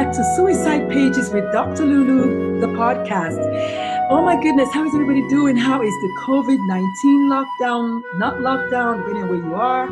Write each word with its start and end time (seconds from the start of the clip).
Back 0.00 0.14
to 0.14 0.24
Suicide 0.34 0.88
Pages 0.88 1.28
with 1.28 1.44
Dr. 1.52 1.84
Lulu, 1.84 2.58
the 2.58 2.68
podcast. 2.68 3.38
Oh 4.08 4.22
my 4.24 4.42
goodness, 4.42 4.72
how 4.72 4.82
is 4.86 4.94
everybody 4.94 5.28
doing? 5.28 5.58
How 5.58 5.82
is 5.82 5.92
the 5.92 6.22
COVID 6.26 6.56
19 6.56 7.28
lockdown, 7.28 8.00
not 8.14 8.38
lockdown, 8.38 8.96
depending 8.96 9.24
on 9.24 9.28
where 9.28 9.38
you 9.46 9.54
are, 9.54 9.88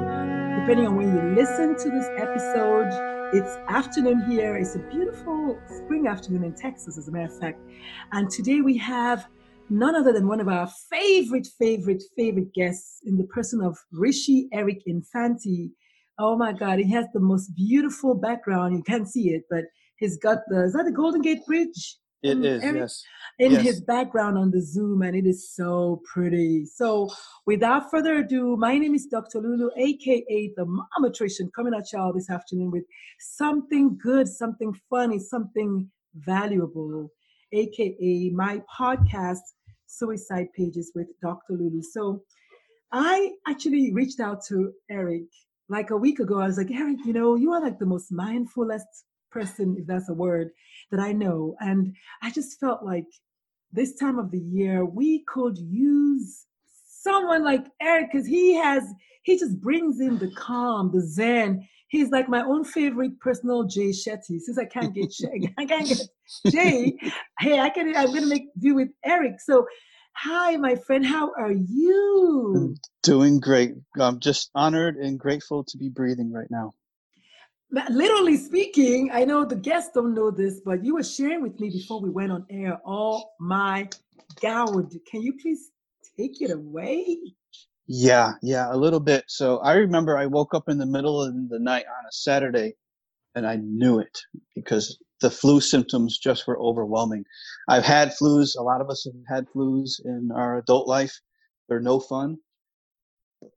depending 0.60 0.86
on 0.86 0.96
when 0.96 1.14
you 1.14 1.34
listen 1.34 1.76
to 1.76 1.90
this 1.90 2.06
episode? 2.16 2.88
It's 3.34 3.58
afternoon 3.68 4.24
here. 4.30 4.56
It's 4.56 4.76
a 4.76 4.78
beautiful 4.78 5.60
spring 5.68 6.06
afternoon 6.06 6.42
in 6.42 6.54
Texas, 6.54 6.96
as 6.96 7.08
a 7.08 7.12
matter 7.12 7.30
of 7.30 7.38
fact. 7.38 7.60
And 8.12 8.30
today 8.30 8.62
we 8.62 8.78
have 8.78 9.28
none 9.68 9.94
other 9.94 10.14
than 10.14 10.26
one 10.26 10.40
of 10.40 10.48
our 10.48 10.70
favorite, 10.90 11.48
favorite, 11.58 12.02
favorite 12.16 12.54
guests 12.54 13.00
in 13.04 13.18
the 13.18 13.24
person 13.24 13.60
of 13.60 13.76
Rishi 13.92 14.48
Eric 14.54 14.84
Infanti. 14.88 15.68
Oh 16.18 16.34
my 16.34 16.54
God, 16.54 16.78
he 16.78 16.90
has 16.92 17.04
the 17.12 17.20
most 17.20 17.54
beautiful 17.54 18.14
background. 18.14 18.74
You 18.74 18.82
can't 18.82 19.06
see 19.06 19.34
it, 19.34 19.42
but 19.50 19.64
he's 19.98 20.16
got 20.16 20.38
the, 20.48 20.64
is 20.64 20.72
that 20.74 20.84
the 20.84 20.92
Golden 20.92 21.20
Gate 21.22 21.44
Bridge? 21.46 21.96
It 22.22 22.38
is 22.44 22.62
Um, 22.62 22.68
Eric? 22.68 22.80
yes. 22.80 23.02
in 23.38 23.52
Yes. 23.52 23.62
his 23.62 23.80
background 23.80 24.36
on 24.36 24.50
the 24.50 24.60
Zoom, 24.60 25.02
and 25.02 25.14
it 25.14 25.24
is 25.26 25.48
so 25.54 26.02
pretty. 26.12 26.64
So, 26.64 27.08
without 27.46 27.90
further 27.92 28.14
ado, 28.16 28.56
my 28.56 28.76
name 28.76 28.94
is 28.96 29.06
Dr. 29.06 29.40
Lulu, 29.40 29.70
aka 29.76 30.52
the 30.56 30.66
Mamatrician, 30.66 31.48
coming 31.52 31.74
at 31.74 31.92
y'all 31.92 32.12
this 32.12 32.28
afternoon 32.28 32.70
with 32.72 32.84
something 33.20 33.96
good, 33.98 34.26
something 34.26 34.72
funny, 34.90 35.20
something 35.20 35.88
valuable, 36.14 37.10
aka 37.52 38.30
my 38.30 38.60
podcast, 38.78 39.44
Suicide 39.86 40.48
Pages 40.56 40.90
with 40.96 41.06
Dr. 41.22 41.52
Lulu. 41.52 41.82
So, 41.82 42.22
I 42.90 43.32
actually 43.46 43.92
reached 43.92 44.18
out 44.18 44.44
to 44.46 44.72
Eric 44.90 45.26
like 45.68 45.90
a 45.90 45.96
week 45.96 46.18
ago. 46.18 46.40
I 46.40 46.46
was 46.46 46.58
like, 46.58 46.70
Eric, 46.72 46.98
you 47.04 47.12
know, 47.12 47.36
you 47.36 47.52
are 47.52 47.60
like 47.60 47.78
the 47.78 47.86
most 47.86 48.10
mindfulest 48.10 48.90
person, 49.30 49.76
if 49.78 49.86
that's 49.86 50.08
a 50.08 50.14
word, 50.14 50.50
that 50.90 51.00
I 51.00 51.12
know. 51.12 51.56
And 51.60 51.94
I 52.22 52.30
just 52.30 52.60
felt 52.60 52.84
like 52.84 53.06
this 53.72 53.94
time 53.96 54.18
of 54.18 54.30
the 54.30 54.40
year 54.40 54.84
we 54.84 55.24
could 55.26 55.58
use 55.58 56.46
someone 56.88 57.44
like 57.44 57.66
Eric 57.80 58.10
because 58.12 58.26
he 58.26 58.54
has 58.56 58.84
he 59.22 59.38
just 59.38 59.60
brings 59.60 60.00
in 60.00 60.18
the 60.18 60.30
calm, 60.30 60.90
the 60.92 61.02
zen. 61.02 61.68
He's 61.88 62.10
like 62.10 62.28
my 62.28 62.42
own 62.42 62.64
favorite 62.64 63.20
personal 63.20 63.64
Jay 63.64 63.90
Shetty. 63.90 64.40
Since 64.40 64.58
I 64.58 64.64
can't 64.66 64.94
get 64.94 65.10
Jay, 65.10 65.52
I 65.58 65.66
can't 65.66 65.88
get 65.88 66.00
Jay. 66.50 66.96
Hey, 67.40 67.58
I 67.60 67.70
can. 67.70 67.94
I'm 67.96 68.12
gonna 68.14 68.26
make 68.26 68.46
do 68.58 68.74
with 68.74 68.88
Eric. 69.04 69.40
So, 69.40 69.66
hi, 70.14 70.56
my 70.56 70.76
friend. 70.76 71.06
How 71.06 71.32
are 71.38 71.52
you? 71.52 72.76
Doing 73.02 73.40
great. 73.40 73.74
I'm 73.98 74.20
just 74.20 74.50
honored 74.54 74.96
and 74.96 75.18
grateful 75.18 75.64
to 75.64 75.78
be 75.78 75.88
breathing 75.90 76.32
right 76.32 76.50
now. 76.50 76.74
Literally 77.90 78.36
speaking, 78.38 79.10
I 79.12 79.24
know 79.24 79.44
the 79.44 79.56
guests 79.56 79.92
don't 79.94 80.14
know 80.14 80.30
this, 80.30 80.60
but 80.64 80.84
you 80.84 80.94
were 80.94 81.04
sharing 81.04 81.42
with 81.42 81.60
me 81.60 81.70
before 81.70 82.00
we 82.00 82.10
went 82.10 82.32
on 82.32 82.46
air. 82.50 82.80
Oh 82.86 83.24
my 83.40 83.88
God. 84.42 84.92
Can 85.10 85.22
you 85.22 85.34
please 85.34 85.70
take 86.18 86.40
it 86.42 86.50
away? 86.50 87.18
Yeah, 87.88 88.32
yeah, 88.42 88.72
a 88.72 88.76
little 88.76 89.00
bit. 89.00 89.24
So 89.28 89.58
I 89.58 89.74
remember 89.74 90.16
I 90.18 90.26
woke 90.26 90.54
up 90.54 90.68
in 90.68 90.78
the 90.78 90.86
middle 90.86 91.22
of 91.22 91.34
the 91.50 91.58
night 91.60 91.86
on 91.86 92.06
a 92.06 92.12
Saturday 92.12 92.74
and 93.36 93.46
I 93.46 93.56
knew 93.56 94.00
it 94.00 94.18
because 94.56 94.98
the 95.22 95.30
flu 95.30 95.60
symptoms 95.62 96.18
just 96.18 96.48
were 96.48 96.60
overwhelming. 96.60 97.24
I've 97.68 97.84
had 97.84 98.10
flus, 98.10 98.58
a 98.58 98.62
lot 98.62 98.82
of 98.82 98.90
us 98.90 99.06
have 99.06 99.14
had 99.28 99.46
flus 99.56 100.04
in 100.04 100.30
our 100.34 100.58
adult 100.58 100.88
life. 100.88 101.20
They're 101.68 101.80
no 101.80 102.00
fun. 102.00 102.38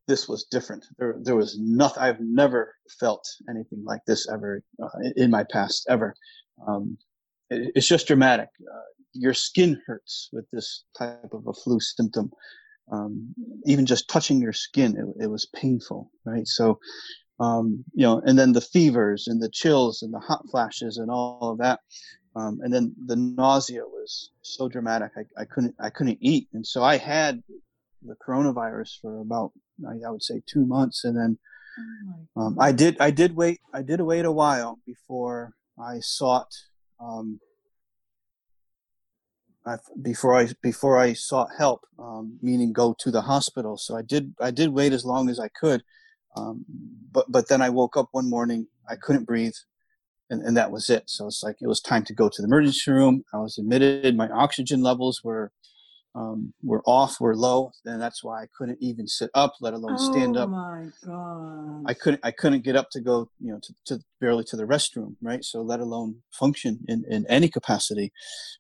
This 0.08 0.28
was 0.28 0.46
different. 0.46 0.86
There, 0.98 1.16
there 1.22 1.36
was 1.36 1.58
nothing. 1.60 2.04
I've 2.04 2.20
never 2.20 2.76
felt 3.00 3.28
anything 3.50 3.84
like 3.84 4.02
this 4.06 4.30
ever 4.30 4.62
uh, 4.82 4.90
in- 5.16 5.32
my 5.32 5.44
past 5.44 5.86
ever. 5.90 6.16
Um, 6.68 6.98
it- 7.50 7.72
it's 7.76 7.88
just 7.88 8.08
dramatic. 8.08 8.50
Uh, 8.62 8.80
your 9.14 9.34
skin 9.34 9.82
hurts 9.86 10.30
with 10.32 10.46
this 10.52 10.84
type 10.98 11.34
of 11.34 11.48
a 11.48 11.54
flu 11.54 11.80
symptom. 11.80 12.32
Um, 12.92 13.34
even 13.66 13.86
just 13.86 14.10
touching 14.10 14.42
your 14.42 14.54
skin, 14.54 14.98
it, 14.98 15.24
it 15.24 15.28
was 15.28 15.48
painful, 15.56 16.12
right? 16.26 16.48
So, 16.48 16.80
um, 17.40 17.84
you 17.94 18.04
know, 18.04 18.22
and 18.26 18.38
then 18.38 18.52
the 18.52 18.62
fevers 18.62 19.28
and 19.28 19.42
the 19.42 19.50
chills 19.50 20.02
and 20.04 20.14
the 20.14 20.20
hot 20.20 20.44
flashes 20.52 20.98
and 20.98 21.10
all 21.10 21.52
of 21.52 21.58
that. 21.60 21.80
Um, 22.36 22.60
and 22.62 22.74
then 22.74 22.94
the 23.08 23.16
nausea 23.16 23.82
was 23.84 24.32
so 24.42 24.68
dramatic. 24.68 25.12
I, 25.18 25.42
I 25.42 25.46
couldn't, 25.46 25.76
I 25.80 25.90
couldn't 25.90 26.20
eat. 26.22 26.48
And 26.54 26.66
so 26.66 26.84
I 26.84 26.98
had 26.98 27.42
the 28.02 28.16
coronavirus 28.28 29.00
for 29.02 29.20
about, 29.20 29.52
I, 29.88 30.08
I 30.08 30.12
would 30.12 30.24
say 30.24 30.42
two 30.46 30.66
months. 30.66 31.04
And 31.04 31.18
then, 31.18 31.38
Oh 32.38 32.42
um, 32.42 32.58
I 32.60 32.72
did, 32.72 32.98
I 33.00 33.12
did 33.12 33.36
wait, 33.36 33.60
I 33.74 33.82
did 33.82 34.02
wait 34.02 34.26
a 34.26 34.32
while 34.32 34.80
before 34.86 35.54
I 35.80 36.00
sought, 36.00 36.52
um, 37.00 37.40
I, 39.66 39.78
before 40.02 40.36
I 40.36 40.50
before 40.62 40.98
I 40.98 41.14
sought 41.14 41.50
help, 41.58 41.82
um, 42.00 42.40
meaning 42.42 42.74
go 42.74 42.96
to 43.00 43.12
the 43.12 43.22
hospital. 43.22 43.78
So 43.78 43.96
I 43.96 44.02
did 44.02 44.34
I 44.42 44.52
did 44.52 44.70
wait 44.70 44.92
as 44.92 45.06
long 45.06 45.30
as 45.30 45.40
I 45.40 45.50
could, 45.50 45.84
um, 46.36 46.66
but 47.12 47.32
but 47.32 47.48
then 47.48 47.62
I 47.62 47.70
woke 47.70 47.96
up 47.96 48.10
one 48.12 48.30
morning 48.30 48.68
I 48.90 48.96
couldn't 48.96 49.26
breathe, 49.26 49.54
and, 50.30 50.42
and 50.42 50.58
that 50.58 50.72
was 50.72 50.90
it. 50.90 51.04
So 51.08 51.28
it's 51.28 51.44
like 51.44 51.58
it 51.62 51.68
was 51.68 51.80
time 51.80 52.04
to 52.06 52.14
go 52.14 52.28
to 52.28 52.42
the 52.42 52.48
emergency 52.48 52.92
room. 52.92 53.24
I 53.34 53.38
was 53.38 53.58
admitted. 53.58 54.18
My 54.18 54.30
oxygen 54.30 54.82
levels 54.82 55.22
were 55.24 55.52
um, 56.14 56.54
were 56.62 56.82
off, 56.86 57.20
were 57.22 57.36
low, 57.36 57.72
and 57.86 58.02
that's 58.02 58.24
why 58.24 58.44
I 58.44 58.48
couldn't 58.58 58.80
even 58.82 59.08
sit 59.08 59.30
up, 59.34 59.54
let 59.62 59.74
alone 59.74 59.98
stand 59.98 60.38
oh 60.38 60.44
up. 60.44 60.50
my 60.50 60.86
God. 61.06 61.84
I 61.86 61.94
couldn't 61.94 62.20
I 62.24 62.32
couldn't 62.32 62.64
get 62.64 62.76
up 62.76 62.90
to 62.92 63.02
go 63.02 63.30
you 63.40 63.52
know 63.54 63.60
to, 63.64 63.74
to 63.88 64.04
barely 64.20 64.44
to 64.46 64.56
the 64.56 64.66
restroom 64.66 65.16
right 65.22 65.44
so 65.44 65.62
let 65.62 65.80
alone 65.80 66.18
function 66.32 66.80
in, 66.88 67.04
in 67.10 67.26
any 67.28 67.50
capacity 67.50 68.12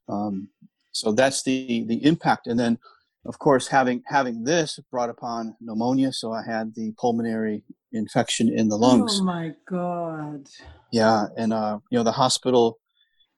um, 0.09 0.50
so 0.91 1.12
that's 1.12 1.44
the 1.44 1.84
the 1.88 2.03
impact 2.03 2.47
and 2.47 2.59
then 2.59 2.79
of 3.25 3.38
course 3.38 3.68
having 3.68 4.01
having 4.07 4.44
this 4.44 4.79
brought 4.89 5.09
upon 5.12 5.56
pneumonia 5.62 6.12
so 6.12 6.31
I 6.33 6.44
had 6.44 6.73
the 6.73 6.94
pulmonary 7.00 7.63
infection 7.92 8.50
in 8.50 8.69
the 8.69 8.77
lungs 8.77 9.19
Oh 9.21 9.24
my 9.25 9.54
God. 9.68 10.47
yeah 10.92 11.25
and 11.38 11.54
uh, 11.54 11.77
you 11.92 11.97
know 12.00 12.04
the 12.04 12.13
hospital 12.13 12.80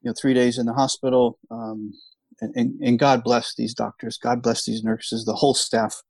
you 0.01 0.09
know 0.09 0.13
three 0.18 0.33
days 0.33 0.57
in 0.57 0.66
the 0.66 0.74
hospital 0.74 1.38
um, 1.51 1.92
and, 2.41 2.53
and, 2.56 2.81
and 2.81 3.00
God 3.00 3.24
bless 3.24 3.56
these 3.56 3.74
doctors. 3.74 4.18
God 4.18 4.41
bless 4.41 4.65
these 4.65 4.83
nurses 4.83 5.25
the 5.25 5.33
whole 5.33 5.53
staff. 5.53 6.01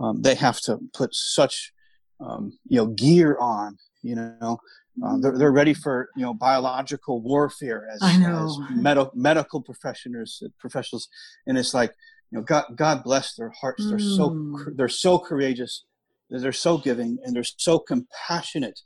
Um, 0.00 0.22
they 0.22 0.34
have 0.34 0.60
to 0.62 0.78
put 0.92 1.14
such 1.14 1.72
um, 2.20 2.58
you 2.68 2.78
know 2.78 2.86
gear 2.86 3.36
on 3.38 3.78
you 4.02 4.16
know. 4.16 4.58
Uh, 5.04 5.16
they're, 5.20 5.36
they're 5.36 5.52
ready 5.52 5.74
for 5.74 6.08
you 6.16 6.22
know 6.22 6.34
biological 6.34 7.20
warfare 7.20 7.88
as, 7.92 8.00
I 8.02 8.16
know. 8.16 8.44
as 8.44 8.56
med- 8.70 9.10
medical 9.14 9.60
professionals 9.60 10.42
professionals. 10.60 11.08
And 11.46 11.58
it's 11.58 11.74
like 11.74 11.92
you 12.30 12.38
know 12.38 12.44
god 12.44 12.64
god 12.76 13.02
bless 13.02 13.34
their 13.34 13.52
hearts. 13.60 13.88
They're 13.88 13.98
so 13.98 14.30
Mm. 14.30 14.76
they're 14.76 14.88
so 14.88 15.18
courageous. 15.18 15.84
They're 16.30 16.52
so 16.52 16.78
giving 16.78 17.18
and 17.24 17.34
they're 17.34 17.44
so 17.44 17.78
compassionate 17.78 18.80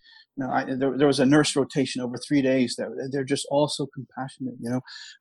know, 0.44 0.50
I, 0.50 0.64
there, 0.64 0.96
there 0.96 1.06
was 1.06 1.20
a 1.20 1.26
nurse 1.26 1.54
rotation 1.56 2.00
over 2.02 2.16
three 2.18 2.42
days 2.42 2.76
that 2.76 3.08
they're 3.12 3.24
just 3.24 3.46
all 3.50 3.68
so 3.68 3.86
compassionate 3.86 4.54
you 4.60 4.70
know 4.70 4.80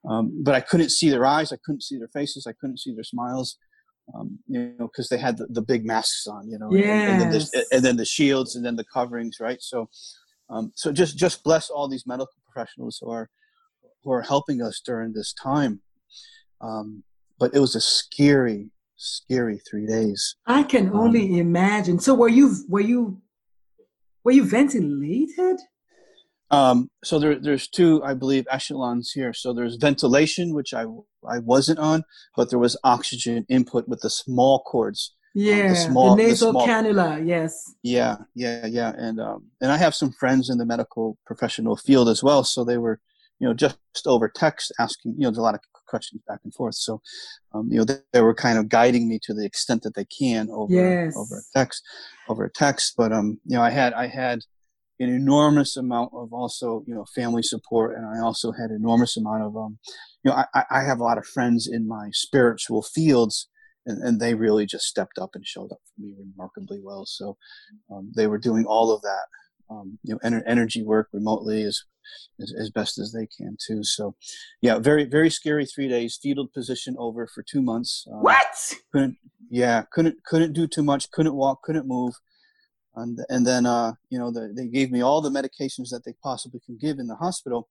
um, 0.10 0.44
but 0.44 0.56
i 0.56 0.62
couldn't 0.62 0.90
see 0.90 1.10
their 1.10 1.26
eyes 1.26 1.52
i 1.52 1.58
couldn't 1.66 1.84
see 1.84 1.98
their 1.98 2.10
faces 2.10 2.48
i 2.48 2.54
couldn't 2.54 2.80
see 2.80 2.94
their 2.94 3.04
smiles 3.04 3.58
um, 4.16 4.40
you 4.48 4.74
know, 4.80 4.88
because 4.88 5.10
they 5.10 5.18
had 5.18 5.38
the, 5.38 5.48
the, 5.50 5.62
big 5.62 5.86
masks 5.86 6.28
on, 6.28 6.50
you 6.50 6.58
know, 6.58 6.72
yes. 6.72 6.88
and, 6.88 7.22
and, 7.22 7.22
then 7.22 7.30
the, 7.32 7.66
and, 7.74 7.84
then 7.84 7.98
the, 7.98 8.06
shields 8.06 8.56
and 8.56 8.66
then 8.66 8.78
the 8.78 8.86
coverings, 8.86 9.38
right? 9.42 9.62
So, 9.62 9.90
um, 10.50 10.72
so 10.76 10.92
just 10.92 11.18
just 11.18 11.44
bless 11.44 11.70
all 11.70 11.90
these 11.90 12.08
medical 12.08 12.32
professionals 12.46 13.00
who 13.02 13.12
are 13.12 13.30
who 14.04 14.12
are 14.12 14.22
helping 14.22 14.62
us 14.62 14.82
during 14.86 15.14
this 15.14 15.34
time. 15.34 15.82
Um, 16.62 17.04
but 17.40 17.54
it 17.54 17.60
was 17.60 17.76
a 17.76 17.82
scary, 17.82 18.72
scary 18.96 19.60
three 19.70 19.86
days. 19.86 20.36
I 20.46 20.64
can 20.64 20.92
only 20.94 21.26
um, 21.26 21.40
imagine. 21.40 22.00
So 22.00 22.16
were 22.16 22.30
you 22.30 22.56
were 22.70 22.82
you 22.82 23.22
were 24.28 24.34
you 24.34 24.44
ventilated? 24.44 25.58
Um, 26.52 26.90
so 27.02 27.18
there, 27.18 27.40
there's 27.40 27.70
two, 27.70 28.04
I 28.04 28.14
believe, 28.14 28.46
echelons 28.52 29.14
here. 29.14 29.32
So 29.32 29.54
there's 29.54 29.78
ventilation, 29.78 30.54
which 30.54 30.74
I 30.74 30.84
I 31.26 31.40
wasn't 31.40 31.80
on, 31.80 32.04
but 32.36 32.50
there 32.50 32.60
was 32.60 32.76
oxygen 32.84 33.46
input 33.48 33.88
with 33.88 34.02
the 34.02 34.10
small 34.10 34.64
cords. 34.64 35.16
Um, 35.34 35.44
yeah, 35.44 35.62
um, 35.62 35.70
the, 35.70 35.76
small, 35.76 36.16
the 36.18 36.24
nasal 36.24 36.52
the 36.52 36.60
small, 36.60 36.68
cannula. 36.68 37.26
Yes. 37.26 37.74
Yeah, 37.84 38.18
yeah, 38.36 38.66
yeah, 38.66 38.92
and 38.98 39.22
um, 39.22 39.46
and 39.62 39.72
I 39.72 39.78
have 39.78 39.96
some 39.96 40.12
friends 40.12 40.50
in 40.50 40.58
the 40.58 40.66
medical 40.66 41.18
professional 41.26 41.78
field 41.78 42.10
as 42.10 42.22
well, 42.22 42.44
so 42.44 42.66
they 42.66 42.78
were, 42.78 43.00
you 43.40 43.48
know, 43.48 43.54
just 43.54 43.78
over 44.06 44.28
text 44.28 44.74
asking. 44.78 45.14
You 45.14 45.22
know, 45.22 45.30
there's 45.30 45.38
a 45.38 45.42
lot 45.42 45.56
of 45.56 45.62
questions 45.88 46.22
back 46.28 46.40
and 46.44 46.54
forth. 46.54 46.76
So, 46.76 47.02
um, 47.54 47.68
you 47.72 47.78
know, 47.78 47.84
they, 47.84 47.98
they, 48.14 48.22
were 48.22 48.34
kind 48.34 48.58
of 48.58 48.70
guiding 48.70 49.08
me 49.08 49.20
to 49.24 49.34
the 49.34 49.46
extent 49.46 49.84
that 49.84 49.96
they 49.96 50.06
can 50.06 50.50
over 50.52 50.74
yes. 50.74 51.16
over 51.18 51.42
text, 51.56 51.84
over 52.30 52.50
text. 52.54 52.94
But 52.98 53.12
um, 53.12 53.40
you 53.46 53.58
know, 53.58 53.64
I 53.64 53.70
had 53.70 53.94
I 53.94 54.08
had 54.08 54.40
an 55.00 55.10
enormous 55.10 55.78
amount 55.78 56.12
of 56.14 56.34
also 56.34 56.84
you 56.88 56.94
know 56.94 57.06
family 57.16 57.44
support, 57.44 57.96
and 57.96 58.06
I 58.06 58.20
also 58.20 58.52
had 58.52 58.72
enormous 58.72 59.18
amount 59.18 59.44
of 59.44 59.56
um, 59.56 59.80
you 60.24 60.32
know, 60.32 60.44
I, 60.54 60.64
I 60.70 60.84
have 60.84 61.00
a 61.00 61.04
lot 61.04 61.18
of 61.18 61.26
friends 61.26 61.68
in 61.68 61.88
my 61.88 62.10
spiritual 62.12 62.82
fields. 62.82 63.50
And, 63.90 64.04
and 64.04 64.20
they 64.20 64.34
really 64.36 64.66
just 64.66 64.84
stepped 64.84 65.18
up 65.18 65.30
and 65.34 65.48
showed 65.48 65.72
up 65.72 65.80
for 65.96 66.02
me 66.02 66.14
remarkably 66.20 66.82
well. 66.84 67.06
So 67.06 67.38
um, 67.90 68.12
they 68.18 68.28
were 68.28 68.38
doing 68.38 68.66
all 68.66 68.92
of 68.92 69.02
that 69.04 69.28
um, 69.70 70.00
you 70.04 70.14
know, 70.14 70.20
ener- 70.30 70.44
energy 70.46 70.84
work 70.84 71.08
remotely 71.12 71.64
as, 71.64 71.84
as, 72.40 72.54
as 72.58 72.70
best 72.70 72.98
as 72.98 73.12
they 73.12 73.28
can 73.28 73.58
too. 73.66 73.84
So, 73.84 74.16
yeah, 74.62 74.80
very 74.80 75.06
very 75.06 75.30
scary 75.30 75.66
three 75.66 75.88
days. 75.88 76.20
Fetal 76.22 76.48
position 76.48 76.96
over 76.98 77.28
for 77.28 77.44
two 77.44 77.62
months. 77.62 78.06
Um, 78.12 78.22
what? 78.22 78.74
Couldn't 78.92 79.18
yeah 79.50 79.84
couldn't 79.92 80.24
couldn't 80.26 80.54
do 80.54 80.68
too 80.68 80.84
much. 80.84 81.12
Couldn't 81.12 81.36
walk. 81.36 81.64
Couldn't 81.64 81.88
move. 81.88 82.14
And 82.96 83.20
and 83.30 83.46
then 83.46 83.66
uh, 83.66 83.94
you 84.10 84.20
know 84.20 84.32
the, 84.32 84.54
they 84.56 84.68
gave 84.68 84.92
me 84.92 85.02
all 85.02 85.22
the 85.22 85.30
medications 85.30 85.90
that 85.92 86.02
they 86.06 86.14
possibly 86.24 86.60
can 86.66 86.78
give 86.80 87.00
in 87.00 87.08
the 87.08 87.16
hospital. 87.16 87.70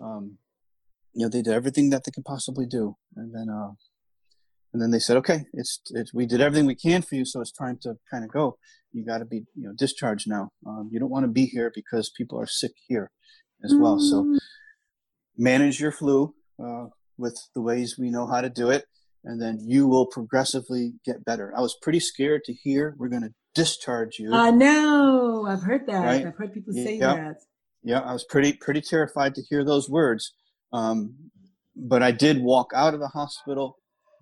Um, 0.00 0.38
you 1.12 1.24
know 1.24 1.28
they 1.28 1.42
did 1.42 1.54
everything 1.54 1.90
that 1.90 2.04
they 2.04 2.12
could 2.12 2.24
possibly 2.24 2.66
do, 2.66 2.96
and 3.16 3.34
then 3.34 3.48
uh, 3.48 3.72
and 4.76 4.82
then 4.82 4.90
they 4.90 4.98
said, 4.98 5.16
okay, 5.16 5.46
it's, 5.54 5.80
it's 5.94 6.12
we 6.12 6.26
did 6.26 6.42
everything 6.42 6.66
we 6.66 6.74
can 6.74 7.00
for 7.00 7.14
you, 7.14 7.24
so 7.24 7.40
it's 7.40 7.50
time 7.50 7.78
to 7.80 7.94
kind 8.10 8.24
of 8.24 8.30
go. 8.30 8.58
You 8.92 9.06
got 9.06 9.18
to 9.18 9.24
be 9.24 9.46
you 9.54 9.66
know 9.66 9.72
discharged 9.72 10.28
now. 10.28 10.50
Um, 10.66 10.90
you 10.92 11.00
don't 11.00 11.10
want 11.10 11.24
to 11.24 11.32
be 11.32 11.46
here 11.46 11.72
because 11.74 12.10
people 12.10 12.38
are 12.38 12.46
sick 12.46 12.72
here 12.86 13.10
as 13.64 13.72
mm. 13.72 13.80
well. 13.80 13.98
So 13.98 14.24
mm. 14.24 14.38
manage 15.36 15.80
your 15.80 15.92
flu 15.92 16.34
uh, 16.62 16.86
with 17.18 17.38
the 17.54 17.60
ways 17.60 17.96
we 17.98 18.10
know 18.10 18.26
how 18.26 18.40
to 18.40 18.50
do 18.50 18.70
it, 18.70 18.84
and 19.24 19.40
then 19.40 19.58
you 19.62 19.86
will 19.86 20.06
progressively 20.06 20.94
get 21.04 21.24
better. 21.24 21.52
I 21.56 21.60
was 21.60 21.76
pretty 21.80 22.00
scared 22.00 22.44
to 22.44 22.52
hear 22.52 22.94
we're 22.98 23.08
going 23.08 23.22
to 23.22 23.34
discharge 23.54 24.18
you. 24.18 24.34
I 24.34 24.50
know. 24.50 25.46
I've 25.48 25.62
heard 25.62 25.86
that. 25.86 26.04
Right? 26.04 26.26
I've 26.26 26.36
heard 26.36 26.52
people 26.52 26.72
say 26.72 26.96
yep. 26.96 27.16
that. 27.16 27.36
Yeah, 27.82 28.00
I 28.00 28.12
was 28.12 28.24
pretty 28.24 28.52
pretty 28.52 28.80
terrified 28.80 29.34
to 29.36 29.42
hear 29.42 29.64
those 29.64 29.88
words. 29.88 30.32
Um, 30.72 31.14
but 31.76 32.02
I 32.02 32.10
did 32.10 32.40
walk 32.40 32.72
out 32.74 32.94
of 32.94 33.00
the 33.00 33.08
hospital 33.08 33.78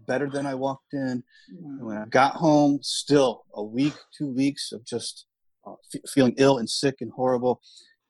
better 0.06 0.28
than 0.28 0.46
I 0.46 0.54
walked 0.54 0.92
in. 0.92 1.22
And 1.48 1.84
when 1.84 1.96
I 1.96 2.04
got 2.06 2.34
home, 2.34 2.81
still 2.82 3.44
a 3.54 3.62
week, 3.62 3.94
two 4.16 4.28
weeks 4.28 4.72
of 4.72 4.84
just 4.84 5.26
uh, 5.66 5.75
f- 5.94 6.02
feeling 6.12 6.34
ill 6.36 6.58
and 6.58 6.69
sick 6.69 6.96
and 7.00 7.12
horrible. 7.12 7.60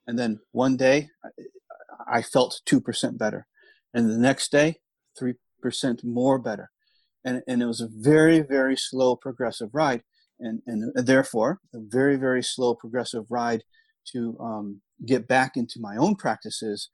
And 0.07 0.19
then 0.19 0.41
one 0.53 0.77
day, 0.77 1.09
I, 2.07 2.23
felt 2.23 2.61
2% 2.67 3.19
better. 3.19 3.47
And 3.93 4.11
the 4.11 4.19
next 4.19 4.51
day, 4.51 4.77
3% 5.21 5.35
more 6.05 6.39
better. 6.39 6.71
And, 7.25 7.43
and 7.47 7.63
it 7.63 7.67
was 7.67 7.81
a 7.81 7.89
very, 7.91 8.41
very 8.41 8.77
slow 8.77 9.17
progressive 9.17 9.71
ride. 9.73 10.03
And, 10.39 10.61
and 10.67 10.93
therefore, 10.95 11.61
a 11.73 11.79
very, 11.81 12.17
very 12.17 12.43
slow 12.43 12.75
progressive 12.75 13.25
ride 13.31 13.63
to 14.13 14.37
um, 14.41 14.83
get 15.07 15.27
back 15.27 15.57
into 15.57 15.81
my 15.81 15.97
own 15.97 16.17
practices 16.17 16.91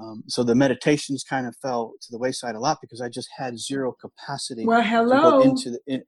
um, 0.00 0.22
so 0.28 0.44
the 0.44 0.54
meditations 0.54 1.24
kind 1.28 1.46
of 1.46 1.56
fell 1.56 1.94
to 2.02 2.08
the 2.10 2.18
wayside 2.18 2.54
a 2.54 2.60
lot 2.60 2.78
because 2.80 3.00
I 3.00 3.08
just 3.08 3.28
had 3.36 3.58
zero 3.58 3.94
capacity 4.00 4.64
well, 4.64 4.82
hello. 4.82 5.40
into 5.42 5.70
the 5.70 5.80
in, 5.86 6.04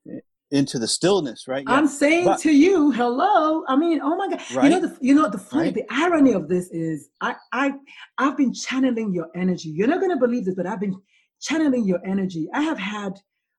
into 0.50 0.79
the 0.79 0.88
stillness, 0.88 1.47
right? 1.47 1.64
Yeah. 1.67 1.75
I'm 1.75 1.87
saying 1.87 2.25
but, 2.25 2.41
to 2.41 2.52
you, 2.52 2.91
hello. 2.91 3.64
I 3.69 3.76
mean, 3.76 4.00
oh 4.02 4.17
my 4.17 4.29
God. 4.29 4.41
Right? 4.55 4.64
You 4.64 4.70
know 4.70 4.81
the 4.81 4.99
you 5.00 5.14
know 5.14 5.29
the 5.29 5.38
funny 5.38 5.64
right? 5.64 5.75
the 5.75 5.85
irony 5.91 6.32
of 6.32 6.49
this 6.49 6.69
is 6.70 7.08
I 7.20 7.37
I 7.52 7.73
I've 8.19 8.37
been 8.37 8.52
channeling 8.52 9.12
your 9.12 9.29
energy. 9.35 9.69
You're 9.70 9.88
not 9.88 10.00
gonna 10.00 10.19
believe 10.19 10.44
this, 10.44 10.55
but 10.55 10.67
I've 10.67 10.81
been 10.81 11.00
channeling 11.41 11.85
your 11.87 12.05
energy. 12.05 12.49
I 12.52 12.62
have 12.62 12.79
had 12.79 13.14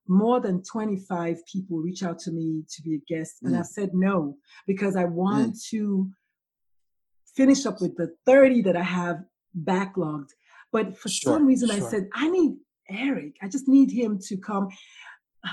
more 0.08 0.40
than 0.40 0.62
25 0.64 1.38
people 1.50 1.78
reach 1.78 2.02
out 2.02 2.18
to 2.18 2.32
me 2.32 2.64
to 2.68 2.82
be 2.82 2.96
a 2.96 3.14
guest, 3.14 3.36
mm. 3.42 3.48
and 3.48 3.56
I've 3.56 3.66
said 3.66 3.90
no 3.94 4.36
because 4.66 4.96
I 4.96 5.04
want 5.04 5.54
mm. 5.54 5.68
to 5.70 6.10
finish 7.34 7.64
up 7.64 7.80
with 7.80 7.96
the 7.96 8.14
30 8.26 8.62
that 8.62 8.76
I 8.76 8.82
have 8.82 9.22
backlogged. 9.64 10.30
But 10.70 10.96
for 10.96 11.08
sure, 11.08 11.34
some 11.34 11.46
reason, 11.46 11.68
sure. 11.68 11.86
I 11.86 11.90
said, 11.90 12.08
I 12.14 12.28
need 12.28 12.56
Eric. 12.90 13.36
I 13.42 13.48
just 13.48 13.68
need 13.68 13.90
him 13.90 14.18
to 14.26 14.36
come. 14.36 14.68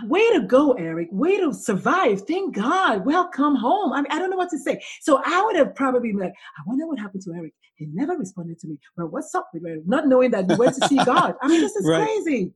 Way 0.04 0.30
to 0.34 0.42
go, 0.42 0.74
Eric. 0.74 1.10
Way 1.12 1.38
to 1.38 1.52
survive. 1.54 2.22
Thank 2.22 2.56
God. 2.56 3.06
Welcome 3.06 3.56
home. 3.56 3.92
I 3.92 4.02
mean, 4.02 4.12
I 4.12 4.20
don't 4.20 4.30
know 4.30 4.38
what 4.38 4.52
to 4.52 4.60
say. 4.60 4.82
So 5.02 5.22
I 5.26 5.44
would 5.44 5.56
have 5.56 5.74
probably 5.74 6.12
been 6.12 6.20
like, 6.20 6.32
I 6.32 6.62
wonder 6.68 6.88
what 6.88 7.00
happened 7.00 7.24
to 7.24 7.34
Eric. 7.34 7.54
He 7.76 7.88
never 7.88 8.16
responded 8.16 8.60
to 8.60 8.68
me. 8.68 8.78
Well, 8.98 9.08
what's 9.08 9.34
up 9.34 9.50
with 9.54 9.66
Eric? 9.66 9.88
Not 9.88 10.08
knowing 10.08 10.32
that 10.32 10.50
he 10.50 10.56
went 10.58 10.76
to 10.76 10.88
see 10.88 10.98
God. 11.06 11.34
I 11.42 11.48
mean, 11.48 11.62
this 11.62 11.76
is 11.76 11.88
right. 11.88 12.06
crazy. 12.06 12.54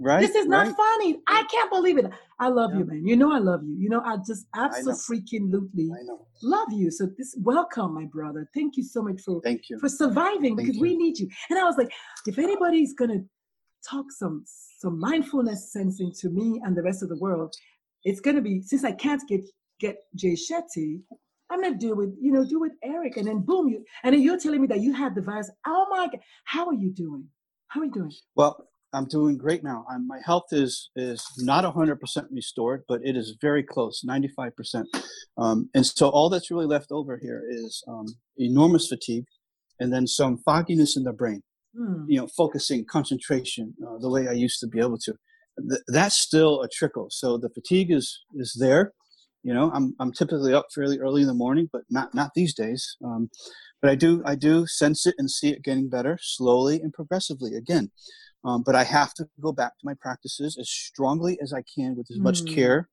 Right. 0.00 0.20
This 0.20 0.34
is 0.34 0.46
not 0.46 0.66
right. 0.66 0.76
funny. 0.76 1.20
I 1.28 1.44
can't 1.44 1.70
believe 1.70 1.98
it. 1.98 2.06
I 2.40 2.48
love 2.48 2.72
yeah. 2.72 2.80
you, 2.80 2.84
man. 2.86 3.06
You 3.06 3.16
know 3.16 3.32
I 3.32 3.38
love 3.38 3.62
you. 3.62 3.76
You 3.78 3.88
know 3.88 4.02
I 4.04 4.16
just 4.26 4.46
absolutely 4.56 5.20
freaking 5.20 5.52
lutely 5.52 5.88
love 6.42 6.72
you. 6.72 6.90
So 6.90 7.08
this 7.16 7.36
welcome, 7.40 7.94
my 7.94 8.06
brother. 8.06 8.48
Thank 8.54 8.76
you 8.76 8.82
so 8.82 9.02
much 9.02 9.20
for 9.22 9.40
Thank 9.42 9.70
you. 9.70 9.78
for 9.78 9.88
surviving 9.88 10.56
Thank 10.56 10.58
because 10.58 10.76
you. 10.76 10.82
we 10.82 10.96
need 10.96 11.18
you. 11.18 11.28
And 11.48 11.60
I 11.60 11.64
was 11.64 11.76
like, 11.76 11.92
if 12.26 12.38
anybody's 12.38 12.92
gonna 12.94 13.20
talk 13.88 14.06
some 14.10 14.44
some 14.84 15.00
mindfulness 15.00 15.72
sensing 15.72 16.12
to 16.20 16.28
me 16.28 16.60
and 16.64 16.76
the 16.76 16.82
rest 16.82 17.02
of 17.02 17.08
the 17.08 17.16
world, 17.16 17.54
it's 18.04 18.20
gonna 18.20 18.42
be 18.42 18.60
since 18.60 18.84
I 18.84 18.92
can't 18.92 19.22
get 19.28 19.40
get 19.80 19.96
Jay 20.14 20.36
Shetty, 20.44 21.00
I'm 21.50 21.62
gonna 21.62 21.76
do 21.76 21.94
with 21.94 22.14
you 22.20 22.32
know 22.32 22.44
do 22.44 22.60
with 22.60 22.72
Eric, 22.82 23.16
and 23.16 23.26
then 23.26 23.40
boom, 23.40 23.68
you 23.68 23.84
and 24.02 24.14
then 24.14 24.20
you're 24.22 24.38
telling 24.38 24.60
me 24.60 24.66
that 24.68 24.80
you 24.80 24.92
had 24.92 25.14
the 25.14 25.22
virus. 25.22 25.50
Oh 25.66 25.86
my 25.90 26.06
God, 26.06 26.20
how 26.44 26.66
are 26.66 26.74
you 26.74 26.90
doing? 26.90 27.24
How 27.68 27.80
are 27.80 27.84
you 27.86 27.92
doing? 27.92 28.12
Well, 28.36 28.68
I'm 28.92 29.06
doing 29.06 29.38
great 29.38 29.64
now. 29.64 29.86
I'm, 29.90 30.06
my 30.06 30.20
health 30.24 30.48
is 30.52 30.90
is 30.94 31.24
not 31.38 31.64
100% 31.64 31.98
restored, 32.30 32.84
but 32.86 33.00
it 33.02 33.16
is 33.16 33.36
very 33.40 33.62
close, 33.62 34.04
95%. 34.06 34.84
Um, 35.38 35.70
and 35.74 35.84
so 35.84 36.08
all 36.10 36.28
that's 36.28 36.50
really 36.50 36.66
left 36.66 36.92
over 36.92 37.18
here 37.20 37.42
is 37.48 37.82
um, 37.88 38.06
enormous 38.36 38.86
fatigue, 38.88 39.24
and 39.80 39.92
then 39.92 40.06
some 40.06 40.38
fogginess 40.44 40.96
in 40.96 41.04
the 41.04 41.12
brain. 41.12 41.42
Hmm. 41.76 42.04
You 42.08 42.20
know, 42.20 42.28
focusing, 42.28 42.84
concentration, 42.84 43.74
uh, 43.86 43.98
the 43.98 44.08
way 44.08 44.28
I 44.28 44.32
used 44.32 44.60
to 44.60 44.66
be 44.66 44.80
able 44.80 44.98
to. 44.98 45.14
Th- 45.68 45.80
that's 45.88 46.16
still 46.16 46.62
a 46.62 46.68
trickle. 46.68 47.08
So 47.10 47.38
the 47.38 47.50
fatigue 47.50 47.90
is 47.90 48.20
is 48.34 48.56
there. 48.58 48.92
You 49.42 49.52
know, 49.52 49.70
I'm 49.74 49.94
I'm 50.00 50.12
typically 50.12 50.54
up 50.54 50.66
fairly 50.74 50.98
early 50.98 51.22
in 51.22 51.28
the 51.28 51.34
morning, 51.34 51.68
but 51.72 51.82
not 51.90 52.14
not 52.14 52.30
these 52.34 52.54
days. 52.54 52.96
Um, 53.04 53.28
but 53.82 53.90
I 53.90 53.94
do 53.94 54.22
I 54.24 54.34
do 54.34 54.66
sense 54.66 55.06
it 55.06 55.14
and 55.18 55.30
see 55.30 55.50
it 55.50 55.62
getting 55.62 55.88
better 55.88 56.18
slowly 56.20 56.80
and 56.80 56.92
progressively. 56.92 57.54
Again, 57.54 57.90
um, 58.44 58.62
but 58.64 58.74
I 58.74 58.84
have 58.84 59.14
to 59.14 59.26
go 59.40 59.52
back 59.52 59.72
to 59.78 59.84
my 59.84 59.94
practices 60.00 60.56
as 60.58 60.70
strongly 60.70 61.38
as 61.42 61.52
I 61.52 61.62
can 61.74 61.96
with 61.96 62.10
as 62.10 62.18
much 62.18 62.42
mm. 62.42 62.54
care, 62.54 62.88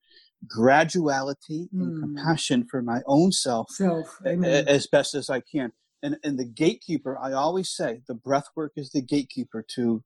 graduality, 0.48 1.70
mm. 1.70 1.82
and 1.82 2.00
compassion 2.02 2.68
for 2.70 2.82
my 2.82 3.02
own 3.06 3.32
self, 3.32 3.70
self. 3.72 4.20
as 4.26 4.88
best 4.88 5.14
as 5.14 5.30
I 5.30 5.42
can. 5.42 5.72
And, 6.04 6.18
and 6.24 6.38
the 6.38 6.46
gatekeeper, 6.46 7.18
I 7.22 7.34
always 7.34 7.70
say, 7.70 8.02
the 8.08 8.16
breath 8.16 8.48
work 8.56 8.74
is 8.76 8.90
the 8.92 9.02
gatekeeper 9.02 9.66
to 9.76 10.04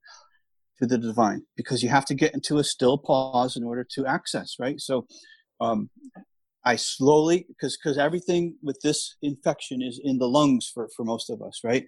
to 0.79 0.85
the 0.85 0.97
divine 0.97 1.41
because 1.55 1.81
you 1.81 1.87
have 1.87 2.03
to 2.03 2.13
get 2.13 2.33
into 2.33 2.57
a 2.57 2.63
still 2.63 2.97
pause 2.97 3.55
in 3.55 3.63
order 3.63 3.85
to 3.91 4.05
access, 4.05 4.55
right? 4.59 4.77
So 4.81 5.07
um, 5.61 5.89
I 6.65 6.75
slowly, 6.75 7.45
because 7.47 7.77
because 7.77 7.97
everything 7.97 8.55
with 8.61 8.77
this 8.83 9.15
infection 9.21 9.81
is 9.81 10.01
in 10.03 10.17
the 10.17 10.27
lungs 10.27 10.69
for, 10.73 10.89
for 10.93 11.05
most 11.05 11.29
of 11.29 11.41
us, 11.41 11.61
right? 11.63 11.85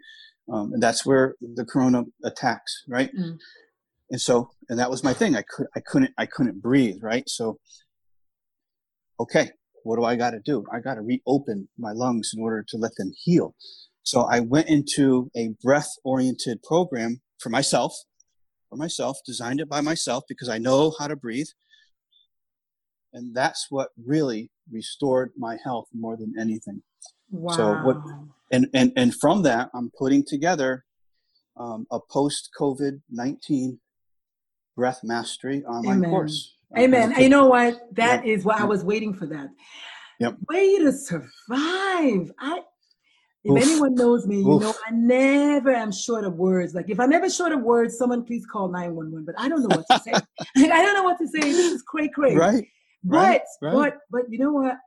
um, 0.52 0.74
and 0.74 0.82
that's 0.82 1.06
where 1.06 1.36
the 1.42 1.66
corona 1.66 2.04
attacks, 2.24 2.84
right? 2.88 3.14
Mm. 3.16 3.38
And 4.12 4.22
so, 4.22 4.50
and 4.70 4.80
that 4.80 4.90
was 4.90 5.04
my 5.04 5.14
thing. 5.14 5.36
I 5.36 5.44
could, 5.44 5.68
I 5.76 5.82
couldn't, 5.82 6.12
I 6.18 6.26
couldn't 6.26 6.62
breathe, 6.62 7.00
right? 7.02 7.28
So, 7.28 7.60
okay, 9.20 9.52
what 9.84 9.98
do 9.98 10.06
I 10.06 10.16
got 10.16 10.32
to 10.32 10.40
do? 10.40 10.66
I 10.74 10.80
got 10.80 10.96
to 10.96 11.02
reopen 11.02 11.68
my 11.78 11.92
lungs 11.92 12.32
in 12.36 12.42
order 12.42 12.64
to 12.70 12.78
let 12.78 12.96
them 12.98 13.12
heal. 13.18 13.54
So 14.08 14.22
I 14.22 14.40
went 14.40 14.70
into 14.70 15.30
a 15.36 15.50
breath-oriented 15.62 16.64
program 16.64 17.20
for 17.42 17.50
myself, 17.50 17.94
for 18.70 18.78
myself, 18.78 19.18
designed 19.26 19.60
it 19.60 19.68
by 19.68 19.82
myself 19.82 20.24
because 20.30 20.48
I 20.48 20.60
know 20.60 20.94
how 20.98 21.08
to 21.10 21.18
breathe. 21.18 21.52
and 23.14 23.36
that's 23.36 23.68
what 23.70 23.90
really 24.06 24.50
restored 24.72 25.32
my 25.38 25.58
health 25.64 25.88
more 25.94 26.16
than 26.16 26.34
anything. 26.40 26.82
Wow. 27.32 27.52
So 27.52 27.74
what, 27.86 27.98
and 28.52 28.68
and 28.74 28.94
and 28.96 29.14
from 29.14 29.44
that, 29.44 29.70
I'm 29.74 29.92
putting 29.98 30.24
together 30.26 30.86
um, 31.58 31.86
a 31.92 32.00
post 32.00 32.50
COVID 32.58 33.02
nineteen 33.10 33.80
breath 34.78 35.02
mastery 35.04 35.64
online 35.66 35.98
Amen. 35.98 36.10
course. 36.10 36.56
Amen. 36.78 37.14
You 37.20 37.30
know 37.30 37.48
what? 37.48 37.74
That 37.94 38.26
Yep. 38.26 38.38
is 38.38 38.46
what 38.46 38.60
I 38.62 38.66
was 38.66 38.84
waiting 38.86 39.14
for 39.14 39.26
that. 39.28 39.50
Yep. 40.20 40.38
Way 40.48 40.78
to 40.80 40.92
survive. 40.94 42.32
I 42.40 42.62
if 43.44 43.51
Oof. 43.51 43.63
anyone 43.63 43.96
knows 43.96 44.25
me, 44.27 44.38
you 44.38 44.60
know 44.60 44.74
I 44.88 44.91
never 44.91 45.74
am 45.74 45.91
short 45.91 46.24
of 46.25 46.34
words. 46.34 46.74
Like 46.74 46.89
if 46.89 47.00
I'm 47.00 47.13
ever 47.13 47.29
short 47.29 47.51
of 47.51 47.62
words, 47.62 47.98
someone 47.98 48.24
please 48.25 48.46
call 48.46 48.67
911. 48.70 49.25
But 49.25 49.36
I 49.39 49.48
don't 49.48 49.62
know 49.62 49.77
what 49.77 49.86
to 49.91 50.00
say. 50.00 50.12
I 50.72 50.82
don't 50.82 50.94
know 50.96 51.03
what 51.03 51.17
to 51.20 51.27
say. 51.27 51.39
This 51.39 51.72
is 51.74 51.82
cray 51.84 52.10
cray. 52.10 52.36
Right. 52.36 52.65
But 53.03 53.15
right, 53.15 53.41
right. 53.62 53.74
but 53.74 53.98
but 54.12 54.22
you 54.32 54.39
know 54.39 54.51
what? 54.51 54.77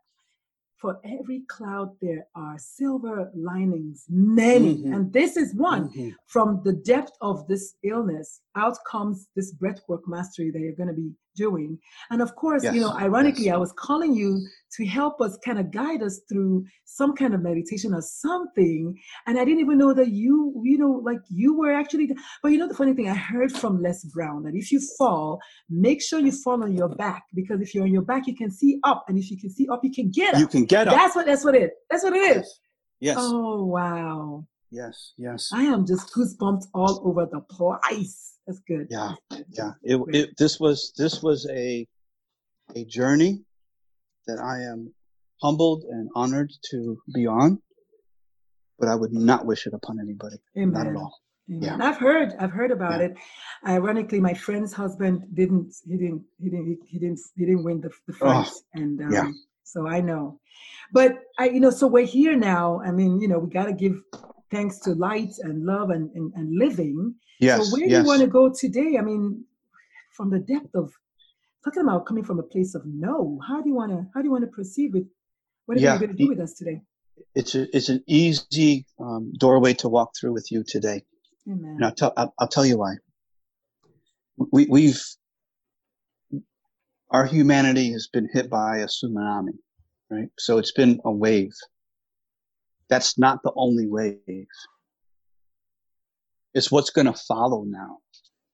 For 0.77 0.99
every 1.05 1.43
cloud 1.49 1.91
there 2.01 2.27
are 2.35 2.57
silver 2.59 3.31
linings, 3.35 4.05
many. 4.09 4.79
Mhm. 4.79 4.95
And 4.95 5.13
this 5.13 5.37
is 5.37 5.55
one 5.55 5.91
Mhm. 5.91 6.15
from 6.27 6.63
the 6.65 6.73
depth 6.73 7.13
of 7.21 7.47
this 7.49 7.75
illness 7.83 8.41
out 8.57 8.77
comes 8.91 9.29
this 9.37 9.55
breathwork 9.55 10.01
mastery 10.07 10.51
that 10.51 10.61
you're 10.61 10.75
going 10.75 10.89
to 10.89 10.95
be 10.95 11.11
doing 11.37 11.79
and 12.11 12.21
of 12.21 12.35
course 12.35 12.65
you 12.65 12.81
know 12.81 12.93
ironically 12.99 13.45
yes. 13.45 13.55
i 13.55 13.57
was 13.57 13.73
calling 13.73 14.13
you 14.13 14.45
to 14.73 14.85
help 14.85 15.21
us 15.21 15.39
kind 15.45 15.59
of 15.61 15.71
guide 15.71 16.03
us 16.03 16.21
through 16.29 16.65
some 16.85 17.15
kind 17.15 17.35
of 17.35 17.41
meditation 17.41 17.95
or 17.95 18.03
something 18.03 18.95
and 19.27 19.39
i 19.39 19.45
didn't 19.45 19.61
even 19.61 19.79
know 19.79 19.95
that 19.95 20.09
you 20.09 20.61
you 20.65 20.77
know 20.77 21.01
like 21.05 21.21
you 21.29 21.57
were 21.57 21.73
actually 21.73 22.11
but 22.43 22.51
you 22.51 22.59
know 22.59 22.67
the 22.67 22.75
funny 22.75 22.93
thing 22.93 23.09
i 23.09 23.15
heard 23.15 23.53
from 23.53 23.81
les 23.81 24.05
brown 24.13 24.43
that 24.43 24.55
if 24.55 24.73
you 24.73 24.81
fall 24.99 25.39
make 25.71 26.03
sure 26.03 26.19
you 26.19 26.33
fall 26.33 26.63
on 26.65 26.77
your 26.77 26.89
back 26.89 27.23
because 27.35 27.61
if 27.61 27.75
you're 27.75 27.85
on 27.85 27.93
your 27.93 28.03
back 28.03 28.27
you 28.27 28.35
can 28.37 28.51
see 28.51 28.79
up 28.83 29.05
and 29.09 29.17
if 29.17 29.31
you 29.31 29.39
can 29.39 29.51
see 29.51 29.69
up 29.69 29.81
you 29.85 29.93
can 29.93 30.11
get 30.11 30.35
up 30.35 30.41
You 30.41 30.49
can 30.49 30.65
get 30.65 30.89
up. 30.89 30.95
that's 30.95 31.15
what 31.15 31.27
that's 31.27 31.45
what 31.45 31.55
it 31.55 31.63
is 31.63 31.71
that's 31.89 32.03
what 32.03 32.13
it 32.13 32.37
is 32.39 32.61
Yes. 32.99 33.17
oh 33.19 33.65
wow 33.65 34.45
Yes. 34.71 35.15
Yes. 35.19 35.51
I 35.53 35.63
am 35.65 35.85
just 35.87 36.13
goosebumped 36.15 36.67
all 36.75 37.03
over 37.05 37.27
the 37.27 37.41
place. 37.41 38.35
That's 38.51 38.63
good. 38.67 38.89
Yeah. 38.91 39.13
Yeah. 39.51 39.73
It, 39.85 40.01
it 40.13 40.37
this 40.37 40.59
was 40.59 40.93
this 40.99 41.23
was 41.23 41.47
a 41.53 41.87
a 42.75 42.85
journey 42.85 43.45
that 44.27 44.41
I 44.41 44.63
am 44.63 44.93
humbled 45.41 45.85
and 45.85 46.09
honored 46.17 46.51
to 46.73 46.99
be 47.15 47.29
on, 47.29 47.63
but 48.81 48.89
I 48.89 48.97
would 48.97 49.13
not 49.13 49.47
wish 49.47 49.69
it 49.69 49.73
upon 49.73 50.01
anybody. 50.01 50.39
Amen. 50.59 50.73
Not 50.73 50.87
at 50.89 50.97
all. 50.97 51.17
Amen. 51.49 51.63
Yeah. 51.63 51.87
I've 51.89 51.99
heard. 51.99 52.35
I've 52.41 52.51
heard 52.51 52.73
about 52.73 52.99
Yeah. 53.01 53.07
it. 53.07 53.17
Ironically, 53.69 54.19
my 54.19 54.35
friend's 54.35 54.73
husband 54.73 55.27
didn't. 55.33 55.73
He 55.87 55.97
didn't. 55.97 56.25
He 56.43 56.51
didn't. 56.51 56.79
He 56.89 56.99
didn't. 56.99 57.21
He 57.37 57.47
didn't 57.47 57.63
win 57.63 57.81
the, 57.81 57.91
the 58.09 58.15
fight, 58.15 58.51
and 58.75 59.01
um, 59.01 59.09
Oh, 59.11 59.15
yeah. 59.15 59.31
so 59.63 59.87
I 59.87 60.01
know. 60.01 60.41
But 60.93 61.21
I, 61.39 61.51
you 61.51 61.61
know, 61.61 61.71
so 61.71 61.87
we're 61.87 62.05
here 62.05 62.35
now. 62.35 62.81
I 62.85 62.91
mean, 62.91 63.21
you 63.21 63.29
know, 63.29 63.39
we 63.39 63.49
got 63.49 63.67
to 63.67 63.73
give 63.73 64.03
thanks 64.51 64.79
to 64.81 64.95
light 64.95 65.33
and 65.41 65.65
love 65.65 65.91
and 65.91 66.11
and, 66.15 66.33
and 66.35 66.59
living. 66.59 67.15
Yes. 67.39 67.59
so 67.59 67.77
where 67.77 67.89
do 67.89 67.95
you 67.95 68.05
want 68.05 68.21
to 68.21 68.27
go 68.27 68.51
today? 68.51 68.97
I 68.99 69.03
mean, 69.03 69.45
from 70.17 70.31
the 70.31 70.41
depth 70.41 70.75
of 70.75 70.93
talking 71.65 71.83
about 71.83 72.07
coming 72.07 72.25
from 72.25 72.39
a 72.39 72.43
place 72.43 72.75
of 72.75 72.83
no. 72.87 73.39
How 73.47 73.61
do 73.63 73.69
you 73.69 73.75
want 73.75 73.93
to? 73.93 74.07
How 74.15 74.21
do 74.21 74.27
you 74.27 74.33
want 74.33 74.45
to 74.45 74.51
proceed 74.51 74.93
with? 74.93 75.07
What 75.67 75.79
are 75.79 75.81
Yeah, 75.81 75.95
you 75.95 76.01
going 76.01 76.17
to 76.17 76.23
do 76.23 76.29
with 76.29 76.41
us 76.41 76.55
today? 76.55 76.83
it's 77.35 77.55
a, 77.55 77.77
it's 77.77 77.89
an 77.89 78.03
easy 78.07 78.87
um, 78.99 79.33
doorway 79.39 79.75
to 79.75 79.89
walk 79.89 80.13
through 80.19 80.33
with 80.33 80.51
you 80.51 80.65
today. 80.67 81.03
Amen. 81.49 81.77
And 81.77 81.85
I'll 81.85 81.95
tell 81.95 82.13
I'll, 82.17 82.35
I'll 82.39 82.49
tell 82.49 82.67
you 82.67 82.79
why. 82.79 82.95
We 84.53 84.67
we've 84.69 85.01
our 87.11 87.27
humanity 87.27 87.93
has 87.93 88.09
been 88.13 88.29
hit 88.33 88.49
by 88.49 88.79
a 88.79 88.87
tsunami, 88.87 89.59
right? 90.11 90.29
So 90.39 90.59
it's 90.59 90.73
been 90.73 91.01
a 91.05 91.11
wave. 91.11 91.53
That's 92.91 93.17
not 93.17 93.43
the 93.43 93.53
only 93.55 93.87
wave. 93.87 94.19
It's 96.53 96.71
what's 96.71 96.91
going 96.91 97.07
to 97.07 97.15
follow 97.15 97.65
now. 97.65 97.99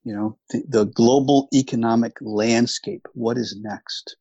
You 0.05 0.15
know, 0.15 0.39
the, 0.51 0.63
the 0.69 0.85
global 0.85 1.49
economic 1.53 2.17
landscape. 2.21 3.09
What 3.15 3.39
is 3.39 3.59
next? 3.61 4.17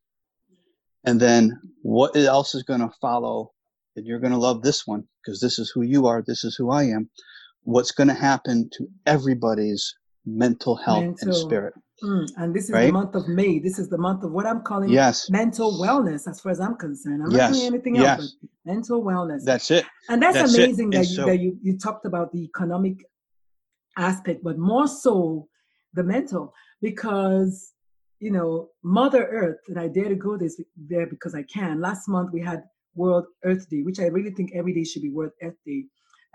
And 1.04 1.20
then 1.20 1.60
what 1.82 2.16
else 2.16 2.54
is 2.56 2.64
going 2.64 2.80
to 2.80 2.90
follow? 3.00 3.52
And 3.94 4.04
you're 4.04 4.18
going 4.18 4.32
to 4.32 4.38
love 4.38 4.62
this 4.62 4.86
one 4.86 5.04
because 5.22 5.40
this 5.40 5.58
is 5.58 5.70
who 5.70 5.82
you 5.82 6.06
are. 6.06 6.24
This 6.26 6.42
is 6.42 6.56
who 6.56 6.70
I 6.70 6.84
am. 6.84 7.08
What's 7.62 7.92
going 7.92 8.08
to 8.08 8.14
happen 8.14 8.68
to 8.72 8.88
everybody's 9.06 9.94
mental 10.24 10.76
health 10.76 11.22
and 11.22 11.34
spirit? 11.34 11.74
Mm, 12.02 12.26
and 12.36 12.54
this 12.54 12.64
is 12.64 12.72
the 12.72 12.92
month 12.92 13.14
of 13.14 13.26
May. 13.26 13.58
This 13.58 13.78
is 13.78 13.88
the 13.88 13.96
month 13.96 14.22
of 14.22 14.30
what 14.32 14.46
I'm 14.46 14.62
calling 14.62 14.90
Yes, 14.90 15.30
mental 15.30 15.78
wellness, 15.78 16.28
as 16.28 16.40
far 16.40 16.52
as 16.52 16.60
I'm 16.60 16.76
concerned. 16.76 17.22
I'm 17.22 17.30
not 17.30 17.52
doing 17.52 17.66
anything 17.66 17.96
yes. 17.96 18.20
else 18.20 18.36
but 18.40 18.50
mental 18.66 19.02
wellness. 19.02 19.44
that's 19.44 19.70
it. 19.70 19.86
and 20.10 20.22
that's, 20.22 20.34
that's 20.36 20.54
it. 20.54 20.64
amazing 20.64 20.90
that 20.90 21.08
you 21.08 21.16
so- 21.16 21.26
that 21.26 21.38
you, 21.38 21.58
you 21.62 21.78
talked 21.78 22.04
about 22.04 22.32
the 22.32 22.42
economic 22.44 23.04
aspect, 23.96 24.44
but 24.44 24.58
more 24.58 24.86
so 24.86 25.48
the 25.94 26.04
mental, 26.04 26.52
because 26.82 27.72
you 28.18 28.30
know, 28.30 28.70
Mother 28.82 29.26
Earth, 29.26 29.60
and 29.68 29.78
I 29.78 29.88
dare 29.88 30.08
to 30.08 30.14
go 30.14 30.36
this 30.36 30.60
there 30.76 31.06
because 31.06 31.34
I 31.34 31.42
can. 31.42 31.80
Last 31.80 32.08
month 32.08 32.30
we 32.32 32.40
had 32.40 32.64
World 32.94 33.26
Earth 33.44 33.68
Day, 33.68 33.82
which 33.82 34.00
I 34.00 34.06
really 34.06 34.30
think 34.30 34.52
every 34.54 34.72
day 34.72 34.84
should 34.84 35.02
be 35.02 35.10
World 35.10 35.32
Earth 35.42 35.56
Day. 35.66 35.84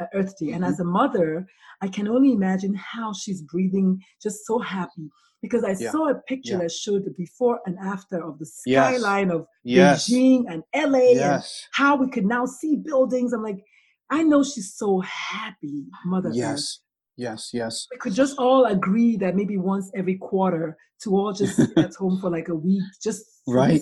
Uh, 0.01 0.05
Earth 0.13 0.34
Day. 0.38 0.51
And 0.51 0.63
Mm-hmm. 0.63 0.72
as 0.74 0.79
a 0.79 0.84
mother, 0.84 1.46
I 1.81 1.88
can 1.88 2.08
only 2.08 2.31
imagine 2.34 2.74
how 2.75 3.13
she's 3.13 3.41
breathing, 3.41 4.00
just 4.22 4.46
so 4.46 4.60
happy. 4.60 5.10
Because 5.41 5.63
I 5.63 5.72
Yeah. 5.79 5.91
saw 5.91 6.10
a 6.10 6.15
picture 6.27 6.53
Yeah. 6.53 6.60
that 6.60 6.72
showed 6.72 7.05
the 7.05 7.12
before 7.17 7.60
and 7.65 7.77
after 7.79 8.24
of 8.24 8.38
the 8.39 8.46
Yes. 8.65 8.96
skyline 9.00 9.31
of 9.31 9.48
Yes, 9.63 10.08
Beijing 10.10 10.46
and 10.51 10.63
LA 10.74 11.12
and 11.36 11.43
how 11.72 11.96
we 11.96 12.08
could 12.10 12.25
now 12.25 12.46
see 12.46 12.75
buildings. 12.75 13.34
I'm 13.34 13.43
like, 13.43 13.63
I 14.10 14.24
know 14.24 14.43
she's 14.43 14.74
so 14.75 15.00
happy, 15.00 15.86
Mother 16.05 16.29
Earth. 16.29 16.36
yes, 16.36 16.79
yes, 17.15 17.51
yes. 17.53 17.88
We 17.91 17.98
could 17.98 18.13
just 18.13 18.38
all 18.38 18.65
agree 18.65 19.17
that 19.17 19.36
maybe 19.36 19.58
once 19.58 19.89
every 19.96 20.17
quarter 20.17 20.77
to 21.03 21.15
all 21.17 21.34
just 21.34 21.55
sit 21.55 21.77
at 21.77 21.96
home 21.96 22.20
for 22.22 22.29
like 22.29 22.50
a 22.50 22.55
week, 22.55 22.84
just 23.01 23.24
Right. 23.48 23.81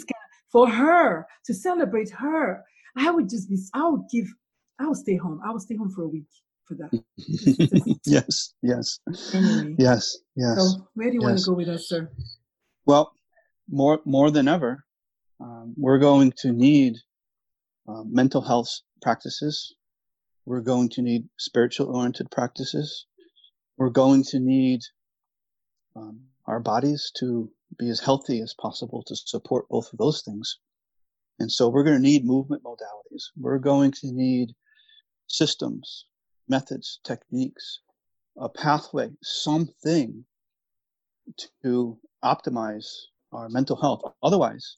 for 0.52 0.70
her 0.70 1.28
to 1.46 1.54
celebrate 1.54 2.10
her. 2.12 2.64
I 2.96 3.12
would 3.12 3.28
just 3.30 3.50
be, 3.50 3.58
I 3.74 3.88
would 3.90 4.06
give, 4.12 4.28
I 4.80 4.88
would 4.88 4.98
stay 4.98 5.18
home. 5.18 5.42
I 5.44 5.52
will 5.52 5.60
stay 5.60 5.76
home 5.76 5.92
for 5.92 6.04
a 6.04 6.08
week 6.08 6.28
for 6.66 6.76
that. 6.76 7.04
yes, 8.06 8.54
yes, 8.62 9.00
Anyway, 9.34 9.76
yes, 9.78 10.18
yes. 10.36 10.58
so 10.58 10.88
where 10.94 11.10
do 11.10 11.16
you 11.16 11.22
want 11.22 11.38
to 11.38 11.46
go 11.46 11.54
with 11.54 11.68
us, 11.68 11.90
sir? 11.90 12.10
Well, 12.86 13.12
more 13.70 14.00
more 14.06 14.32
than 14.32 14.48
ever, 14.48 14.86
um, 15.40 15.74
we're 15.78 16.00
going 16.00 16.34
to 16.40 16.52
need 16.52 16.96
uh, 17.88 18.04
mental 18.06 18.42
health 18.42 18.70
practices. 19.02 19.76
We're 20.46 20.62
going 20.62 20.90
to 20.90 21.02
need 21.02 21.28
spiritual 21.38 21.96
oriented 21.96 22.32
practices. 22.32 23.06
We're 23.78 23.90
going 23.90 24.24
to 24.30 24.40
need 24.40 24.82
um, 25.96 26.22
our 26.46 26.60
bodies 26.60 27.12
to 27.20 27.52
be 27.78 27.90
as 27.90 28.00
healthy 28.00 28.42
as 28.42 28.56
possible 28.60 29.04
to 29.08 29.16
support 29.16 29.70
both 29.70 29.92
of 29.92 30.00
those 30.00 30.22
things. 30.24 30.58
And 31.40 31.52
so 31.52 31.70
we're 31.70 31.84
going 31.84 31.98
to 31.98 32.02
need 32.02 32.26
movement 32.26 32.64
modalities. 32.64 33.26
We're 33.38 33.60
going 33.60 33.92
to 33.92 34.12
need 34.12 34.50
systems, 35.30 36.06
methods, 36.48 37.00
techniques, 37.04 37.80
a 38.38 38.50
pathway, 38.50 39.10
something 39.22 40.26
to 41.64 41.98
optimize 42.24 42.88
our 43.32 43.50
mental 43.50 43.76
health. 43.76 44.02
Otherwise, 44.24 44.78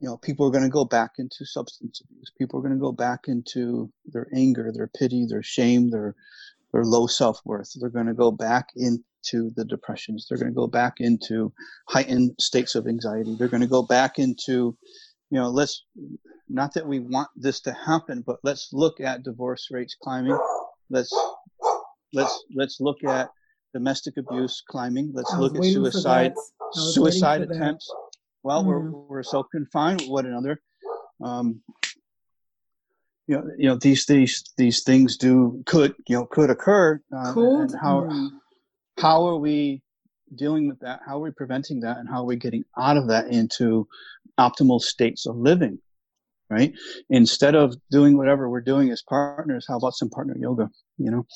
you 0.00 0.08
know, 0.08 0.16
people 0.16 0.46
are 0.46 0.50
going 0.50 0.64
to 0.64 0.70
go 0.70 0.84
back 0.84 1.12
into 1.18 1.44
substance 1.44 2.00
abuse. 2.04 2.30
People 2.38 2.58
are 2.58 2.62
going 2.62 2.74
to 2.74 2.80
go 2.80 2.92
back 2.92 3.20
into 3.26 3.90
their 4.06 4.28
anger, 4.34 4.70
their 4.72 4.90
pity, 4.98 5.26
their 5.26 5.42
shame, 5.42 5.90
their 5.90 6.14
their 6.72 6.84
low 6.84 7.06
self 7.06 7.40
worth. 7.44 7.70
They're 7.80 7.88
going 7.88 8.06
to 8.06 8.14
go 8.14 8.32
back 8.32 8.70
into 8.74 9.50
the 9.56 9.64
depressions. 9.64 10.26
They're 10.28 10.38
going 10.38 10.50
to 10.50 10.54
go 10.54 10.66
back 10.66 10.94
into 10.98 11.52
heightened 11.88 12.32
states 12.40 12.74
of 12.74 12.88
anxiety. 12.88 13.36
They're 13.38 13.48
going 13.48 13.60
to 13.60 13.68
go 13.68 13.82
back 13.82 14.18
into, 14.18 14.76
you 15.30 15.38
know, 15.40 15.48
let's 15.48 15.84
not 16.48 16.74
that 16.74 16.86
we 16.86 17.00
want 17.00 17.28
this 17.36 17.60
to 17.62 17.72
happen, 17.72 18.22
but 18.26 18.38
let's 18.42 18.68
look 18.72 19.00
at 19.00 19.22
divorce 19.22 19.68
rates 19.70 19.96
climbing. 20.02 20.38
Let's 20.90 21.12
let's 22.12 22.44
let's 22.54 22.80
look 22.80 23.02
at 23.04 23.30
domestic 23.72 24.16
abuse 24.16 24.62
climbing. 24.68 25.10
Let's 25.14 25.34
look 25.34 25.56
at 25.56 25.64
suicide 25.64 26.34
that. 26.34 26.40
I 26.60 26.80
was 26.80 26.98
waiting 26.98 27.12
suicide 27.12 27.40
attempts. 27.42 27.92
Well, 28.42 28.64
we're 28.64 28.80
Mm. 28.80 29.08
we're 29.08 29.22
so 29.22 29.42
confined 29.42 30.00
with 30.02 30.10
one 30.10 30.26
another. 30.26 30.60
Um, 31.22 31.62
you 33.26 33.36
know, 33.36 33.50
you 33.56 33.68
know 33.68 33.76
these 33.76 34.04
these 34.06 34.44
these 34.56 34.82
things 34.82 35.16
do 35.16 35.62
could 35.66 35.94
you 36.08 36.16
know 36.16 36.26
could 36.26 36.50
occur. 36.50 37.00
Uh, 37.14 37.32
Cold. 37.32 37.70
And 37.70 37.80
how 37.80 38.02
Mm. 38.02 38.30
how 38.98 39.26
are 39.26 39.38
we 39.38 39.82
dealing 40.34 40.68
with 40.68 40.80
that? 40.80 41.00
How 41.06 41.16
are 41.16 41.20
we 41.20 41.30
preventing 41.30 41.80
that? 41.80 41.98
And 41.98 42.08
how 42.08 42.20
are 42.22 42.26
we 42.26 42.36
getting 42.36 42.64
out 42.76 42.96
of 42.96 43.08
that 43.08 43.28
into 43.28 43.88
optimal 44.38 44.80
states 44.80 45.26
of 45.26 45.36
living? 45.36 45.78
Right. 46.50 46.74
Instead 47.08 47.54
of 47.54 47.74
doing 47.90 48.16
whatever 48.16 48.48
we're 48.48 48.60
doing 48.60 48.90
as 48.90 49.02
partners, 49.02 49.64
how 49.68 49.78
about 49.78 49.94
some 49.94 50.10
partner 50.10 50.36
yoga? 50.38 50.70
You 50.98 51.10
know, 51.10 51.26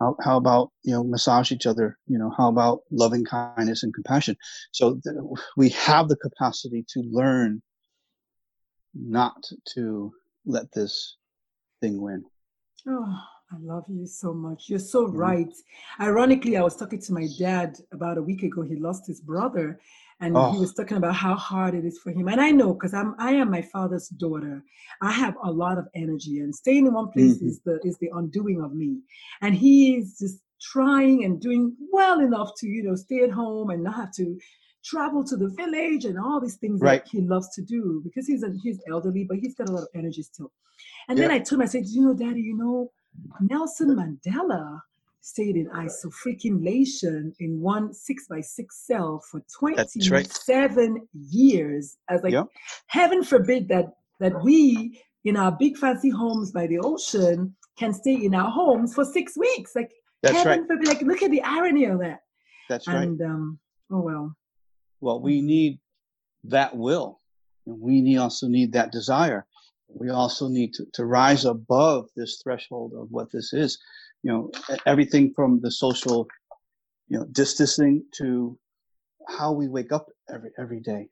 how, 0.00 0.16
how 0.24 0.36
about 0.36 0.70
you 0.82 0.92
know 0.92 1.04
massage 1.04 1.52
each 1.52 1.66
other 1.66 1.98
you 2.06 2.18
know 2.18 2.32
how 2.36 2.48
about 2.48 2.82
loving 2.92 3.24
kindness 3.24 3.82
and 3.82 3.92
compassion 3.92 4.36
so 4.70 5.00
th- 5.02 5.16
we 5.56 5.70
have 5.70 6.08
the 6.08 6.16
capacity 6.16 6.84
to 6.88 7.00
learn 7.10 7.60
not 8.94 9.44
to 9.74 10.12
let 10.46 10.72
this 10.72 11.16
thing 11.80 12.00
win. 12.00 12.24
Oh, 12.86 13.18
I 13.52 13.56
love 13.60 13.84
you 13.88 14.06
so 14.06 14.32
much. 14.32 14.68
You're 14.68 14.78
so 14.78 15.06
mm-hmm. 15.06 15.16
right. 15.16 15.54
Ironically, 16.00 16.56
I 16.56 16.62
was 16.62 16.76
talking 16.76 17.00
to 17.02 17.12
my 17.12 17.26
dad 17.38 17.78
about 17.92 18.18
a 18.18 18.22
week 18.22 18.42
ago. 18.42 18.62
He 18.62 18.76
lost 18.76 19.06
his 19.06 19.20
brother, 19.20 19.80
and 20.20 20.36
oh. 20.36 20.52
he 20.52 20.58
was 20.58 20.74
talking 20.74 20.96
about 20.96 21.14
how 21.14 21.34
hard 21.34 21.74
it 21.74 21.84
is 21.84 21.98
for 21.98 22.10
him. 22.10 22.28
And 22.28 22.40
I 22.40 22.50
know 22.50 22.74
because 22.74 22.94
I'm 22.94 23.14
I 23.18 23.32
am 23.32 23.50
my 23.50 23.62
father's 23.62 24.08
daughter. 24.08 24.62
I 25.00 25.12
have 25.12 25.36
a 25.42 25.50
lot 25.50 25.78
of 25.78 25.86
energy, 25.94 26.40
and 26.40 26.54
staying 26.54 26.86
in 26.86 26.94
one 26.94 27.10
place 27.10 27.36
mm-hmm. 27.36 27.48
is 27.48 27.60
the 27.64 27.80
is 27.84 27.98
the 27.98 28.10
undoing 28.14 28.62
of 28.62 28.74
me. 28.74 29.00
And 29.42 29.54
he 29.54 29.96
is 29.96 30.18
just 30.18 30.40
trying 30.60 31.24
and 31.24 31.40
doing 31.40 31.76
well 31.92 32.20
enough 32.20 32.50
to 32.58 32.66
you 32.66 32.82
know 32.82 32.96
stay 32.96 33.22
at 33.22 33.30
home 33.30 33.70
and 33.70 33.84
not 33.84 33.94
have 33.94 34.12
to 34.14 34.38
travel 34.84 35.22
to 35.24 35.36
the 35.36 35.48
village 35.50 36.04
and 36.04 36.18
all 36.18 36.40
these 36.40 36.56
things 36.56 36.80
right. 36.80 37.04
that 37.04 37.10
he 37.10 37.20
loves 37.20 37.48
to 37.54 37.62
do 37.62 38.00
because 38.04 38.26
he's 38.26 38.42
a, 38.42 38.50
he's 38.62 38.80
elderly, 38.88 39.24
but 39.28 39.38
he's 39.38 39.54
got 39.54 39.68
a 39.68 39.72
lot 39.72 39.82
of 39.82 39.88
energy 39.94 40.22
still. 40.22 40.52
And 41.08 41.18
yeah. 41.18 41.28
then 41.28 41.30
I 41.32 41.38
told 41.38 41.60
him, 41.60 41.62
I 41.62 41.66
said, 41.66 41.86
you 41.86 42.02
know, 42.02 42.14
Daddy, 42.14 42.40
you 42.40 42.56
know, 42.56 42.90
Nelson 43.40 43.96
Mandela 43.96 44.80
stayed 45.20 45.56
in 45.56 45.66
isophreaking 45.68 47.34
in 47.38 47.60
one 47.60 47.92
six 47.92 48.26
by 48.28 48.40
six 48.40 48.86
cell 48.86 49.22
for 49.30 49.42
27 49.58 50.92
right. 50.94 51.02
years. 51.12 51.96
I 52.08 52.14
was 52.14 52.22
like, 52.22 52.32
yep. 52.32 52.46
heaven 52.86 53.22
forbid 53.24 53.68
that 53.68 53.86
that 54.20 54.42
we 54.42 55.00
in 55.24 55.36
our 55.36 55.52
big 55.52 55.76
fancy 55.76 56.10
homes 56.10 56.52
by 56.52 56.66
the 56.66 56.78
ocean 56.78 57.54
can 57.78 57.92
stay 57.92 58.24
in 58.24 58.34
our 58.34 58.50
homes 58.50 58.94
for 58.94 59.04
six 59.04 59.36
weeks. 59.36 59.76
Like 59.76 59.92
That's 60.22 60.36
heaven 60.36 60.60
right. 60.60 60.66
forbid, 60.66 60.88
like 60.88 61.02
look 61.02 61.22
at 61.22 61.30
the 61.30 61.42
irony 61.42 61.84
of 61.84 62.00
that. 62.00 62.20
That's 62.68 62.86
and, 62.86 63.20
right. 63.20 63.28
Um, 63.28 63.58
oh 63.90 64.00
well. 64.00 64.36
Well, 65.00 65.20
we 65.20 65.40
need 65.40 65.78
that 66.44 66.76
will. 66.76 67.20
And 67.66 67.80
we 67.80 68.00
need 68.00 68.18
also 68.18 68.48
need 68.48 68.72
that 68.72 68.92
desire. 68.92 69.46
We 69.88 70.10
also 70.10 70.48
need 70.48 70.74
to, 70.74 70.86
to 70.94 71.06
rise 71.06 71.44
above 71.44 72.08
this 72.14 72.40
threshold 72.42 72.92
of 72.94 73.10
what 73.10 73.30
this 73.32 73.52
is 73.52 73.78
you 74.22 74.32
know 74.32 74.50
everything 74.86 75.32
from 75.34 75.60
the 75.60 75.70
social 75.70 76.26
you 77.08 77.18
know 77.18 77.26
distancing 77.32 78.04
to 78.16 78.58
how 79.28 79.52
we 79.52 79.68
wake 79.68 79.92
up 79.92 80.06
every 80.32 80.50
every 80.58 80.80
day. 80.80 81.08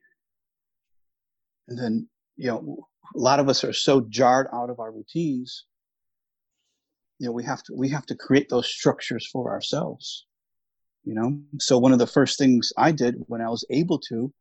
And 1.67 1.77
then 1.77 2.09
you 2.35 2.47
know 2.47 2.87
a 3.15 3.19
lot 3.19 3.39
of 3.39 3.49
us 3.49 3.63
are 3.63 3.73
so 3.73 4.01
jarred 4.01 4.47
out 4.53 4.69
of 4.69 4.79
our 4.79 4.91
routines 4.91 5.65
you 7.19 7.25
know 7.25 7.31
we 7.31 7.43
have 7.43 7.63
to 7.63 7.73
we 7.75 7.89
have 7.89 8.05
to 8.05 8.15
create 8.15 8.49
those 8.49 8.67
structures 8.67 9.27
for 9.31 9.51
ourselves 9.51 10.25
you 11.03 11.13
know? 11.13 11.39
So 11.59 11.77
one 11.77 11.93
of 11.93 11.99
the 11.99 12.07
first 12.07 12.37
things 12.37 12.71
i 12.77 12.91
did 12.91 13.15
when 13.27 13.41
i 13.41 13.49
was 13.49 13.65
able 13.69 13.99
to 14.09 14.31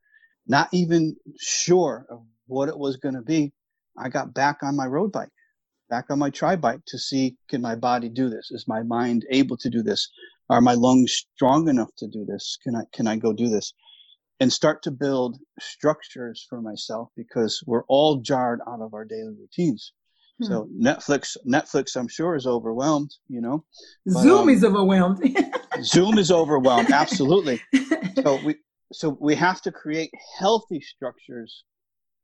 not 0.46 0.68
even 0.72 1.16
sure 1.38 2.06
of 2.10 2.22
what 2.46 2.68
it 2.68 2.78
was 2.78 2.96
going 2.96 3.14
to 3.14 3.22
be 3.22 3.52
i 3.98 4.08
got 4.08 4.34
back 4.34 4.58
on 4.62 4.76
my 4.76 4.86
road 4.86 5.12
bike 5.12 5.30
back 5.88 6.06
on 6.10 6.18
my 6.18 6.30
tri 6.30 6.56
bike 6.56 6.80
to 6.86 6.98
see 6.98 7.36
can 7.48 7.60
my 7.60 7.74
body 7.74 8.08
do 8.08 8.28
this? 8.28 8.50
Is 8.50 8.66
my 8.68 8.82
mind 8.82 9.24
able 9.30 9.56
to 9.58 9.70
do 9.70 9.82
this? 9.82 10.08
Are 10.48 10.60
my 10.60 10.74
lungs 10.74 11.12
strong 11.12 11.68
enough 11.68 11.90
to 11.98 12.06
do 12.06 12.24
this? 12.24 12.58
Can 12.62 12.76
I 12.76 12.82
can 12.92 13.06
I 13.06 13.16
go 13.16 13.32
do 13.32 13.48
this? 13.48 13.72
And 14.38 14.52
start 14.52 14.82
to 14.82 14.90
build 14.90 15.38
structures 15.60 16.46
for 16.48 16.60
myself 16.60 17.08
because 17.16 17.62
we're 17.66 17.84
all 17.88 18.16
jarred 18.16 18.60
out 18.68 18.82
of 18.82 18.92
our 18.92 19.04
daily 19.04 19.34
routines. 19.38 19.92
Hmm. 20.38 20.44
So 20.44 20.68
Netflix, 20.78 21.36
Netflix, 21.48 21.96
I'm 21.96 22.08
sure 22.08 22.36
is 22.36 22.46
overwhelmed. 22.46 23.10
You 23.28 23.40
know, 23.40 23.64
but, 24.04 24.22
Zoom 24.22 24.42
um, 24.42 24.48
is 24.50 24.64
overwhelmed. 24.64 25.36
Zoom 25.82 26.18
is 26.18 26.30
overwhelmed. 26.30 26.90
Absolutely. 26.90 27.60
So 28.22 28.40
we 28.44 28.56
so 28.92 29.16
we 29.20 29.34
have 29.34 29.60
to 29.62 29.70
create 29.70 30.10
healthy 30.38 30.80
structures 30.80 31.64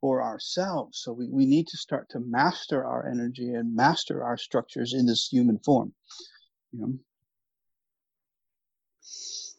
for 0.02 0.20
ourselves. 0.20 1.00
So 1.02 1.12
we, 1.12 1.28
we 1.30 1.46
need 1.46 1.68
to 1.68 1.78
start 1.78 2.10
to 2.10 2.20
master 2.20 2.84
our 2.84 3.08
energy 3.08 3.54
and 3.54 3.74
master 3.74 4.22
our 4.22 4.36
structures 4.36 4.92
in 4.92 5.06
this 5.06 5.28
human 5.28 5.58
form. 5.60 5.94
You 6.72 6.80
know? 6.80 6.92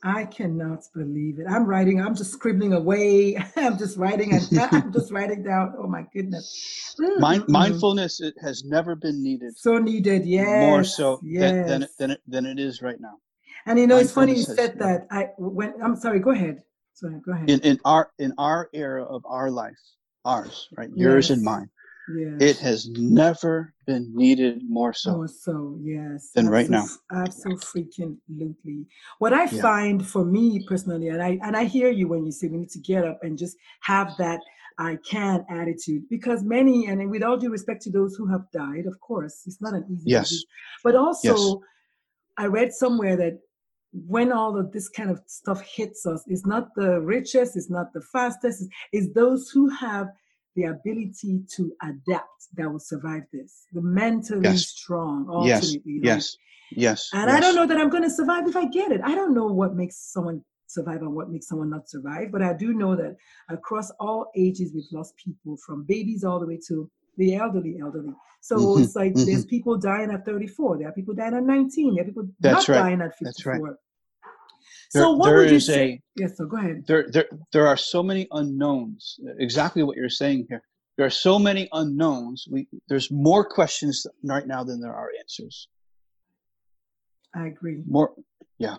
I 0.05 0.25
cannot 0.25 0.83
believe 0.93 1.39
it. 1.39 1.45
I'm 1.49 1.65
writing, 1.65 2.01
I'm 2.01 2.13
just 2.13 2.33
scribbling 2.33 2.73
away. 2.73 3.37
I'm 3.55 3.77
just 3.77 3.97
writing 3.97 4.33
and 4.33 4.59
I'm 4.71 4.91
just 4.91 5.13
writing 5.13 5.43
down. 5.43 5.75
Oh 5.79 5.87
my 5.87 6.03
goodness. 6.13 6.93
Mind, 7.19 7.43
mm-hmm. 7.43 7.51
mindfulness 7.53 8.19
it 8.19 8.35
has 8.43 8.65
never 8.65 8.95
been 8.95 9.23
needed. 9.23 9.57
So 9.57 9.77
needed, 9.77 10.25
yes. 10.25 10.45
More 10.45 10.83
so 10.83 11.21
yes. 11.23 11.51
than, 11.51 11.67
than, 11.67 11.87
than, 11.99 12.11
it, 12.11 12.21
than 12.27 12.45
it 12.45 12.59
is 12.59 12.81
right 12.81 12.99
now. 12.99 13.13
And 13.65 13.79
you 13.79 13.87
know, 13.87 13.95
it's 13.95 14.11
funny 14.11 14.35
you 14.35 14.43
said 14.43 14.77
that. 14.79 15.07
I 15.09 15.29
when 15.37 15.73
I'm 15.81 15.95
sorry, 15.95 16.19
go 16.19 16.31
ahead. 16.31 16.63
Sorry, 16.95 17.21
go 17.25 17.31
ahead. 17.31 17.49
In, 17.49 17.61
in 17.61 17.79
our 17.85 18.11
in 18.19 18.33
our 18.37 18.69
era 18.73 19.05
of 19.05 19.23
our 19.25 19.49
life, 19.49 19.79
ours, 20.25 20.69
right? 20.77 20.89
Yours 20.95 21.29
yes. 21.29 21.37
and 21.37 21.43
mine. 21.43 21.69
Yes. 22.15 22.41
It 22.41 22.57
has 22.59 22.89
never 22.89 23.73
been 23.87 24.11
needed 24.13 24.61
more 24.67 24.93
so. 24.93 25.15
More 25.15 25.27
so, 25.27 25.77
yes. 25.81 26.31
Than 26.35 26.49
right 26.49 26.69
now. 26.69 26.85
Absolutely. 27.13 27.87
What 29.19 29.31
I 29.31 29.45
yeah. 29.45 29.61
find 29.61 30.05
for 30.05 30.25
me 30.25 30.65
personally, 30.67 31.07
and 31.07 31.23
I 31.23 31.39
and 31.41 31.55
I 31.55 31.63
hear 31.63 31.89
you 31.89 32.09
when 32.09 32.25
you 32.25 32.31
say 32.31 32.47
we 32.47 32.57
need 32.57 32.71
to 32.71 32.79
get 32.79 33.05
up 33.05 33.19
and 33.23 33.37
just 33.37 33.55
have 33.81 34.17
that 34.17 34.41
I 34.77 34.97
can 35.09 35.45
attitude 35.49 36.03
because 36.09 36.43
many, 36.43 36.87
and 36.87 37.09
with 37.09 37.23
all 37.23 37.37
due 37.37 37.49
respect 37.49 37.81
to 37.83 37.91
those 37.91 38.15
who 38.15 38.27
have 38.27 38.51
died, 38.51 38.85
of 38.85 38.99
course, 38.99 39.43
it's 39.45 39.61
not 39.61 39.73
an 39.73 39.85
easy 39.89 40.03
yes. 40.09 40.29
Disease, 40.29 40.45
but 40.83 40.95
also 40.95 41.35
yes. 41.35 41.55
I 42.37 42.45
read 42.47 42.73
somewhere 42.73 43.15
that 43.15 43.39
when 43.93 44.31
all 44.31 44.57
of 44.57 44.71
this 44.71 44.89
kind 44.89 45.11
of 45.11 45.21
stuff 45.27 45.61
hits 45.61 46.05
us, 46.05 46.23
it's 46.27 46.45
not 46.45 46.69
the 46.75 46.99
richest, 47.01 47.55
it's 47.55 47.69
not 47.69 47.93
the 47.93 48.01
fastest, 48.01 48.67
it's 48.91 49.13
those 49.13 49.49
who 49.49 49.69
have 49.69 50.07
the 50.55 50.63
ability 50.63 51.41
to 51.55 51.71
adapt 51.81 52.47
that 52.55 52.69
will 52.71 52.79
survive 52.79 53.23
this. 53.31 53.65
The 53.71 53.81
mentally 53.81 54.41
yes. 54.43 54.67
strong, 54.67 55.27
ultimately. 55.29 55.99
Yes. 56.01 56.03
Like, 56.03 56.03
yes. 56.03 56.37
Yes. 56.75 57.09
And 57.13 57.29
yes. 57.29 57.37
I 57.37 57.39
don't 57.39 57.55
know 57.55 57.67
that 57.67 57.77
I'm 57.77 57.89
going 57.89 58.03
to 58.03 58.09
survive 58.09 58.47
if 58.47 58.55
I 58.55 58.65
get 58.65 58.91
it. 58.91 59.01
I 59.03 59.15
don't 59.15 59.33
know 59.33 59.47
what 59.47 59.75
makes 59.75 59.97
someone 60.11 60.43
survive 60.67 61.01
and 61.01 61.13
what 61.13 61.29
makes 61.29 61.47
someone 61.47 61.69
not 61.69 61.87
survive, 61.87 62.31
but 62.31 62.41
I 62.41 62.53
do 62.53 62.73
know 62.73 62.95
that 62.95 63.15
across 63.49 63.91
all 63.99 64.31
ages, 64.35 64.71
we've 64.73 64.83
lost 64.91 65.15
people 65.17 65.57
from 65.65 65.85
babies 65.87 66.23
all 66.23 66.39
the 66.39 66.47
way 66.47 66.59
to 66.67 66.89
the 67.17 67.35
elderly, 67.35 67.77
elderly. 67.81 68.13
So 68.41 68.57
mm-hmm. 68.57 68.83
it's 68.83 68.95
like 68.95 69.13
mm-hmm. 69.13 69.25
there's 69.25 69.45
people 69.45 69.77
dying 69.77 70.11
at 70.11 70.25
34, 70.25 70.79
there 70.79 70.89
are 70.89 70.93
people 70.93 71.13
dying 71.13 71.35
at 71.35 71.43
19, 71.43 71.95
there 71.95 72.03
are 72.03 72.07
people 72.07 72.27
That's 72.39 72.67
not 72.67 72.75
right. 72.75 72.81
dying 72.89 73.01
at 73.01 73.11
54. 73.17 73.23
That's 73.23 73.45
right. 73.45 73.61
So 74.93 74.99
there, 74.99 75.17
what 75.17 75.33
would 75.33 75.49
you 75.49 75.59
say? 75.59 75.85
A, 75.85 76.01
yes, 76.15 76.37
so 76.37 76.45
go 76.45 76.57
ahead. 76.57 76.83
There, 76.85 77.07
there, 77.09 77.25
there 77.51 77.67
are 77.67 77.77
so 77.77 78.03
many 78.03 78.27
unknowns. 78.29 79.19
Exactly 79.39 79.81
what 79.81 79.97
you're 79.97 80.07
saying 80.07 80.45
here. 80.49 80.61
There 80.97 81.05
are 81.05 81.09
so 81.09 81.39
many 81.39 81.67
unknowns. 81.71 82.47
We 82.49 82.67
there's 82.87 83.09
more 83.09 83.43
questions 83.43 84.05
right 84.23 84.45
now 84.45 84.63
than 84.63 84.79
there 84.79 84.93
are 84.93 85.09
answers. 85.19 85.67
I 87.35 87.47
agree. 87.47 87.81
More, 87.87 88.13
yeah, 88.59 88.75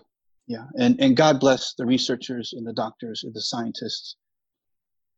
yeah, 0.47 0.67
and 0.79 0.95
and 1.01 1.17
God 1.17 1.41
bless 1.41 1.73
the 1.73 1.85
researchers 1.85 2.53
and 2.53 2.65
the 2.65 2.71
doctors 2.71 3.25
and 3.25 3.33
the 3.33 3.41
scientists. 3.41 4.15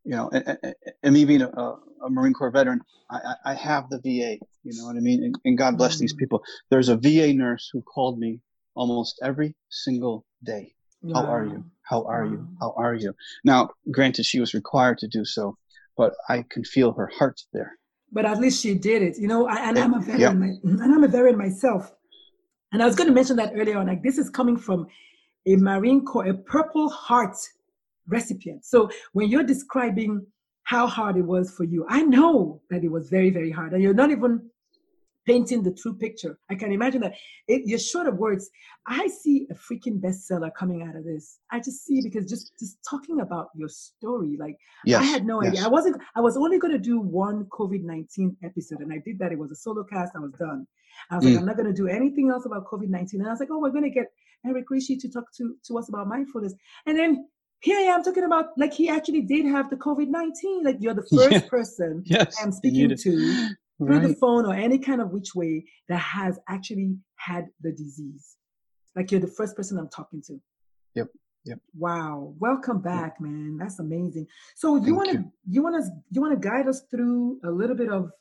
You 0.04 0.16
know, 0.16 0.30
and, 0.34 0.58
and, 0.64 0.76
and 1.04 1.14
me 1.14 1.26
being 1.26 1.44
a, 1.44 1.50
a, 1.50 2.10
Marine 2.10 2.34
Corps 2.34 2.50
veteran, 2.50 2.82
I, 3.12 3.36
I 3.46 3.54
have 3.54 3.90
the 3.92 3.98
VA. 4.00 4.40
You 4.64 4.74
know 4.80 4.86
what 4.86 4.96
I 4.96 5.02
mean? 5.02 5.24
And, 5.24 5.36
and 5.46 5.58
God 5.58 5.78
bless 5.78 5.96
mm-hmm. 5.96 6.02
these 6.02 6.14
people. 6.14 6.42
There's 6.72 6.90
a 6.90 6.96
VA 6.96 7.34
nurse 7.34 7.70
who 7.72 7.84
called 7.84 8.18
me 8.18 8.40
almost 8.74 9.20
every 9.22 9.54
single 9.70 10.26
day 10.44 10.74
how 11.14 11.26
are 11.26 11.46
you? 11.46 11.64
How 11.84 12.04
are 12.04 12.26
you? 12.26 12.38
Um, 12.38 12.58
how 12.60 12.74
are 12.78 12.96
you? 12.96 13.14
Now, 13.44 13.70
granted, 13.92 14.26
she 14.26 14.40
was 14.40 14.54
required 14.54 14.98
to 15.00 15.08
do 15.08 15.24
so, 15.26 15.58
but 15.96 16.14
I 16.30 16.44
can 16.50 16.64
feel 16.64 16.92
her 16.94 17.08
heart 17.08 17.42
there. 17.54 17.78
But 18.12 18.26
at 18.26 18.40
least 18.40 18.62
she 18.62 18.74
did 18.74 19.02
it, 19.02 19.18
you 19.18 19.28
know. 19.28 19.48
I, 19.48 19.70
and 19.70 19.78
I'm 19.78 19.94
a 19.94 20.00
veteran, 20.00 20.40
my, 20.40 20.48
and 20.64 20.82
I'm 20.82 21.04
a 21.04 21.08
veteran 21.08 21.38
myself. 21.38 21.92
And 22.72 22.82
I 22.82 22.86
was 22.86 22.96
going 22.96 23.08
to 23.08 23.14
mention 23.14 23.36
that 23.38 23.54
earlier 23.56 23.78
on. 23.78 23.88
Like 23.88 24.04
this 24.04 24.18
is 24.18 24.30
coming 24.30 24.58
from 24.58 24.88
a 25.46 25.56
Marine 25.56 26.04
Corps, 26.06 26.28
a 26.28 26.34
Purple 26.34 26.90
Heart 26.90 27.38
recipient. 28.08 28.66
So 28.66 28.90
when 29.14 29.30
you're 29.30 29.44
describing 29.44 30.26
how 30.64 30.88
hard 30.88 31.18
it 31.18 31.26
was 31.26 31.52
for 31.52 31.64
you, 31.64 31.86
I 31.90 32.02
know 32.02 32.62
that 32.70 32.84
it 32.84 32.92
was 32.92 33.10
very, 33.10 33.30
very 33.30 33.52
hard, 33.52 33.74
and 33.74 33.82
you're 33.82 33.94
not 33.94 34.12
even 34.12 34.50
painting 35.28 35.62
the 35.62 35.74
true 35.74 35.94
picture. 35.94 36.40
I 36.50 36.56
can 36.56 36.72
imagine 36.72 37.02
that 37.02 37.14
it, 37.48 37.64
you're 37.66 37.78
short 37.78 38.08
of 38.08 38.16
words. 38.16 38.50
I 38.88 39.08
see 39.08 39.46
a 39.52 39.54
freaking 39.54 40.00
bestseller 40.00 40.50
coming 40.58 40.82
out 40.82 40.96
of 40.96 41.04
this. 41.04 41.40
I 41.52 41.60
just 41.60 41.86
see 41.86 42.02
because 42.02 42.26
just 42.26 42.54
just 42.58 42.78
talking 42.90 43.20
about 43.20 43.50
your 43.54 43.68
story, 43.68 44.38
like 44.40 44.58
yes, 44.86 45.02
I 45.02 45.06
had 45.06 45.26
no 45.26 45.44
yes. 45.44 45.52
idea. 45.52 45.66
I 45.66 45.68
wasn't. 45.68 46.02
I 46.16 46.22
was 46.22 46.38
only 46.38 46.58
going 46.58 46.74
to 46.74 46.80
do 46.80 47.00
one 47.00 47.46
COVID 47.46 47.84
nineteen 47.84 48.36
episode, 48.44 48.80
and 48.80 48.92
I 48.92 49.00
did 49.06 49.20
that. 49.20 49.32
It 49.32 49.38
was 49.38 49.52
a 49.52 49.56
solo 49.56 49.84
cast. 49.84 50.14
I 50.16 50.20
was 50.20 50.32
done. 50.40 50.66
I 51.12 51.18
was 51.18 51.26
mm. 51.26 51.32
like, 51.32 51.40
I'm 51.40 51.46
not 51.46 51.58
going 51.58 51.68
to 51.68 51.82
do 51.82 51.88
anything 51.88 52.32
else 52.32 52.46
about 52.46 52.66
COVID 52.66 52.88
nineteen. 52.88 53.20
And 53.20 53.28
I 53.28 53.34
was 53.34 53.40
like, 53.40 53.50
oh, 53.52 53.60
we're 53.60 53.72
going 53.72 53.84
to 53.84 53.90
get 53.90 54.08
Eric 54.46 54.70
Rishi 54.70 54.98
to 54.98 55.10
talk 55.10 55.26
to 55.38 55.56
to 55.68 55.78
us 55.78 55.90
about 55.90 56.08
mindfulness, 56.08 56.54
and 56.86 56.98
then 56.98 57.28
here 57.60 57.78
I 57.78 57.94
am 57.94 58.04
talking 58.04 58.24
about 58.24 58.50
like 58.58 58.74
he 58.74 58.88
actually 58.88 59.22
did 59.22 59.46
have 59.46 59.70
the 59.70 59.76
COVID 59.76 60.08
nineteen. 60.08 60.64
Like 60.64 60.78
you're 60.80 60.94
the 60.94 61.08
first 61.14 61.32
yeah. 61.32 61.50
person 61.50 62.04
yes, 62.06 62.38
I'm 62.42 62.54
speaking 62.54 62.96
to 62.96 63.50
through 63.78 64.00
right. 64.00 64.08
the 64.08 64.16
phone 64.16 64.46
or 64.46 64.54
any 64.54 64.80
kind 64.80 65.02
of 65.02 65.12
which 65.12 65.36
way 65.36 65.66
that 65.90 66.00
has 66.00 66.40
actually 66.50 66.96
had 67.16 67.48
the 67.62 67.72
disease. 67.72 68.36
Like 68.96 69.12
you're 69.12 69.22
the 69.22 69.28
first 69.28 69.56
person 69.56 69.78
I'm 69.78 69.90
talking 69.90 70.22
to. 70.28 70.40
Yep. 70.96 71.08
Yep. 71.46 71.60
Wow. 71.78 72.34
Welcome 72.40 72.82
back, 72.82 73.22
man. 73.22 73.58
That's 73.58 73.80
amazing. 73.80 74.28
So 74.56 74.76
you 74.76 74.96
want 74.96 75.12
to 75.12 75.24
you 75.48 75.62
want 75.62 75.82
to 75.82 75.90
you 76.10 76.20
want 76.20 76.34
to 76.34 76.50
guide 76.50 76.68
us 76.68 76.82
through 76.92 77.40
a 77.46 77.50
little 77.50 77.76
bit 77.76 77.90
of 77.90 78.12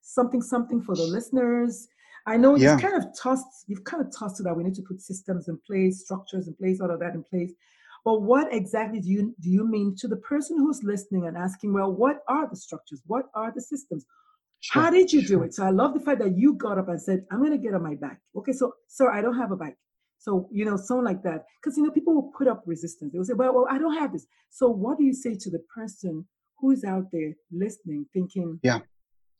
something 0.00 0.40
something 0.40 0.80
for 0.80 0.94
the 0.94 1.02
listeners. 1.02 1.88
I 2.26 2.36
know 2.36 2.56
yeah. 2.56 2.72
you've 2.72 2.82
kind 2.82 2.94
of 2.94 3.06
tossed 3.20 3.64
you've 3.66 3.84
kind 3.84 4.02
of 4.04 4.16
tossed 4.16 4.40
it 4.40 4.44
that 4.44 4.56
we 4.56 4.62
need 4.62 4.74
to 4.76 4.82
put 4.82 5.00
systems 5.00 5.48
in 5.48 5.58
place, 5.66 6.04
structures 6.04 6.48
in 6.48 6.54
place, 6.54 6.80
all 6.80 6.90
of 6.90 7.00
that 7.00 7.14
in 7.14 7.24
place. 7.24 7.52
But 8.04 8.22
what 8.22 8.52
exactly 8.52 9.00
do 9.00 9.10
you 9.10 9.34
do 9.40 9.50
you 9.50 9.66
mean 9.68 9.94
to 9.98 10.08
the 10.08 10.16
person 10.16 10.56
who's 10.56 10.82
listening 10.82 11.26
and 11.26 11.36
asking, 11.36 11.74
well, 11.74 11.92
what 11.92 12.20
are 12.28 12.48
the 12.48 12.56
structures? 12.56 13.02
What 13.06 13.26
are 13.34 13.52
the 13.54 13.60
systems? 13.60 14.06
Sure, 14.60 14.82
How 14.82 14.90
did 14.90 15.12
you 15.12 15.22
sure. 15.22 15.38
do 15.38 15.42
it? 15.44 15.54
So 15.54 15.64
I 15.64 15.70
love 15.70 15.94
the 15.94 16.00
fact 16.00 16.20
that 16.20 16.36
you 16.36 16.54
got 16.54 16.78
up 16.78 16.88
and 16.88 17.00
said, 17.00 17.24
I'm 17.30 17.42
gonna 17.42 17.58
get 17.58 17.74
on 17.74 17.82
my 17.82 17.94
bike. 17.94 18.18
Okay, 18.36 18.52
so 18.52 18.74
sir, 18.88 19.10
I 19.10 19.22
don't 19.22 19.36
have 19.36 19.52
a 19.52 19.56
bike. 19.56 19.76
So, 20.18 20.48
you 20.52 20.66
know, 20.66 20.76
something 20.76 21.04
like 21.04 21.22
that. 21.22 21.46
Because 21.62 21.78
you 21.78 21.84
know, 21.84 21.90
people 21.90 22.14
will 22.14 22.30
put 22.36 22.46
up 22.46 22.62
resistance. 22.66 23.12
They 23.12 23.18
will 23.18 23.24
say, 23.24 23.32
Well, 23.32 23.54
well, 23.54 23.66
I 23.70 23.78
don't 23.78 23.96
have 23.96 24.12
this. 24.12 24.26
So 24.50 24.68
what 24.68 24.98
do 24.98 25.04
you 25.04 25.14
say 25.14 25.34
to 25.34 25.50
the 25.50 25.62
person 25.74 26.26
who's 26.58 26.84
out 26.84 27.06
there 27.10 27.32
listening, 27.50 28.04
thinking, 28.12 28.60
Yeah, 28.62 28.80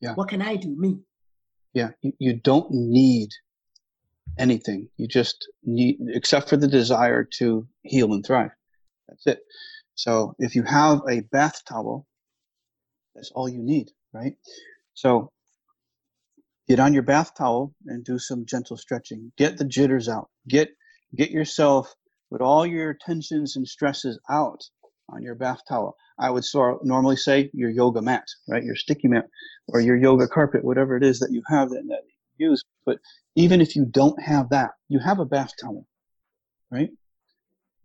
yeah. 0.00 0.14
What 0.14 0.28
can 0.28 0.40
I 0.40 0.56
do? 0.56 0.74
Me. 0.78 0.98
Yeah. 1.74 1.90
You, 2.00 2.12
you 2.18 2.40
don't 2.40 2.70
need 2.70 3.28
anything. 4.38 4.88
You 4.96 5.06
just 5.06 5.48
need 5.62 5.98
except 6.08 6.48
for 6.48 6.56
the 6.56 6.68
desire 6.68 7.28
to 7.38 7.68
heal 7.82 8.12
and 8.14 8.24
thrive. 8.24 8.50
That's 9.08 9.26
it. 9.26 9.40
So 9.94 10.34
if 10.38 10.54
you 10.54 10.62
have 10.62 11.00
a 11.08 11.20
bath 11.20 11.62
towel, 11.68 12.06
that's 13.14 13.30
all 13.34 13.48
you 13.48 13.62
need, 13.62 13.90
right? 14.14 14.34
So 15.00 15.32
get 16.68 16.78
on 16.78 16.92
your 16.92 17.02
bath 17.02 17.32
towel 17.34 17.72
and 17.86 18.04
do 18.04 18.18
some 18.18 18.44
gentle 18.44 18.76
stretching. 18.76 19.32
Get 19.38 19.56
the 19.56 19.64
jitters 19.64 20.10
out. 20.10 20.28
Get 20.46 20.68
get 21.16 21.30
yourself 21.30 21.94
with 22.28 22.42
all 22.42 22.66
your 22.66 22.94
tensions 23.00 23.56
and 23.56 23.66
stresses 23.66 24.20
out 24.28 24.62
on 25.08 25.22
your 25.22 25.36
bath 25.36 25.60
towel. 25.66 25.96
I 26.18 26.28
would 26.28 26.44
sort 26.44 26.84
normally 26.84 27.16
say 27.16 27.50
your 27.54 27.70
yoga 27.70 28.02
mat, 28.02 28.26
right? 28.46 28.62
Your 28.62 28.76
sticky 28.76 29.08
mat 29.08 29.24
or 29.68 29.80
your 29.80 29.96
yoga 29.96 30.28
carpet, 30.28 30.62
whatever 30.62 30.98
it 30.98 31.02
is 31.02 31.18
that 31.20 31.32
you 31.32 31.42
have 31.46 31.70
that, 31.70 31.82
that 31.88 32.02
you 32.36 32.50
use. 32.50 32.62
But 32.84 32.98
even 33.36 33.62
if 33.62 33.74
you 33.74 33.86
don't 33.86 34.20
have 34.20 34.50
that, 34.50 34.72
you 34.90 34.98
have 34.98 35.18
a 35.18 35.24
bath 35.24 35.52
towel, 35.58 35.86
right? 36.70 36.90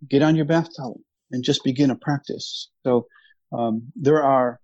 Get 0.10 0.22
on 0.22 0.36
your 0.36 0.46
bath 0.46 0.68
towel 0.76 1.00
and 1.32 1.46
just 1.46 1.64
begin 1.64 1.92
a 1.92 1.96
practice. 1.96 2.70
So 2.84 3.08
um, 3.54 3.84
there 3.96 4.22
are 4.22 4.60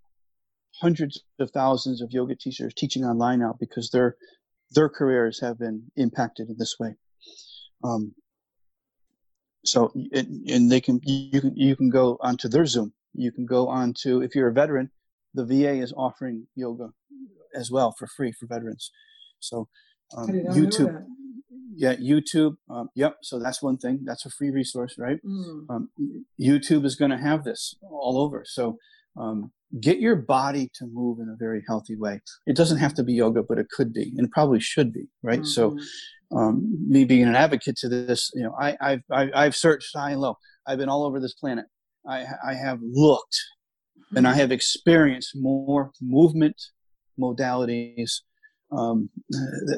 hundreds 0.81 1.23
of 1.39 1.51
thousands 1.51 2.01
of 2.01 2.09
yoga 2.11 2.35
teachers 2.35 2.73
teaching 2.73 3.03
online 3.05 3.39
now 3.39 3.55
because 3.59 3.89
their 3.91 4.15
their 4.71 4.89
careers 4.89 5.39
have 5.41 5.59
been 5.59 5.83
impacted 5.95 6.49
in 6.49 6.55
this 6.57 6.75
way. 6.79 6.95
Um, 7.83 8.13
so 9.63 9.91
it, 9.95 10.27
and 10.49 10.71
they 10.71 10.81
can 10.81 10.99
you 11.03 11.41
can 11.41 11.55
you 11.55 11.75
can 11.75 11.89
go 11.89 12.17
onto 12.21 12.47
their 12.47 12.65
Zoom. 12.65 12.93
You 13.13 13.31
can 13.31 13.45
go 13.45 13.67
on 13.67 13.93
to 14.01 14.21
if 14.21 14.35
you're 14.35 14.47
a 14.47 14.53
veteran, 14.53 14.89
the 15.33 15.45
VA 15.45 15.73
is 15.81 15.93
offering 15.95 16.47
yoga 16.55 16.89
as 17.55 17.69
well 17.69 17.93
for 17.97 18.07
free 18.07 18.31
for 18.31 18.47
veterans. 18.47 18.91
So 19.39 19.67
um, 20.17 20.27
YouTube, 20.27 21.05
yeah, 21.75 21.95
YouTube. 21.95 22.55
Um, 22.69 22.89
yep. 22.95 23.17
So 23.21 23.39
that's 23.39 23.61
one 23.61 23.77
thing. 23.77 24.01
That's 24.03 24.25
a 24.25 24.29
free 24.29 24.51
resource, 24.51 24.95
right? 24.97 25.19
Mm. 25.25 25.65
Um, 25.69 25.89
YouTube 26.39 26.85
is 26.85 26.95
going 26.95 27.11
to 27.11 27.17
have 27.17 27.43
this 27.43 27.75
all 27.81 28.17
over. 28.17 28.43
So 28.45 28.77
um, 29.17 29.51
get 29.79 29.99
your 29.99 30.15
body 30.15 30.69
to 30.75 30.87
move 30.91 31.19
in 31.19 31.29
a 31.29 31.35
very 31.37 31.63
healthy 31.67 31.95
way. 31.95 32.19
It 32.45 32.55
doesn't 32.55 32.77
have 32.79 32.93
to 32.95 33.03
be 33.03 33.13
yoga, 33.13 33.43
but 33.43 33.57
it 33.57 33.67
could 33.69 33.93
be, 33.93 34.13
and 34.17 34.29
probably 34.31 34.59
should 34.59 34.91
be, 34.91 35.05
right? 35.23 35.39
Mm-hmm. 35.39 35.45
So, 35.45 35.77
um, 36.35 36.77
me 36.87 37.05
being 37.05 37.27
an 37.27 37.35
advocate 37.35 37.75
to 37.77 37.89
this, 37.89 38.31
you 38.33 38.43
know, 38.43 38.55
I, 38.59 38.77
I've 38.81 39.01
I, 39.11 39.29
I've 39.33 39.55
searched 39.55 39.91
high 39.95 40.11
and 40.11 40.21
low. 40.21 40.37
I've 40.67 40.77
been 40.77 40.89
all 40.89 41.05
over 41.05 41.19
this 41.19 41.33
planet. 41.33 41.65
I 42.07 42.25
I 42.45 42.53
have 42.53 42.79
looked, 42.81 43.37
and 44.15 44.27
I 44.27 44.33
have 44.33 44.51
experienced 44.51 45.31
more 45.35 45.91
movement 46.01 46.55
modalities 47.19 48.21
um, 48.71 49.09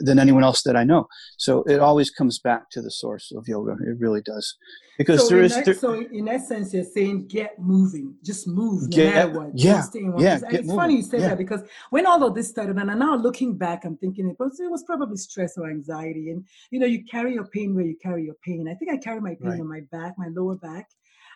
than 0.03 0.19
anyone 0.19 0.43
else 0.43 0.63
that 0.63 0.75
I 0.75 0.83
know. 0.83 1.07
So 1.37 1.63
it 1.63 1.79
always 1.79 2.09
comes 2.09 2.39
back 2.39 2.69
to 2.71 2.81
the 2.81 2.91
source 2.91 3.31
of 3.35 3.47
yoga. 3.47 3.73
It 3.73 3.97
really 3.99 4.21
does, 4.21 4.55
because 4.97 5.21
so 5.21 5.29
there 5.29 5.43
is. 5.43 5.55
That, 5.55 5.65
there, 5.65 5.73
so 5.73 5.93
in 5.93 6.27
essence, 6.27 6.73
you're 6.73 6.83
saying 6.83 7.27
get 7.27 7.57
moving, 7.59 8.15
just 8.23 8.47
move, 8.47 8.89
get, 8.89 9.05
no 9.05 9.11
matter 9.11 9.39
what. 9.39 9.51
Yeah, 9.55 9.83
yeah. 10.17 10.39
Get 10.39 10.53
it's 10.53 10.67
moving. 10.67 10.75
funny 10.75 10.95
you 10.97 11.01
say 11.01 11.19
yeah. 11.19 11.29
that 11.29 11.37
because 11.37 11.61
when 11.89 12.05
all 12.05 12.23
of 12.23 12.35
this 12.35 12.49
started, 12.49 12.77
and 12.77 12.91
I'm 12.91 12.99
now 12.99 13.15
looking 13.15 13.57
back, 13.57 13.85
I'm 13.85 13.97
thinking 13.97 14.29
it 14.29 14.35
was, 14.39 14.59
it 14.59 14.69
was 14.69 14.83
probably 14.83 15.17
stress 15.17 15.57
or 15.57 15.69
anxiety, 15.69 16.29
and 16.29 16.45
you 16.71 16.79
know, 16.79 16.85
you 16.87 17.03
carry 17.05 17.33
your 17.33 17.47
pain 17.47 17.75
where 17.75 17.85
you 17.85 17.97
carry 18.01 18.23
your 18.25 18.35
pain. 18.43 18.67
I 18.69 18.75
think 18.75 18.91
I 18.91 18.97
carry 18.97 19.21
my 19.21 19.35
pain 19.41 19.51
right. 19.51 19.59
on 19.59 19.67
my 19.67 19.81
back, 19.91 20.13
my 20.17 20.27
lower 20.35 20.55
back. 20.55 20.87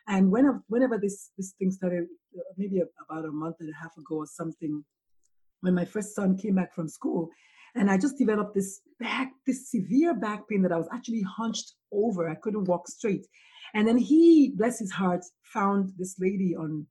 And 0.10 0.32
whenever, 0.32 0.64
whenever 0.68 0.98
this 0.98 1.32
this 1.38 1.52
thing 1.60 1.70
started, 1.70 2.06
uh, 2.38 2.42
maybe 2.56 2.82
about 3.10 3.26
a 3.26 3.32
month 3.32 3.58
and 3.60 3.70
a 3.70 3.78
half 3.82 3.98
ago 3.98 4.16
or 4.16 4.26
something, 4.26 4.86
when 5.62 5.74
my 5.74 5.86
first 5.86 6.16
son 6.16 6.38
came 6.38 6.56
back 6.56 6.74
from 6.74 6.88
school, 6.88 7.30
and 7.76 7.90
I 7.92 7.98
just 7.98 8.18
developed 8.18 8.56
this 8.56 8.82
back, 9.00 9.32
this 9.46 9.70
severe 9.72 10.14
back 10.14 10.48
pain 10.50 10.62
that 10.64 10.72
I 10.72 10.78
was 10.78 10.88
actually 10.94 11.24
hunched 11.24 11.74
over. 11.92 12.30
I 12.30 12.36
couldn't 12.36 12.66
walk 12.66 12.88
straight. 12.88 13.28
And 13.74 13.88
then 13.88 13.98
he, 13.98 14.54
bless 14.56 14.80
his 14.80 14.92
heart, 14.92 15.24
found 15.44 15.92
this 15.98 16.16
lady 16.20 16.56
on 16.56 16.88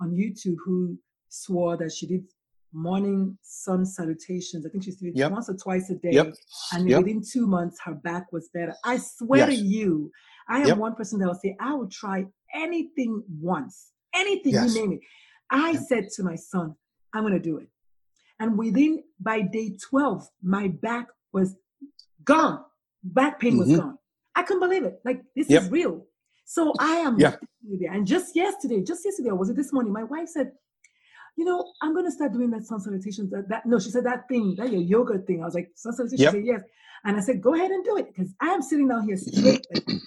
on 0.00 0.12
YouTube 0.12 0.56
who 0.64 0.98
swore 1.28 1.76
that 1.76 1.92
she 1.92 2.06
did 2.06 2.24
morning 2.72 3.36
sun 3.42 3.84
salutations. 3.84 4.64
I 4.64 4.70
think 4.70 4.84
she 4.84 4.92
did 4.92 5.08
it 5.08 5.16
yep. 5.16 5.32
once 5.32 5.48
or 5.50 5.56
twice 5.56 5.90
a 5.90 5.94
day. 5.94 6.10
Yep. 6.12 6.34
And 6.72 6.88
yep. 6.88 6.98
within 6.98 7.22
two 7.22 7.46
months, 7.46 7.78
her 7.84 7.94
back 7.94 8.32
was 8.32 8.48
better. 8.54 8.74
I 8.84 8.98
swear 8.98 9.50
yes. 9.50 9.58
to 9.58 9.64
you, 9.64 10.10
I 10.48 10.60
am 10.62 10.78
one 10.78 10.94
person 10.94 11.18
that 11.18 11.26
will 11.26 11.34
say, 11.34 11.56
I 11.60 11.74
will 11.74 11.88
try 11.88 12.26
anything 12.54 13.22
once, 13.40 13.90
anything 14.14 14.54
yes. 14.54 14.74
you 14.74 14.80
name 14.80 14.92
it. 14.92 15.00
I 15.50 15.74
said 15.74 16.08
to 16.16 16.22
my 16.22 16.36
son, 16.36 16.74
I'm 17.12 17.22
going 17.22 17.34
to 17.34 17.40
do 17.40 17.58
it. 17.58 17.68
And 18.40 18.58
within, 18.58 19.04
by 19.20 19.42
day 19.42 19.76
12, 19.88 20.26
my 20.42 20.68
back 20.68 21.06
was 21.32 21.54
gone. 22.24 22.64
Back 23.04 23.38
pain 23.38 23.52
mm-hmm. 23.52 23.70
was 23.70 23.78
gone. 23.78 23.98
I 24.34 24.42
couldn't 24.42 24.60
believe 24.60 24.84
it. 24.84 25.00
Like, 25.04 25.22
this 25.36 25.48
yep. 25.48 25.62
is 25.62 25.70
real. 25.70 26.06
So 26.46 26.72
I 26.80 26.96
am 26.96 27.16
yeah. 27.20 27.36
And 27.92 28.06
just 28.06 28.34
yesterday, 28.34 28.82
just 28.82 29.04
yesterday, 29.04 29.30
or 29.30 29.36
was 29.36 29.50
it 29.50 29.56
this 29.56 29.72
morning? 29.72 29.92
My 29.92 30.02
wife 30.02 30.28
said, 30.28 30.50
you 31.36 31.44
know, 31.44 31.72
I'm 31.80 31.94
gonna 31.94 32.10
start 32.10 32.32
doing 32.32 32.50
that 32.50 32.64
sun 32.64 32.80
salutations. 32.80 33.30
That, 33.30 33.48
that 33.48 33.66
no, 33.66 33.78
she 33.78 33.90
said 33.90 34.04
that 34.06 34.26
thing, 34.28 34.56
that 34.58 34.72
your 34.72 34.82
yoga 34.82 35.18
thing. 35.20 35.42
I 35.42 35.44
was 35.44 35.54
like, 35.54 35.70
sun 35.76 35.92
salutations. 35.92 36.22
Yep. 36.22 36.32
She 36.32 36.38
said 36.38 36.46
yes, 36.46 36.62
and 37.04 37.16
I 37.16 37.20
said, 37.20 37.40
go 37.40 37.54
ahead 37.54 37.70
and 37.70 37.84
do 37.84 37.96
it 37.98 38.08
because 38.08 38.34
I 38.40 38.48
am 38.48 38.62
sitting 38.62 38.88
down 38.88 39.06
here 39.06 39.16
straight, 39.16 39.64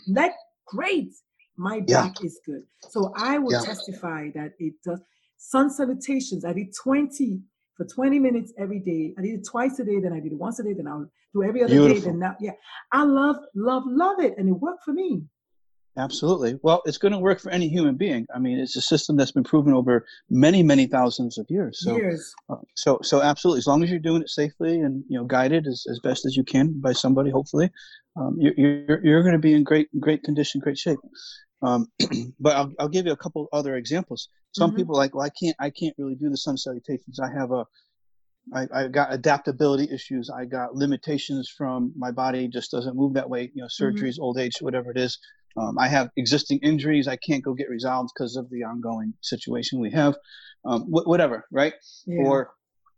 like, 0.07 0.33
great. 0.67 1.13
My 1.55 1.79
back 1.79 2.15
yeah. 2.19 2.25
is 2.25 2.41
good, 2.45 2.63
so 2.89 3.13
I 3.15 3.37
will 3.37 3.53
yeah. 3.53 3.61
testify 3.61 4.31
that 4.35 4.53
it 4.59 4.73
does. 4.83 4.99
Sun 5.37 5.69
salutations. 5.69 6.43
I 6.43 6.51
did 6.51 6.73
20 6.83 7.39
for 7.75 7.85
20 7.85 8.19
minutes 8.19 8.53
every 8.57 8.79
day. 8.79 9.13
I 9.17 9.21
did 9.21 9.39
it 9.39 9.47
twice 9.49 9.79
a 9.79 9.83
day, 9.83 9.99
then 9.99 10.13
I 10.13 10.19
did 10.19 10.33
it 10.33 10.37
once 10.37 10.59
a 10.59 10.63
day, 10.63 10.73
then 10.73 10.87
I'll 10.87 11.09
do 11.33 11.43
every 11.43 11.63
other 11.63 11.73
Beautiful. 11.73 11.95
day. 11.95 12.05
Then 12.07 12.19
now, 12.19 12.35
yeah, 12.39 12.51
I 12.91 13.03
love, 13.03 13.37
love, 13.55 13.83
love 13.85 14.19
it, 14.19 14.35
and 14.37 14.47
it 14.49 14.53
worked 14.53 14.83
for 14.83 14.93
me. 14.93 15.23
Absolutely. 15.95 16.59
Well, 16.63 16.81
it's 16.85 16.97
going 16.97 17.11
to 17.11 17.19
work 17.19 17.39
for 17.39 17.51
any 17.51 17.67
human 17.67 17.95
being. 17.95 18.25
I 18.33 18.39
mean, 18.39 18.57
it's 18.57 18.75
a 18.75 18.81
system 18.81 19.15
that's 19.15 19.31
been 19.31 19.43
proven 19.43 19.73
over 19.73 20.05
many, 20.27 20.63
many 20.63 20.87
thousands 20.87 21.37
of 21.37 21.45
years. 21.49 21.81
So, 21.83 21.95
years. 21.95 22.33
Uh, 22.49 22.55
so, 22.75 22.99
so 23.03 23.21
absolutely. 23.21 23.59
As 23.59 23.67
long 23.67 23.83
as 23.83 23.91
you're 23.91 23.99
doing 23.99 24.23
it 24.23 24.29
safely 24.29 24.79
and 24.79 25.03
you 25.07 25.19
know 25.19 25.25
guided 25.25 25.67
as, 25.67 25.85
as 25.91 25.99
best 25.99 26.25
as 26.25 26.35
you 26.35 26.43
can 26.43 26.79
by 26.81 26.93
somebody, 26.93 27.29
hopefully, 27.29 27.69
um, 28.15 28.35
you're, 28.39 28.53
you're 28.57 29.05
you're 29.05 29.21
going 29.21 29.33
to 29.33 29.39
be 29.39 29.53
in 29.53 29.63
great 29.63 29.87
great 29.99 30.23
condition, 30.23 30.61
great 30.61 30.79
shape. 30.79 30.97
Um, 31.63 31.87
but 32.39 32.55
I'll, 32.55 32.73
I'll 32.79 32.89
give 32.89 33.05
you 33.05 33.11
a 33.13 33.17
couple 33.17 33.47
other 33.53 33.75
examples. 33.75 34.29
Some 34.51 34.71
mm-hmm. 34.71 34.77
people 34.77 34.95
are 34.95 34.99
like, 34.99 35.15
well, 35.15 35.25
I 35.25 35.29
can't, 35.29 35.55
I 35.59 35.69
can't 35.69 35.95
really 35.97 36.15
do 36.15 36.29
the 36.29 36.37
sun 36.37 36.57
salutations. 36.57 37.19
I 37.19 37.31
have 37.31 37.51
a, 37.51 37.65
I, 38.53 38.67
I 38.73 38.87
got 38.89 39.13
adaptability 39.13 39.87
issues. 39.93 40.29
I 40.29 40.45
got 40.45 40.75
limitations 40.75 41.49
from 41.57 41.93
my 41.95 42.11
body 42.11 42.47
just 42.49 42.71
doesn't 42.71 42.95
move 42.95 43.13
that 43.13 43.29
way. 43.29 43.51
You 43.53 43.61
know, 43.61 43.67
mm-hmm. 43.67 43.83
surgeries, 43.83 44.13
mm-hmm. 44.13 44.23
old 44.23 44.37
age, 44.37 44.53
whatever 44.59 44.91
it 44.91 44.97
is. 44.97 45.17
Um, 45.55 45.77
I 45.77 45.87
have 45.87 46.09
existing 46.17 46.59
injuries. 46.59 47.07
I 47.07 47.15
can't 47.15 47.43
go 47.43 47.53
get 47.53 47.69
resolved 47.69 48.09
because 48.15 48.35
of 48.35 48.49
the 48.49 48.63
ongoing 48.63 49.13
situation 49.21 49.79
we 49.79 49.91
have. 49.91 50.15
Um, 50.65 50.83
wh- 50.83 51.07
whatever, 51.07 51.45
right? 51.51 51.73
Yeah. 52.07 52.23
Or 52.23 52.51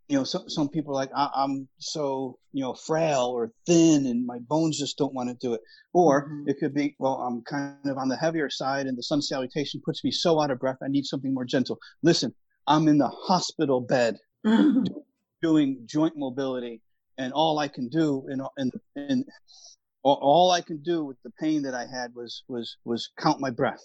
you 0.08 0.18
know, 0.18 0.24
some 0.24 0.48
some 0.50 0.70
people 0.70 0.92
are 0.92 0.96
like 0.96 1.10
I, 1.16 1.30
am 1.44 1.68
so 1.80 2.38
you 2.52 2.62
know 2.62 2.74
frail 2.74 3.32
or 3.34 3.52
thin, 3.66 4.06
and 4.06 4.26
my 4.26 4.40
bones 4.40 4.78
just 4.78 4.98
don't 4.98 5.14
want 5.14 5.30
to 5.30 5.36
do 5.36 5.54
it. 5.54 5.62
Or 5.94 6.28
mm-hmm. 6.28 6.50
it 6.50 6.58
could 6.60 6.74
be, 6.74 6.96
well, 7.00 7.16
I'm 7.16 7.42
kind 7.42 7.78
of 7.86 7.98
on 7.98 8.10
the 8.10 8.18
heavier 8.18 8.50
side, 8.50 8.86
and 8.86 8.98
the 8.98 9.04
sun 9.04 9.22
salutation 9.22 9.82
puts 9.84 10.04
me 10.04 10.12
so 10.12 10.40
out 10.42 10.52
of 10.52 10.60
breath. 10.60 10.78
I 10.84 10.90
need 10.90 11.06
something 11.06 11.34
more 11.34 11.46
gentle. 11.46 11.80
Listen, 12.04 12.34
I'm 12.68 12.88
in 12.88 13.00
the 13.00 13.08
hospital 13.08 13.82
bed 13.82 14.18
mm-hmm. 14.46 14.84
doing 15.42 15.84
joint 15.88 16.14
mobility, 16.16 16.82
and 17.18 17.34
all 17.34 17.58
I 17.58 17.68
can 17.68 17.90
do, 17.90 18.26
and 18.28 18.42
and 18.58 18.72
and 18.96 19.26
all 20.04 20.52
I 20.52 20.62
can 20.62 20.84
do 20.84 21.04
with 21.04 21.18
the 21.24 21.32
pain 21.40 21.64
that 21.64 21.74
I 21.74 21.88
had 21.88 22.14
was 22.14 22.44
was 22.48 22.78
was 22.86 23.10
count 23.18 23.40
my 23.40 23.50
breath 23.50 23.84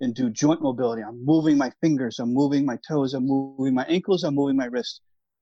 and 0.00 0.14
do 0.14 0.30
joint 0.30 0.62
mobility. 0.62 1.02
I'm 1.02 1.24
moving 1.24 1.58
my 1.58 1.72
fingers, 1.80 2.20
I'm 2.20 2.32
moving 2.32 2.64
my 2.64 2.78
toes, 2.86 3.14
I'm 3.14 3.26
moving 3.26 3.74
my 3.74 3.84
ankles, 3.84 4.22
I'm 4.22 4.36
moving 4.36 4.56
my 4.56 4.66
wrists 4.66 5.00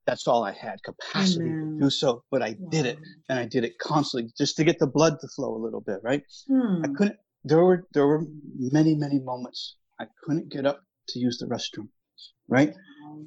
that's 0.09 0.27
all 0.27 0.42
I 0.42 0.53
had 0.53 0.83
capacity 0.83 1.51
Amen. 1.51 1.77
to 1.79 1.85
do 1.85 1.90
so. 1.90 2.25
But 2.31 2.42
I 2.42 2.57
wow. 2.59 2.68
did 2.71 2.87
it 2.87 2.99
and 3.29 3.38
I 3.38 3.44
did 3.44 3.62
it 3.64 3.79
constantly 3.79 4.31
just 4.38 4.57
to 4.57 4.64
get 4.64 4.79
the 4.79 4.87
blood 4.87 5.21
to 5.21 5.29
flow 5.29 5.55
a 5.55 5.62
little 5.62 5.83
bit, 5.83 6.01
right? 6.03 6.23
Hmm. 6.49 6.85
I 6.85 6.88
couldn't 6.97 7.16
there 7.44 7.62
were 7.62 7.87
there 7.92 8.07
were 8.07 8.23
many 8.59 8.94
many 8.94 9.18
moments 9.18 9.77
I 10.01 10.07
couldn't 10.23 10.49
get 10.51 10.64
up 10.64 10.81
to 11.11 11.18
use 11.18 11.37
the 11.38 11.47
restroom, 11.47 11.88
right? 12.49 12.73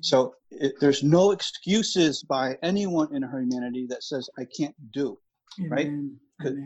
So 0.02 0.34
it, 0.50 0.74
there's 0.82 1.04
no 1.04 1.32
excuses 1.32 2.24
by 2.24 2.58
anyone 2.64 3.16
in 3.16 3.22
her 3.22 3.40
humanity 3.42 3.86
that 3.90 4.04
says 4.04 4.28
I 4.40 4.46
can't 4.58 4.76
do, 4.92 5.20
right? 5.70 5.92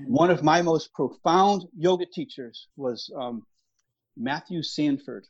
One 0.07 0.31
of 0.31 0.41
my 0.43 0.61
most 0.61 0.93
profound 0.93 1.65
yoga 1.77 2.05
teachers 2.05 2.67
was 2.77 3.11
um, 3.17 3.43
Matthew 4.15 4.63
Sanford, 4.63 5.25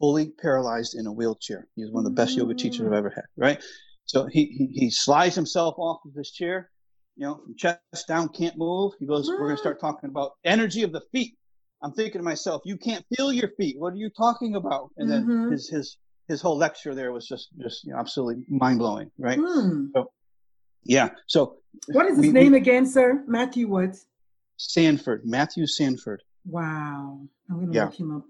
fully 0.00 0.32
paralyzed 0.40 0.96
in 0.96 1.06
a 1.06 1.12
wheelchair. 1.12 1.68
He's 1.76 1.90
one 1.90 2.04
of 2.04 2.10
the 2.10 2.16
best 2.16 2.36
yoga 2.36 2.54
teachers 2.54 2.86
I've 2.86 2.92
ever 2.92 3.10
had, 3.10 3.24
right? 3.36 3.62
So 4.06 4.26
he, 4.26 4.46
he, 4.46 4.66
he 4.72 4.90
slides 4.90 5.36
himself 5.36 5.76
off 5.78 6.00
of 6.04 6.14
his 6.14 6.32
chair, 6.32 6.70
you 7.16 7.26
know, 7.26 7.36
from 7.44 7.54
chest 7.56 8.08
down, 8.08 8.28
can't 8.30 8.56
move. 8.56 8.94
He 8.98 9.06
goes, 9.06 9.28
We're 9.28 9.38
going 9.38 9.50
to 9.50 9.56
start 9.58 9.80
talking 9.80 10.10
about 10.10 10.32
energy 10.44 10.82
of 10.82 10.92
the 10.92 11.02
feet. 11.12 11.36
I'm 11.82 11.92
thinking 11.92 12.18
to 12.18 12.24
myself, 12.24 12.62
you 12.64 12.76
can't 12.76 13.04
feel 13.14 13.32
your 13.32 13.50
feet. 13.56 13.78
What 13.78 13.92
are 13.92 13.96
you 13.96 14.10
talking 14.10 14.56
about? 14.56 14.90
And 14.96 15.10
then 15.10 15.22
mm-hmm. 15.22 15.52
his 15.52 15.68
his 15.68 15.96
his 16.28 16.40
whole 16.40 16.56
lecture 16.56 16.94
there 16.94 17.12
was 17.12 17.26
just 17.26 17.48
just 17.60 17.84
you 17.84 17.92
know, 17.92 17.98
absolutely 17.98 18.44
mind 18.48 18.78
blowing, 18.78 19.10
right? 19.18 19.38
Mm. 19.38 19.88
So, 19.94 20.10
yeah. 20.84 21.10
So 21.26 21.58
what 21.88 22.06
is 22.06 22.16
his 22.16 22.26
we, 22.26 22.32
name 22.32 22.52
we, 22.52 22.58
again, 22.58 22.86
sir? 22.86 23.22
Matthew 23.26 23.68
Woods. 23.68 24.06
Sanford. 24.56 25.22
Matthew 25.24 25.66
Sanford. 25.66 26.22
Wow. 26.44 27.20
I'm 27.48 27.60
gonna 27.60 27.72
yeah. 27.72 27.84
look 27.84 27.94
him 27.94 28.16
up. 28.16 28.24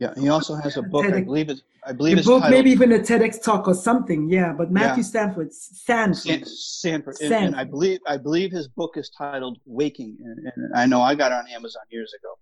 Yeah, 0.00 0.14
he 0.16 0.30
also 0.30 0.54
has 0.54 0.78
a 0.78 0.82
book. 0.82 1.04
TEDx. 1.04 1.14
I 1.14 1.20
believe 1.20 1.50
it. 1.50 1.60
I 1.84 1.92
believe 1.92 2.16
it's 2.16 2.26
book, 2.26 2.40
titled, 2.40 2.58
maybe 2.58 2.70
even 2.70 2.90
a 2.92 2.98
TEDx 2.98 3.42
talk 3.42 3.68
or 3.68 3.74
something. 3.74 4.30
Yeah, 4.30 4.54
but 4.54 4.72
Matthew 4.72 5.02
yeah. 5.02 5.08
Stanford, 5.08 5.52
Sanford, 5.52 6.16
San, 6.16 6.44
Sanford, 6.46 7.16
and, 7.20 7.32
and, 7.32 7.56
I 7.56 7.64
believe 7.64 8.00
I 8.06 8.16
believe 8.16 8.50
his 8.50 8.66
book 8.66 8.96
is 8.96 9.10
titled 9.10 9.58
"Waking." 9.66 10.16
And, 10.24 10.52
and, 10.56 10.74
I 10.74 10.86
know 10.86 11.02
I 11.02 11.14
got 11.14 11.32
it 11.32 11.34
on 11.34 11.48
Amazon 11.48 11.82
years 11.90 12.14
ago. 12.18 12.34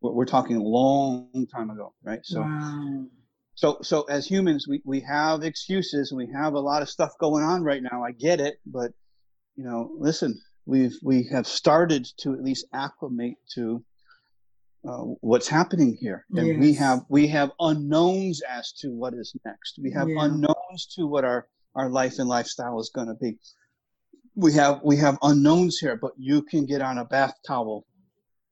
We're, 0.00 0.12
we're 0.12 0.24
talking 0.24 0.56
a 0.56 0.62
long 0.62 1.46
time 1.54 1.68
ago, 1.68 1.92
right? 2.02 2.20
So, 2.24 2.40
wow. 2.40 3.04
so, 3.56 3.78
so 3.82 4.04
as 4.04 4.26
humans, 4.26 4.66
we 4.66 4.80
we 4.86 5.00
have 5.00 5.42
excuses 5.42 6.12
and 6.12 6.18
we 6.18 6.32
have 6.32 6.54
a 6.54 6.60
lot 6.60 6.80
of 6.80 6.88
stuff 6.88 7.10
going 7.20 7.44
on 7.44 7.62
right 7.62 7.82
now. 7.82 8.04
I 8.04 8.12
get 8.12 8.40
it, 8.40 8.54
but 8.64 8.92
you 9.54 9.64
know, 9.64 9.90
listen, 9.98 10.40
we've 10.64 10.96
we 11.02 11.28
have 11.30 11.46
started 11.46 12.08
to 12.20 12.32
at 12.32 12.42
least 12.42 12.64
acclimate 12.72 13.36
to 13.54 13.84
uh, 14.88 15.02
what's 15.20 15.48
happening 15.48 15.96
here 16.00 16.24
and 16.32 16.46
yes. 16.46 16.56
we 16.58 16.74
have 16.74 17.04
we 17.08 17.26
have 17.26 17.50
unknowns 17.60 18.40
as 18.48 18.72
to 18.72 18.88
what 18.88 19.14
is 19.14 19.34
next 19.44 19.78
we 19.82 19.90
have 19.90 20.08
yeah. 20.08 20.24
unknowns 20.24 20.86
to 20.94 21.06
what 21.06 21.24
our 21.24 21.48
our 21.74 21.88
life 21.90 22.18
and 22.18 22.28
lifestyle 22.28 22.78
is 22.80 22.90
going 22.94 23.08
to 23.08 23.14
be 23.14 23.36
we 24.34 24.52
have 24.52 24.80
we 24.84 24.96
have 24.96 25.18
unknowns 25.22 25.78
here 25.78 25.96
but 25.96 26.12
you 26.18 26.42
can 26.42 26.66
get 26.66 26.82
on 26.82 26.98
a 26.98 27.04
bath 27.04 27.34
towel 27.46 27.84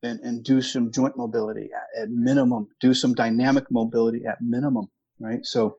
and, 0.03 0.21
and 0.21 0.45
do 0.45 0.61
some 0.61 0.91
joint 0.93 1.17
mobility 1.17 1.71
at, 1.75 2.03
at 2.03 2.11
minimum 2.11 2.69
do 2.81 2.95
some 2.95 3.15
dynamic 3.15 3.65
mobility 3.71 4.25
at 4.27 4.39
minimum 4.41 4.87
right 5.21 5.45
so 5.45 5.77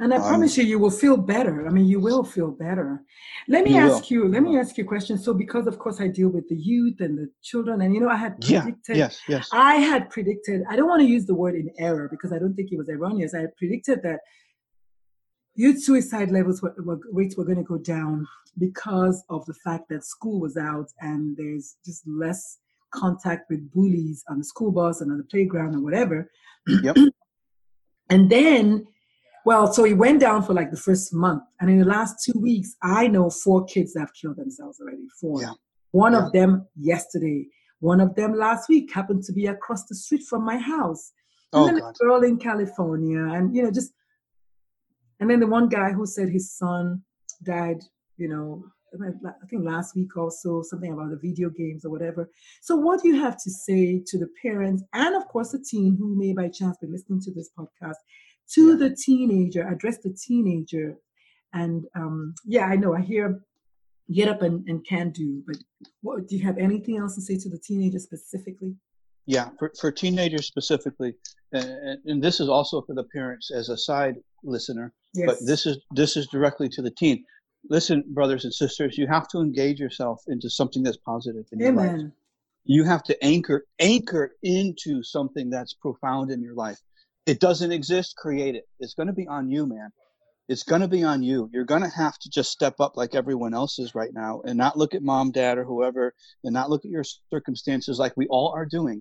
and 0.00 0.12
I 0.12 0.16
um, 0.16 0.22
promise 0.22 0.56
you, 0.56 0.64
you 0.64 0.78
will 0.78 0.90
feel 0.90 1.16
better. 1.16 1.66
I 1.66 1.70
mean, 1.70 1.86
you 1.86 2.00
will 2.00 2.24
feel 2.24 2.50
better. 2.50 3.02
Let 3.48 3.64
me 3.64 3.74
you 3.74 3.80
ask 3.80 4.10
will. 4.10 4.16
you. 4.16 4.28
Let 4.28 4.42
me 4.42 4.58
ask 4.58 4.76
you 4.76 4.84
a 4.84 4.86
question. 4.86 5.18
So, 5.18 5.32
because 5.32 5.66
of 5.66 5.78
course 5.78 6.00
I 6.00 6.08
deal 6.08 6.28
with 6.28 6.48
the 6.48 6.56
youth 6.56 7.00
and 7.00 7.16
the 7.16 7.30
children, 7.42 7.80
and 7.82 7.94
you 7.94 8.00
know, 8.00 8.08
I 8.08 8.16
had 8.16 8.40
predicted. 8.40 8.96
Yeah, 8.96 9.04
yes, 9.04 9.20
yes. 9.28 9.48
I 9.52 9.76
had 9.76 10.10
predicted. 10.10 10.62
I 10.68 10.76
don't 10.76 10.88
want 10.88 11.02
to 11.02 11.08
use 11.08 11.26
the 11.26 11.34
word 11.34 11.54
in 11.54 11.70
error 11.78 12.08
because 12.10 12.32
I 12.32 12.38
don't 12.38 12.54
think 12.54 12.72
it 12.72 12.78
was 12.78 12.88
erroneous. 12.88 13.34
I 13.34 13.40
had 13.40 13.56
predicted 13.56 14.02
that 14.02 14.20
youth 15.54 15.82
suicide 15.82 16.30
levels 16.30 16.60
were, 16.60 16.74
were, 16.78 16.98
rates 17.12 17.36
were 17.36 17.44
going 17.44 17.58
to 17.58 17.62
go 17.62 17.78
down 17.78 18.26
because 18.58 19.22
of 19.30 19.46
the 19.46 19.54
fact 19.64 19.88
that 19.90 20.04
school 20.04 20.40
was 20.40 20.56
out 20.56 20.88
and 21.00 21.36
there's 21.36 21.76
just 21.84 22.02
less 22.06 22.58
contact 22.92 23.50
with 23.50 23.70
bullies 23.72 24.24
on 24.28 24.38
the 24.38 24.44
school 24.44 24.70
bus 24.72 25.00
and 25.00 25.10
on 25.10 25.18
the 25.18 25.24
playground 25.24 25.74
or 25.74 25.80
whatever. 25.80 26.30
Yep. 26.66 26.96
and 28.10 28.30
then 28.30 28.86
well, 29.44 29.72
so 29.72 29.84
he 29.84 29.92
went 29.92 30.20
down 30.20 30.42
for 30.42 30.54
like 30.54 30.70
the 30.70 30.76
first 30.76 31.12
month. 31.12 31.42
And 31.60 31.70
in 31.70 31.78
the 31.78 31.84
last 31.84 32.24
two 32.24 32.38
weeks, 32.38 32.74
I 32.82 33.08
know 33.08 33.28
four 33.28 33.64
kids 33.66 33.92
that 33.92 34.00
have 34.00 34.14
killed 34.14 34.36
themselves 34.36 34.80
already. 34.80 35.06
Four. 35.20 35.42
Yeah. 35.42 35.52
One 35.90 36.12
yeah. 36.12 36.26
of 36.26 36.32
them 36.32 36.66
yesterday. 36.76 37.46
One 37.80 38.00
of 38.00 38.14
them 38.14 38.34
last 38.34 38.68
week 38.68 38.92
happened 38.92 39.22
to 39.24 39.32
be 39.32 39.46
across 39.46 39.84
the 39.86 39.94
street 39.94 40.22
from 40.28 40.44
my 40.44 40.56
house. 40.56 41.12
And 41.52 41.62
oh, 41.62 41.66
then 41.66 41.78
God. 41.78 41.94
a 41.94 42.04
girl 42.04 42.22
in 42.22 42.38
California. 42.38 43.22
And, 43.22 43.54
you 43.54 43.62
know, 43.62 43.70
just, 43.70 43.92
and 45.20 45.30
then 45.30 45.40
the 45.40 45.46
one 45.46 45.68
guy 45.68 45.92
who 45.92 46.06
said 46.06 46.30
his 46.30 46.56
son 46.56 47.02
died, 47.44 47.82
you 48.16 48.28
know, 48.28 48.64
I 49.02 49.46
think 49.50 49.64
last 49.64 49.96
week 49.96 50.16
also, 50.16 50.62
something 50.62 50.92
about 50.92 51.10
the 51.10 51.18
video 51.20 51.50
games 51.50 51.84
or 51.84 51.90
whatever. 51.90 52.30
So, 52.62 52.76
what 52.76 53.02
do 53.02 53.08
you 53.08 53.20
have 53.20 53.36
to 53.42 53.50
say 53.50 54.00
to 54.06 54.18
the 54.18 54.28
parents 54.40 54.84
and, 54.92 55.16
of 55.16 55.26
course, 55.26 55.50
the 55.50 55.58
teen 55.58 55.96
who 55.98 56.16
may 56.16 56.32
by 56.32 56.48
chance 56.48 56.76
be 56.80 56.86
listening 56.86 57.20
to 57.22 57.32
this 57.32 57.50
podcast 57.58 57.96
to 58.52 58.70
yeah. 58.70 58.76
the 58.76 58.96
teenager, 58.96 59.66
address 59.66 59.98
the 59.98 60.14
teenager. 60.14 60.96
And 61.52 61.84
um, 61.94 62.34
yeah, 62.44 62.66
I 62.66 62.76
know 62.76 62.94
I 62.94 63.00
hear 63.00 63.40
get 64.12 64.28
up 64.28 64.42
and, 64.42 64.68
and 64.68 64.86
can 64.86 65.10
do, 65.10 65.42
but 65.46 65.56
what, 66.02 66.28
do 66.28 66.36
you 66.36 66.44
have 66.44 66.58
anything 66.58 66.98
else 66.98 67.14
to 67.14 67.22
say 67.22 67.38
to 67.38 67.48
the 67.48 67.58
teenager 67.58 67.98
specifically? 67.98 68.74
Yeah, 69.26 69.48
for, 69.58 69.72
for 69.80 69.90
teenagers 69.90 70.46
specifically, 70.46 71.14
and, 71.52 71.98
and 72.04 72.22
this 72.22 72.40
is 72.40 72.48
also 72.48 72.82
for 72.82 72.94
the 72.94 73.04
parents 73.04 73.50
as 73.50 73.70
a 73.70 73.78
side 73.78 74.16
listener, 74.42 74.92
yes. 75.14 75.26
but 75.26 75.38
this 75.46 75.64
is 75.64 75.78
this 75.92 76.16
is 76.16 76.26
directly 76.26 76.68
to 76.70 76.82
the 76.82 76.90
teen. 76.90 77.24
Listen, 77.70 78.04
brothers 78.08 78.44
and 78.44 78.52
sisters, 78.52 78.98
you 78.98 79.06
have 79.06 79.26
to 79.28 79.38
engage 79.38 79.80
yourself 79.80 80.20
into 80.28 80.50
something 80.50 80.82
that's 80.82 80.98
positive 80.98 81.46
in 81.52 81.62
Amen. 81.62 81.84
your 81.84 81.98
life. 81.98 82.12
You 82.64 82.84
have 82.84 83.02
to 83.04 83.24
anchor 83.24 83.64
anchor 83.78 84.36
into 84.42 85.02
something 85.02 85.48
that's 85.48 85.72
profound 85.72 86.30
in 86.30 86.42
your 86.42 86.54
life 86.54 86.80
it 87.26 87.40
doesn't 87.40 87.72
exist 87.72 88.16
create 88.16 88.54
it. 88.54 88.64
It's 88.78 88.94
going 88.94 89.06
to 89.06 89.12
be 89.12 89.26
on 89.26 89.48
you 89.50 89.66
man. 89.66 89.90
It's 90.46 90.62
going 90.62 90.82
to 90.82 90.88
be 90.88 91.04
on 91.04 91.22
you. 91.22 91.48
You're 91.52 91.64
going 91.64 91.82
to 91.82 91.88
have 91.88 92.18
to 92.18 92.28
just 92.28 92.50
step 92.50 92.74
up 92.78 92.96
like 92.96 93.14
everyone 93.14 93.54
else 93.54 93.78
is 93.78 93.94
right 93.94 94.12
now 94.12 94.42
and 94.44 94.58
not 94.58 94.76
look 94.76 94.94
at 94.94 95.02
mom 95.02 95.30
dad 95.30 95.56
or 95.56 95.64
whoever 95.64 96.14
and 96.42 96.52
not 96.52 96.68
look 96.68 96.84
at 96.84 96.90
your 96.90 97.04
circumstances 97.30 97.98
like 97.98 98.14
we 98.16 98.26
all 98.26 98.52
are 98.54 98.66
doing. 98.66 99.00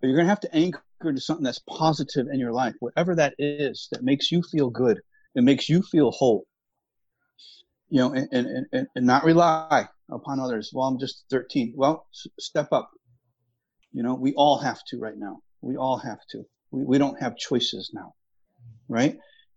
But 0.00 0.08
you're 0.08 0.16
going 0.16 0.26
to 0.26 0.30
have 0.30 0.40
to 0.40 0.54
anchor 0.54 0.82
to 1.02 1.20
something 1.20 1.44
that's 1.44 1.62
positive 1.66 2.26
in 2.30 2.38
your 2.38 2.52
life 2.52 2.74
whatever 2.80 3.14
that 3.14 3.34
is 3.38 3.88
that 3.92 4.02
makes 4.02 4.30
you 4.30 4.42
feel 4.42 4.68
good 4.68 5.00
and 5.34 5.46
makes 5.46 5.68
you 5.68 5.82
feel 5.82 6.10
whole. 6.10 6.44
You 7.88 8.00
know 8.00 8.12
and, 8.12 8.28
and, 8.32 8.66
and, 8.70 8.86
and 8.94 9.06
not 9.06 9.24
rely 9.24 9.88
upon 10.10 10.40
others. 10.40 10.72
Well 10.74 10.86
i'm 10.86 10.98
just 10.98 11.24
13 11.30 11.72
well 11.74 12.06
step 12.38 12.68
up. 12.70 12.90
You 13.92 14.02
know 14.02 14.14
we 14.14 14.34
all 14.34 14.58
have 14.58 14.80
to 14.88 14.98
right 14.98 15.16
now. 15.16 15.38
We 15.62 15.76
all 15.76 15.96
have 15.96 16.20
to 16.32 16.44
we, 16.70 16.84
we 16.84 16.98
don't 16.98 17.20
have 17.20 17.36
choices 17.36 17.90
now, 17.92 18.14
right? 18.88 19.16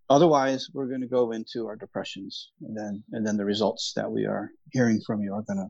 Otherwise, 0.10 0.68
we're 0.74 0.88
going 0.88 1.02
to 1.02 1.08
go 1.08 1.32
into 1.32 1.68
our 1.68 1.78
depressions, 1.78 2.52
and 2.62 2.78
then 2.78 3.04
and 3.14 3.26
then 3.26 3.38
the 3.38 3.46
results 3.46 3.94
that 3.96 4.12
we 4.12 4.26
are 4.26 4.52
hearing 4.72 5.00
from 5.08 5.22
you 5.22 5.34
are 5.34 5.44
going 5.44 5.58
to 5.58 5.70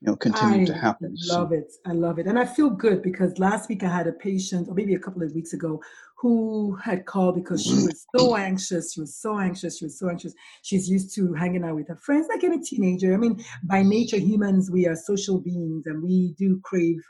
you 0.00 0.06
know 0.06 0.14
continue 0.14 0.62
I 0.62 0.66
to 0.66 0.74
happen. 0.74 1.16
I 1.30 1.34
love 1.34 1.48
so. 1.48 1.54
it. 1.56 1.72
I 1.84 1.92
love 1.92 2.20
it, 2.20 2.26
and 2.26 2.38
I 2.38 2.44
feel 2.44 2.70
good 2.70 3.02
because 3.02 3.38
last 3.40 3.68
week 3.68 3.82
I 3.82 3.88
had 3.88 4.06
a 4.06 4.12
patient, 4.12 4.68
or 4.68 4.74
maybe 4.74 4.94
a 4.94 4.98
couple 5.00 5.24
of 5.24 5.32
weeks 5.32 5.54
ago, 5.54 5.80
who 6.18 6.76
had 6.76 7.04
called 7.04 7.34
because 7.34 7.64
she 7.64 7.74
was 7.74 8.06
so 8.16 8.36
anxious. 8.36 8.92
She 8.92 9.00
was 9.00 9.16
so 9.16 9.38
anxious. 9.38 9.78
She 9.78 9.86
was 9.86 9.98
so 9.98 10.08
anxious. 10.08 10.34
She's 10.62 10.88
used 10.88 11.12
to 11.16 11.32
hanging 11.34 11.64
out 11.64 11.74
with 11.74 11.88
her 11.88 11.96
friends, 11.96 12.28
like 12.28 12.44
any 12.44 12.60
teenager. 12.60 13.12
I 13.12 13.16
mean, 13.16 13.42
by 13.64 13.82
nature, 13.82 14.18
humans 14.18 14.70
we 14.70 14.86
are 14.86 14.94
social 14.94 15.40
beings, 15.40 15.86
and 15.86 16.00
we 16.00 16.34
do 16.38 16.60
crave 16.62 17.00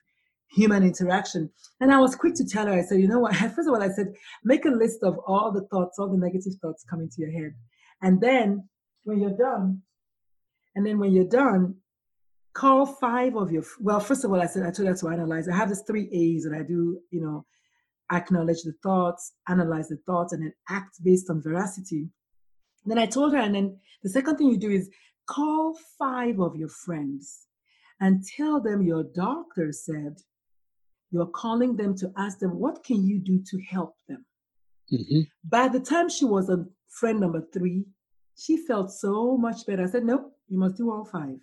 human 0.51 0.83
interaction. 0.83 1.51
And 1.81 1.93
I 1.93 1.99
was 1.99 2.17
quick 2.17 2.35
to 2.35 2.45
tell 2.45 2.67
her, 2.67 2.73
I 2.73 2.83
said, 2.83 3.01
you 3.01 3.09
know 3.09 3.21
what? 3.21 3.37
First 3.55 3.69
of 3.69 3.75
all, 3.75 3.83
I 3.83 3.89
said, 3.89 4.15
make 4.45 4.65
a 4.65 4.71
list 4.71 5.03
of 5.03 5.19
all 5.27 5.53
the 5.53 5.67
thoughts, 5.69 5.99
all 5.99 6.09
the 6.09 6.19
negative 6.19 6.55
thoughts 6.61 6.85
coming 6.89 7.09
to 7.11 7.21
your 7.21 7.31
head. 7.31 7.55
And 8.03 8.21
then 8.21 8.69
when 9.05 9.21
you're 9.21 9.37
done, 9.37 9.83
and 10.75 10.87
then 10.87 10.99
when 10.99 11.13
you're 11.13 11.25
done, 11.25 11.75
call 12.55 12.87
five 12.87 13.37
of 13.37 13.51
your, 13.51 13.65
well, 13.81 14.01
first 14.01 14.25
of 14.25 14.33
all, 14.33 14.41
I 14.41 14.47
said, 14.47 14.65
I 14.65 14.71
told 14.71 14.89
her 14.89 14.95
to 14.95 15.09
analyze. 15.09 15.49
I 15.49 15.57
have 15.57 15.69
this 15.69 15.83
three 15.87 16.09
A's 16.13 16.45
and 16.45 16.55
I 16.55 16.63
do, 16.63 17.01
you 17.11 17.21
know, 17.21 17.45
acknowledge 18.11 18.63
the 18.63 18.75
thoughts, 18.83 19.33
analyze 19.49 19.89
the 19.89 19.99
thoughts, 20.07 20.33
and 20.33 20.43
then 20.43 20.53
act 20.69 21.03
based 21.05 21.31
on 21.31 21.43
veracity. 21.43 22.09
And 22.85 22.91
then 22.91 22.99
I 22.99 23.07
told 23.07 23.33
her, 23.35 23.39
and 23.39 23.55
then 23.55 23.79
the 24.03 24.11
second 24.11 24.37
thing 24.37 24.49
you 24.49 24.57
do 24.57 24.71
is 24.71 24.89
call 25.27 25.77
five 25.99 26.41
of 26.41 26.57
your 26.57 26.69
friends 26.69 27.47
and 28.01 28.25
tell 28.25 28.61
them 28.61 28.83
your 28.83 29.05
doctor 29.05 29.73
said 29.73 30.17
you're 31.11 31.27
calling 31.27 31.77
them 31.77 31.97
to 31.97 32.13
ask 32.17 32.39
them, 32.39 32.59
what 32.59 32.85
can 32.85 33.07
you 33.07 33.19
do 33.19 33.43
to 33.51 33.61
help 33.69 33.95
them? 34.09 34.25
Mm-hmm. 34.93 35.21
By 35.45 35.69
the 35.69 35.81
time 35.81 36.09
she 36.09 36.25
was 36.25 36.49
a 36.49 36.65
friend 36.89 37.21
number 37.21 37.43
three, 37.53 37.85
she 38.37 38.57
felt 38.57 38.93
so 38.93 39.37
much 39.37 39.67
better. 39.67 39.83
I 39.83 39.87
said, 39.87 40.05
nope, 40.05 40.33
you 40.49 40.59
must 40.59 40.77
do 40.77 40.91
all 40.91 41.05
five. 41.05 41.39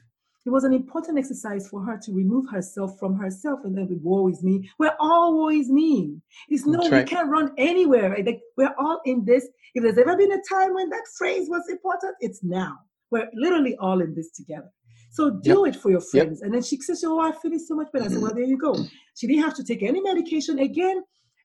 It 0.45 0.51
was 0.51 0.63
an 0.63 0.73
important 0.73 1.17
exercise 1.17 1.67
for 1.67 1.83
her 1.83 1.97
to 2.03 2.13
remove 2.13 2.47
herself 2.51 2.99
from 2.99 3.17
herself 3.17 3.61
and 3.63 3.75
then 3.75 3.87
the 3.87 3.97
woe 4.03 4.27
is 4.27 4.43
me. 4.43 4.69
We're 4.77 4.95
all 4.99 5.39
woe 5.39 5.49
is 5.49 5.71
me. 5.71 6.21
It's 6.49 6.67
no, 6.67 6.87
right. 6.89 7.03
we 7.03 7.09
can't 7.09 7.31
run 7.31 7.51
anywhere. 7.57 8.11
Right? 8.11 8.25
Like, 8.25 8.41
we're 8.55 8.75
all 8.77 9.01
in 9.05 9.25
this. 9.25 9.47
If 9.73 9.83
there's 9.83 9.97
ever 9.97 10.15
been 10.15 10.31
a 10.31 10.41
time 10.47 10.75
when 10.75 10.89
that 10.91 11.03
phrase 11.17 11.49
was 11.49 11.63
important, 11.67 12.15
it's 12.19 12.43
now. 12.43 12.77
We're 13.09 13.27
literally 13.33 13.75
all 13.77 14.01
in 14.01 14.13
this 14.13 14.31
together. 14.31 14.71
So 15.15 15.29
do 15.29 15.63
yep. 15.65 15.75
it 15.75 15.81
for 15.81 15.89
your 15.89 16.01
friends. 16.01 16.39
Yep. 16.41 16.45
And 16.45 16.53
then 16.53 16.61
she 16.61 16.75
says, 16.81 17.01
"Oh, 17.05 17.21
I 17.21 17.31
feel 17.31 17.57
so 17.57 17.73
much 17.73 17.89
better." 17.93 18.03
I 18.03 18.07
said, 18.09 18.21
"Well, 18.21 18.31
mm-hmm. 18.31 18.39
there 18.39 18.49
you 18.49 18.57
go." 18.57 18.75
She 19.17 19.27
didn't 19.27 19.43
have 19.43 19.55
to 19.55 19.63
take 19.63 19.81
any 19.81 20.01
medication 20.01 20.59
again. 20.59 21.01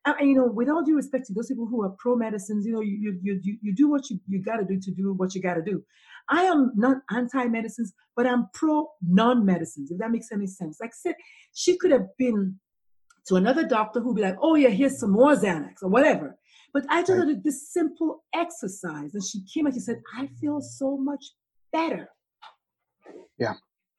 And, 0.07 0.17
and, 0.19 0.29
you 0.29 0.35
know, 0.35 0.47
with 0.47 0.69
all 0.69 0.83
due 0.83 0.97
respect 0.97 1.27
to 1.27 1.35
those 1.35 1.47
people 1.47 1.69
who 1.69 1.85
are 1.85 1.91
pro 1.91 2.17
medicines, 2.17 2.67
you 2.67 2.73
know, 2.73 2.81
you 2.81 3.17
you 3.23 3.39
you, 3.45 3.59
you 3.63 3.73
do 3.73 3.89
what 3.89 4.11
you, 4.11 4.19
you 4.27 4.43
got 4.43 4.57
to 4.57 4.65
do 4.65 4.81
to 4.81 4.91
do 4.91 5.13
what 5.13 5.37
you 5.37 5.41
got 5.41 5.55
to 5.55 5.63
do. 5.63 5.85
I 6.29 6.43
am 6.43 6.73
not 6.75 6.97
anti 7.13 7.45
medicines, 7.45 7.93
but 8.17 8.27
I'm 8.27 8.49
pro 8.55 8.89
non 9.07 9.47
medicines. 9.47 9.93
If 9.93 9.99
that 9.99 10.11
makes 10.11 10.33
any 10.33 10.49
sense. 10.49 10.79
Like 10.81 10.91
I 10.91 10.99
said, 11.05 11.15
she 11.55 11.79
could 11.79 11.93
have 11.93 12.09
been 12.19 12.59
to 13.29 13.37
another 13.37 13.65
doctor 13.69 14.01
who'd 14.01 14.17
be 14.17 14.23
like, 14.23 14.39
"Oh 14.43 14.57
yeah, 14.57 14.71
here's 14.71 14.99
some 14.99 15.13
more 15.13 15.37
Xanax 15.37 15.75
or 15.83 15.91
whatever." 15.91 16.37
But 16.75 16.87
I 16.91 17.03
just 17.03 17.13
right. 17.13 17.29
did 17.29 17.45
this 17.45 17.73
simple 17.73 18.25
exercise, 18.35 19.15
and 19.15 19.23
she 19.23 19.45
came 19.55 19.67
and 19.67 19.75
she 19.77 19.81
said, 19.81 20.01
"I 20.19 20.29
feel 20.41 20.61
so 20.61 20.97
much 20.97 21.25
better." 21.73 22.09
Yeah, 23.39 23.55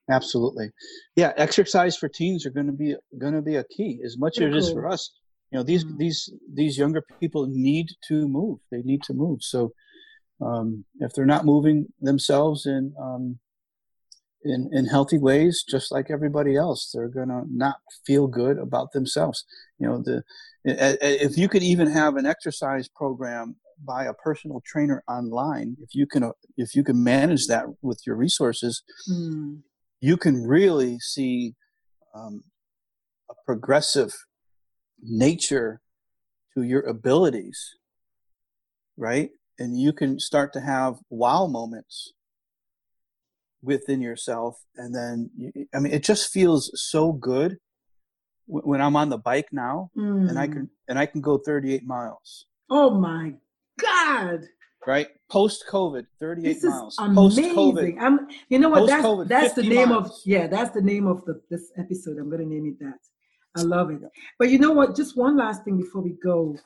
absolutely. 0.10 0.70
Yeah, 1.16 1.34
exercise 1.38 1.98
for 1.98 2.10
teens 2.10 2.46
are 2.46 2.52
going 2.52 2.68
to 2.68 2.74
be 2.74 2.96
going 3.20 3.34
to 3.34 3.42
be 3.42 3.56
a 3.56 3.64
key 3.66 4.02
as 4.06 4.18
much 4.18 4.38
as 4.38 4.44
it 4.44 4.56
is 4.56 4.72
for 4.72 4.88
us. 4.88 5.12
You 5.52 5.60
know, 5.60 5.64
these 5.64 5.84
mm-hmm. 5.84 5.98
these 5.98 6.32
these 6.54 6.78
younger 6.78 7.04
people 7.20 7.48
need 7.48 7.88
to 8.08 8.28
move. 8.28 8.60
They 8.72 8.82
need 8.84 9.04
to 9.04 9.14
move. 9.14 9.40
So, 9.42 9.74
um, 10.42 10.86
if 11.00 11.14
they're 11.14 11.26
not 11.26 11.46
moving 11.46 11.88
themselves 12.00 12.66
in 12.66 12.94
um, 13.02 13.40
in 14.44 14.70
in 14.72 14.86
healthy 14.86 15.18
ways, 15.18 15.64
just 15.68 15.92
like 15.92 16.10
everybody 16.10 16.56
else, 16.56 16.92
they're 16.94 17.08
gonna 17.08 17.44
not 17.50 17.78
feel 18.06 18.28
good 18.28 18.58
about 18.58 18.92
themselves. 18.92 19.46
You 19.80 19.88
know, 19.88 20.02
the 20.02 20.24
if 20.64 21.38
you 21.38 21.48
could 21.48 21.64
even 21.64 21.90
have 21.90 22.16
an 22.18 22.26
exercise 22.26 22.88
program 22.88 23.56
by 23.84 24.06
a 24.06 24.14
personal 24.14 24.62
trainer 24.66 25.04
online 25.08 25.76
if 25.82 25.96
you 25.96 26.06
can 26.06 26.32
if 26.58 26.76
you 26.76 26.84
can 26.84 27.04
manage 27.04 27.48
that 27.48 27.66
with 27.82 28.02
your 28.06 28.16
resources 28.16 28.84
mm. 29.10 29.60
you 30.00 30.18
can 30.18 30.44
really 30.44 31.00
see 31.00 31.56
um, 32.14 32.44
a 33.30 33.34
progressive 33.46 34.14
nature 35.02 35.82
to 36.54 36.62
your 36.64 36.82
abilities 36.82 37.76
right 38.98 39.32
and 39.58 39.80
you 39.80 39.92
can 39.92 40.20
start 40.20 40.54
to 40.54 40.62
have 40.62 40.96
wow 41.10 41.48
moments 41.48 42.14
within 43.64 44.02
yourself 44.02 44.58
and 44.76 44.94
then 44.94 45.30
you, 45.38 45.52
i 45.74 45.80
mean 45.80 45.94
it 45.94 46.04
just 46.04 46.32
feels 46.32 46.72
so 46.74 47.12
good 47.12 47.58
when 48.48 48.82
i'm 48.82 48.96
on 48.96 49.10
the 49.10 49.18
bike 49.18 49.48
now 49.52 49.90
mm. 49.98 50.28
and 50.30 50.40
i 50.40 50.48
can 50.48 50.64
mm. 50.64 50.70
and 50.88 50.98
i 50.98 51.06
can 51.06 51.22
go 51.22 51.38
38 51.38 51.86
miles 51.86 52.46
oh 52.70 52.90
my 52.90 53.34
God. 53.82 54.48
Right? 54.86 55.08
Post 55.30 55.66
COVID, 55.70 56.06
38 56.20 56.54
this 56.54 56.64
miles. 56.64 56.96
Post 56.98 57.38
COVID. 57.38 57.98
I'm 58.00 58.28
you 58.50 58.58
know 58.58 58.70
what 58.70 58.88
that's 58.88 59.30
that's 59.30 59.54
the 59.54 59.64
name 59.64 59.90
miles. 59.90 60.08
of 60.08 60.16
yeah, 60.26 60.48
that's 60.48 60.72
the 60.72 60.82
name 60.82 61.08
of 61.08 61.24
the 61.26 61.40
this 61.52 61.72
episode. 61.78 62.18
I'm 62.18 62.32
gonna 62.32 62.46
name 62.46 62.66
it 62.66 62.84
that. 62.84 63.00
I 63.56 63.62
love 63.62 63.92
it. 63.92 64.00
But 64.40 64.50
you 64.50 64.58
know 64.58 64.72
what? 64.72 64.96
Just 64.96 65.16
one 65.16 65.38
last 65.38 65.64
thing 65.64 65.78
before 65.78 66.02
we 66.02 66.16
go. 66.24 66.58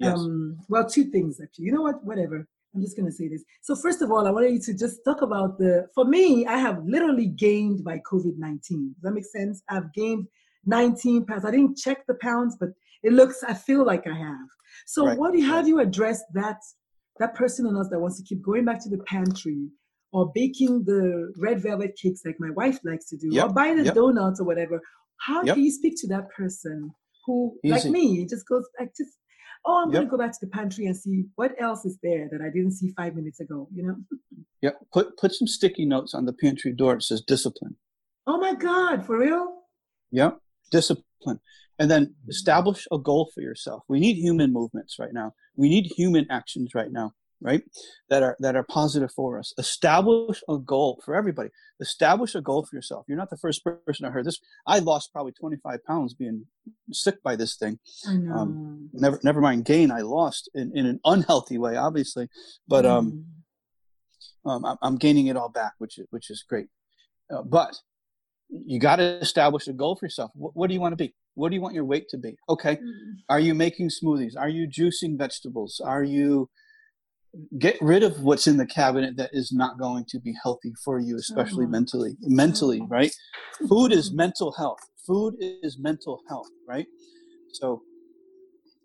Yes. 0.00 0.18
Um, 0.18 0.58
well, 0.68 0.88
two 0.88 1.04
things 1.04 1.40
actually. 1.40 1.66
You 1.66 1.72
know 1.72 1.82
what? 1.82 2.04
Whatever. 2.04 2.48
I'm 2.74 2.80
just 2.80 2.96
gonna 2.96 3.12
say 3.12 3.28
this. 3.28 3.44
So 3.62 3.74
first 3.74 4.00
of 4.02 4.10
all, 4.10 4.26
I 4.26 4.30
wanted 4.30 4.52
you 4.52 4.60
to 4.60 4.74
just 4.74 5.00
talk 5.04 5.22
about 5.22 5.58
the. 5.58 5.88
For 5.94 6.04
me, 6.04 6.46
I 6.46 6.58
have 6.58 6.84
literally 6.84 7.26
gained 7.26 7.84
by 7.84 8.00
COVID 8.10 8.38
19. 8.38 8.94
Does 8.94 9.02
that 9.02 9.12
make 9.12 9.24
sense? 9.24 9.62
I've 9.68 9.92
gained 9.92 10.26
19 10.66 11.26
pounds. 11.26 11.44
I 11.44 11.50
didn't 11.50 11.76
check 11.76 12.06
the 12.06 12.14
pounds, 12.14 12.56
but 12.58 12.70
it 13.02 13.12
looks. 13.12 13.42
I 13.42 13.54
feel 13.54 13.84
like 13.84 14.06
I 14.06 14.16
have. 14.16 14.48
So 14.86 15.06
right. 15.06 15.18
what 15.18 15.32
do 15.32 15.38
you, 15.40 15.46
how 15.46 15.62
do 15.62 15.68
you 15.68 15.80
address 15.80 16.22
that 16.34 16.58
that 17.18 17.34
person 17.34 17.66
in 17.66 17.76
us 17.76 17.88
that 17.90 17.98
wants 17.98 18.18
to 18.18 18.24
keep 18.24 18.42
going 18.42 18.64
back 18.64 18.82
to 18.82 18.88
the 18.88 18.98
pantry 19.04 19.68
or 20.12 20.32
baking 20.34 20.84
the 20.84 21.32
red 21.36 21.62
velvet 21.62 21.96
cakes 22.00 22.22
like 22.24 22.36
my 22.38 22.50
wife 22.50 22.78
likes 22.84 23.06
to 23.06 23.16
do 23.16 23.28
yep. 23.30 23.46
or 23.46 23.52
buying 23.52 23.76
the 23.76 23.84
yep. 23.84 23.94
donuts 23.94 24.40
or 24.40 24.44
whatever? 24.44 24.80
How 25.18 25.42
yep. 25.42 25.54
do 25.54 25.60
you 25.60 25.70
speak 25.70 25.94
to 26.00 26.08
that 26.08 26.30
person 26.30 26.90
who, 27.26 27.56
Easy. 27.62 27.72
like 27.72 27.84
me, 27.84 28.26
just 28.26 28.48
goes 28.48 28.66
like 28.78 28.90
just 28.96 29.18
oh, 29.64 29.82
I'm 29.82 29.90
going 29.90 30.04
to 30.04 30.10
go 30.10 30.18
back 30.18 30.32
to 30.32 30.38
the 30.40 30.50
pantry 30.50 30.86
and 30.86 30.96
see 30.96 31.24
what 31.36 31.52
else 31.60 31.84
is 31.84 31.98
there 32.02 32.28
that 32.30 32.40
I 32.40 32.50
didn't 32.50 32.72
see 32.72 32.92
five 32.96 33.14
minutes 33.14 33.40
ago, 33.40 33.68
you 33.74 33.82
know? 33.82 33.96
yeah, 34.62 34.70
put 34.92 35.16
put 35.16 35.32
some 35.34 35.48
sticky 35.48 35.84
notes 35.84 36.14
on 36.14 36.24
the 36.24 36.32
pantry 36.32 36.72
door. 36.72 36.94
It 36.94 37.02
says 37.02 37.22
discipline. 37.22 37.76
Oh 38.26 38.38
my 38.38 38.54
God, 38.54 39.04
for 39.04 39.18
real? 39.18 39.62
Yep, 40.12 40.38
discipline 40.70 41.40
and 41.80 41.90
then 41.90 42.04
mm-hmm. 42.04 42.30
establish 42.30 42.86
a 42.92 42.98
goal 42.98 43.30
for 43.34 43.40
yourself 43.40 43.82
we 43.88 43.98
need 43.98 44.16
human 44.16 44.52
movements 44.52 44.96
right 45.00 45.12
now 45.12 45.32
we 45.56 45.68
need 45.68 45.86
human 45.96 46.26
actions 46.30 46.72
right 46.74 46.92
now 46.92 47.12
right 47.42 47.62
that 48.08 48.22
are 48.22 48.36
that 48.40 48.54
are 48.54 48.62
positive 48.62 49.10
for 49.12 49.38
us 49.38 49.54
establish 49.58 50.42
a 50.48 50.58
goal 50.58 51.00
for 51.04 51.14
everybody 51.14 51.48
establish 51.80 52.34
a 52.34 52.40
goal 52.40 52.64
for 52.64 52.76
yourself 52.76 53.04
you're 53.08 53.16
not 53.16 53.30
the 53.30 53.36
first 53.36 53.64
person 53.64 54.04
i 54.04 54.10
heard 54.10 54.26
this 54.26 54.38
i 54.66 54.78
lost 54.78 55.12
probably 55.12 55.32
25 55.32 55.84
pounds 55.84 56.14
being 56.14 56.46
sick 56.92 57.22
by 57.22 57.36
this 57.36 57.56
thing 57.56 57.78
Um, 58.06 58.90
never 58.92 59.18
never 59.22 59.40
mind 59.40 59.64
gain 59.64 59.90
i 59.90 60.00
lost 60.00 60.50
in, 60.54 60.72
in 60.74 60.86
an 60.86 61.00
unhealthy 61.04 61.58
way 61.58 61.76
obviously 61.76 62.28
but 62.68 62.84
um, 62.84 63.24
mm. 64.46 64.50
um 64.50 64.78
i'm 64.82 64.96
gaining 64.96 65.28
it 65.28 65.36
all 65.36 65.48
back 65.48 65.72
which 65.78 65.98
is 65.98 66.06
which 66.10 66.30
is 66.30 66.44
great 66.46 66.68
uh, 67.32 67.42
but 67.42 67.76
you 68.48 68.80
got 68.80 68.96
to 68.96 69.18
establish 69.20 69.68
a 69.68 69.72
goal 69.72 69.96
for 69.96 70.06
yourself 70.06 70.30
what, 70.34 70.54
what 70.54 70.66
do 70.68 70.74
you 70.74 70.80
want 70.80 70.92
to 70.92 70.96
be 70.96 71.14
what 71.34 71.48
do 71.48 71.54
you 71.54 71.62
want 71.62 71.74
your 71.74 71.84
weight 71.84 72.08
to 72.10 72.18
be? 72.18 72.36
Okay. 72.48 72.76
Mm-hmm. 72.76 73.12
Are 73.28 73.40
you 73.40 73.54
making 73.54 73.88
smoothies? 73.88 74.36
Are 74.36 74.48
you 74.48 74.66
juicing 74.68 75.16
vegetables? 75.16 75.80
Are 75.82 76.02
you 76.02 76.50
get 77.58 77.76
rid 77.80 78.02
of 78.02 78.22
what's 78.22 78.46
in 78.46 78.56
the 78.56 78.66
cabinet 78.66 79.16
that 79.16 79.30
is 79.32 79.52
not 79.52 79.78
going 79.78 80.04
to 80.08 80.18
be 80.18 80.34
healthy 80.42 80.72
for 80.84 80.98
you, 80.98 81.16
especially 81.16 81.64
mm-hmm. 81.64 81.72
mentally. 81.72 82.16
Mentally, 82.22 82.82
right? 82.88 83.14
Food 83.68 83.92
is 83.92 84.12
mental 84.12 84.52
health. 84.52 84.80
Food 85.06 85.34
is 85.40 85.78
mental 85.78 86.20
health, 86.28 86.48
right? 86.66 86.86
So 87.52 87.82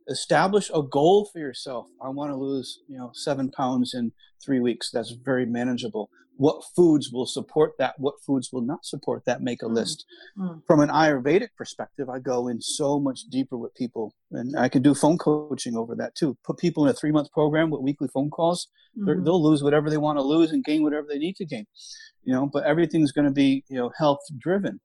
establish 0.08 0.70
a 0.74 0.82
goal 0.84 1.30
for 1.32 1.40
yourself. 1.40 1.88
I 2.04 2.10
want 2.10 2.32
to 2.32 2.36
lose, 2.36 2.80
you 2.88 2.98
know, 2.98 3.12
seven 3.14 3.52
pounds 3.52 3.94
in 3.94 4.12
three 4.44 4.60
weeks. 4.60 4.92
That's 4.92 5.12
very 5.12 5.46
manageable 5.46 6.10
what 6.38 6.63
foods 6.76 7.12
will 7.12 7.26
support 7.26 7.74
that, 7.80 7.95
what 7.98 8.15
foods 8.26 8.50
will 8.52 8.62
not 8.62 8.86
support 8.86 9.24
that, 9.26 9.41
make 9.41 9.62
a 9.62 9.65
mm. 9.65 9.74
list. 9.74 10.06
Mm. 10.38 10.62
From 10.67 10.82
an 10.82 10.89
Ayurvedic 10.89 11.50
perspective, 11.58 12.10
I 12.10 12.19
go 12.19 12.48
in 12.48 12.62
so 12.62 13.00
much 13.00 13.21
deeper 13.32 13.58
with 13.58 13.74
people, 13.76 14.13
and 14.32 14.58
I 14.58 14.69
can 14.69 14.82
do 14.82 14.93
phone 14.93 15.17
coaching 15.17 15.76
over 15.76 15.95
that 15.95 16.15
too. 16.15 16.38
Put 16.43 16.58
people 16.58 16.86
in 16.86 16.89
a 16.89 16.93
three 16.93 17.12
month 17.12 17.32
program 17.32 17.69
with 17.69 17.82
weekly 17.82 18.10
phone 18.13 18.30
calls. 18.30 18.67
Mm-hmm. 18.98 19.24
They'll 19.24 19.41
lose 19.41 19.63
whatever 19.63 19.89
they 19.89 19.98
want 19.98 20.17
to 20.17 20.24
lose 20.24 20.52
and 20.52 20.63
gain 20.63 20.84
whatever 20.84 21.08
they 21.10 21.19
need 21.19 21.36
to 21.38 21.45
gain, 21.45 21.65
you 22.24 22.34
know, 22.34 22.50
but 22.52 22.63
everything's 22.63 23.12
going 23.12 23.26
to 23.26 23.34
be, 23.34 23.63
you 23.69 23.78
know, 23.78 23.91
health 23.98 24.19
driven. 24.38 24.80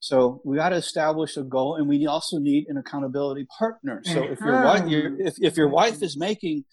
So 0.00 0.40
we 0.44 0.56
got 0.56 0.70
to 0.70 0.76
establish 0.76 1.36
a 1.36 1.44
goal, 1.44 1.76
and 1.76 1.88
we 1.88 2.06
also 2.06 2.38
need 2.38 2.66
an 2.68 2.76
accountability 2.76 3.46
partner. 3.56 4.02
So 4.04 4.24
if 4.24 4.40
your 4.40 4.64
wife, 4.64 4.88
your, 4.88 5.20
if, 5.20 5.34
if 5.40 5.56
your 5.56 5.68
wife 5.68 6.02
is 6.02 6.18
making 6.18 6.64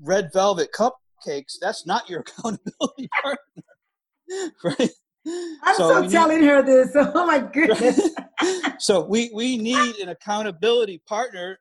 red 0.00 0.30
velvet 0.32 0.70
cup 0.70 0.96
cupcakes, 1.24 1.54
that's 1.60 1.86
not 1.86 2.08
your 2.08 2.20
accountability 2.38 3.08
partner, 3.22 3.62
right? 4.64 4.90
I'm 5.64 5.74
so, 5.76 6.02
so 6.02 6.08
telling 6.08 6.40
need, 6.40 6.46
her 6.46 6.62
this. 6.62 6.92
Oh 6.94 7.26
my 7.26 7.40
goodness. 7.40 8.10
so 8.78 9.04
we 9.04 9.30
we 9.34 9.56
need 9.56 9.96
an 9.96 10.08
accountability 10.10 11.02
partner 11.06 11.58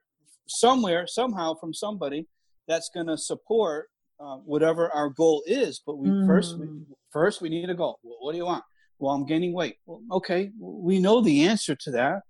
somewhere, 0.48 1.08
somehow, 1.08 1.56
from 1.56 1.74
somebody 1.74 2.28
that's 2.68 2.89
going 2.89 3.08
to 3.08 3.18
support 3.18 3.88
uh, 4.20 4.38
whatever 4.38 4.91
our 4.94 5.10
goal 5.10 5.44
is. 5.48 5.82
But 5.84 5.98
we 5.98 6.10
mm. 6.10 6.28
first 6.28 6.60
we, 6.60 6.68
first 7.12 7.41
we 7.41 7.50
need 7.50 7.70
a 7.70 7.74
goal. 7.74 8.00
Well, 8.04 8.18
what 8.20 8.34
do 8.34 8.38
you 8.38 8.46
want? 8.46 8.63
Well, 9.00 9.13
I'm 9.13 9.26
gaining 9.26 9.54
weight. 9.54 9.78
Well, 9.88 10.02
okay, 10.12 10.52
we 10.60 11.00
know 11.00 11.22
the 11.22 11.48
answer 11.48 11.76
to 11.76 11.91
that 11.91 12.22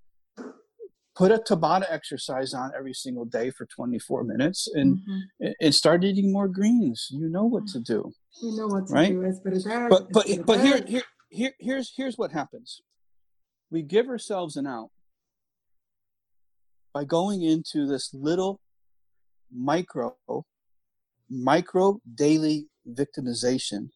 put 1.15 1.32
a 1.32 1.38
Tabata 1.38 1.86
exercise 1.89 2.54
on 2.54 2.71
every 2.78 2.93
single 2.93 3.25
day 3.25 3.49
for 3.49 3.65
24 3.65 4.23
minutes 4.23 4.69
and 4.73 4.97
mm-hmm. 4.97 5.47
and 5.62 5.73
start 5.73 6.04
eating 6.04 6.32
more 6.32 6.47
greens. 6.47 7.08
You 7.12 7.30
know 7.30 7.45
what 7.45 7.67
to 7.67 7.80
do. 7.80 8.12
You 8.41 8.58
know 8.58 8.67
what 8.67 8.88
to 8.88 8.93
right? 8.93 9.10
do. 9.10 9.89
but 9.89 10.12
but 10.12 10.28
but 10.45 10.62
here 10.62 10.82
here 10.86 11.04
here 11.30 11.54
here's 11.60 11.93
here's 11.95 12.17
what 12.17 12.32
happens. 12.32 12.82
We 13.71 13.82
give 13.82 14.08
ourselves 14.08 14.56
an 14.58 14.67
out 14.67 14.91
by 16.93 17.04
going 17.04 17.41
into 17.41 17.88
this 17.88 18.13
little 18.13 18.59
micro 19.51 20.16
micro 21.30 21.99
daily 22.13 22.68
victimization 22.88 23.89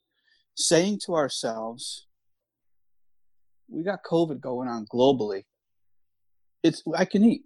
saying 0.55 0.99
to 1.05 1.13
ourselves 1.13 2.07
we 3.67 3.83
got 3.83 3.99
covid 4.09 4.39
going 4.39 4.67
on 4.67 4.85
globally 4.91 5.43
it's 6.63 6.83
I 6.95 7.05
can 7.05 7.23
eat. 7.23 7.43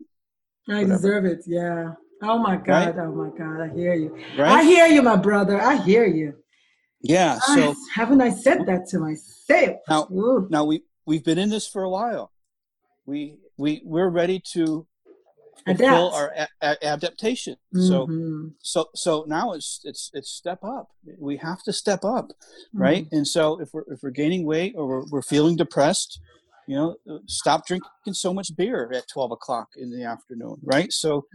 I 0.70 0.74
whatever. 0.74 0.94
deserve 0.94 1.26
it. 1.26 1.40
Yeah. 1.46 1.94
Oh 2.22 2.38
my 2.40 2.56
God. 2.56 2.96
Right? 2.96 3.06
Oh 3.06 3.12
my 3.12 3.30
God. 3.38 3.62
I 3.62 3.74
hear 3.74 3.94
you. 3.94 4.16
Right? 4.38 4.60
I 4.60 4.64
hear 4.64 4.88
you, 4.88 5.02
my 5.02 5.18
brother. 5.18 5.62
I 5.62 5.78
hear 5.78 6.06
you. 6.06 6.36
Yeah. 7.02 7.40
So 7.40 7.72
I, 7.72 7.76
haven't 7.94 8.22
I 8.22 8.30
said 8.30 8.66
that 8.66 8.88
to 8.90 9.00
myself? 9.00 9.78
Now, 9.90 10.08
Ooh. 10.12 10.48
now 10.50 10.64
we 10.64 10.84
we've 11.06 11.24
been 11.24 11.38
in 11.38 11.50
this 11.50 11.68
for 11.68 11.84
a 11.84 11.90
while. 11.90 12.32
We 13.06 13.40
we 13.58 13.82
we're 13.84 14.10
ready 14.10 14.42
to 14.54 14.88
fulfill 15.66 16.12
our 16.14 16.34
a- 16.62 16.86
adaptation. 16.86 17.56
Mm-hmm. 17.76 18.50
So, 18.62 18.86
so, 18.86 18.90
so 18.96 19.26
now 19.28 19.54
it's 19.54 19.82
it's 19.84 20.12
it's 20.14 20.30
step 20.30 20.64
up. 20.64 20.90
We 21.20 21.38
have 21.38 21.62
to 21.64 21.74
step 21.74 22.04
up, 22.04 22.32
right? 22.74 23.06
Mm-hmm. 23.06 23.16
And 23.16 23.28
so 23.28 23.60
if 23.60 23.74
we're 23.74 23.84
if 23.88 24.02
we're 24.02 24.12
gaining 24.12 24.46
weight 24.46 24.74
or 24.78 24.88
we're, 24.88 25.04
we're 25.12 25.22
feeling 25.22 25.56
depressed, 25.56 26.20
you 26.68 26.76
know, 26.76 26.96
stop 27.28 27.66
drinking 27.68 27.90
so 28.12 28.34
much 28.34 28.56
beer 28.56 28.92
at 28.94 29.08
twelve 29.12 29.32
o'clock 29.32 29.70
in 29.78 29.92
the 29.92 30.04
afternoon, 30.04 30.58
right? 30.64 30.92
So 30.92 31.26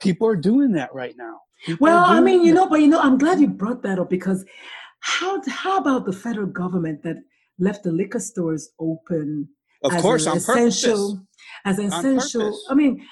people 0.00 0.26
are 0.28 0.36
doing 0.36 0.72
that 0.72 0.94
right 0.94 1.14
now. 1.16 1.40
People 1.64 1.86
well, 1.86 2.04
I 2.04 2.20
mean, 2.20 2.44
you 2.44 2.54
know, 2.54 2.68
but 2.68 2.80
you 2.80 2.86
know, 2.86 3.00
I'm 3.00 3.18
glad 3.18 3.40
you 3.40 3.48
brought 3.48 3.82
that 3.82 3.98
up 3.98 4.10
because 4.10 4.44
how 5.00 5.40
how 5.48 5.78
about 5.78 6.06
the 6.06 6.12
federal 6.12 6.46
government 6.46 7.02
that 7.02 7.16
left 7.58 7.84
the 7.84 7.92
liquor 7.92 8.20
stores 8.20 8.70
open? 8.78 9.48
Of 9.82 9.92
course, 9.98 10.26
an 10.26 10.36
essential, 10.36 11.16
purpose. 11.16 11.24
as 11.64 11.78
essential. 11.78 12.58
I 12.68 12.74
mean, 12.74 13.06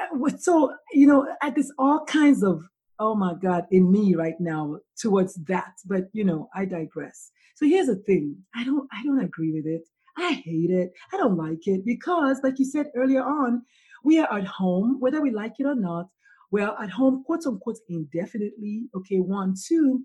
uh, 0.00 0.36
so 0.38 0.72
you 0.92 1.06
know, 1.06 1.26
there's 1.54 1.72
all 1.78 2.04
kinds 2.04 2.42
of 2.42 2.62
oh 3.00 3.14
my 3.14 3.34
god 3.34 3.64
in 3.70 3.90
me 3.90 4.14
right 4.14 4.38
now 4.40 4.78
towards 5.00 5.34
that. 5.46 5.74
But 5.86 6.08
you 6.12 6.24
know, 6.24 6.48
I 6.54 6.64
digress. 6.64 7.30
So 7.56 7.66
here's 7.66 7.86
the 7.86 7.96
thing: 7.96 8.36
I 8.54 8.64
don't 8.64 8.88
I 8.92 9.02
don't 9.04 9.22
agree 9.22 9.52
with 9.52 9.66
it. 9.66 9.82
I 10.18 10.32
hate 10.32 10.70
it. 10.70 10.92
I 11.12 11.16
don't 11.16 11.36
like 11.36 11.66
it 11.66 11.84
because, 11.84 12.40
like 12.42 12.58
you 12.58 12.64
said 12.64 12.86
earlier 12.94 13.22
on, 13.22 13.62
we 14.04 14.18
are 14.18 14.38
at 14.38 14.46
home, 14.46 14.96
whether 15.00 15.20
we 15.20 15.30
like 15.30 15.54
it 15.58 15.66
or 15.66 15.74
not. 15.74 16.06
We're 16.50 16.68
at 16.68 16.90
home, 16.90 17.24
quote 17.24 17.46
unquote, 17.46 17.78
indefinitely. 17.88 18.88
Okay, 18.94 19.20
one, 19.20 19.54
two 19.66 20.04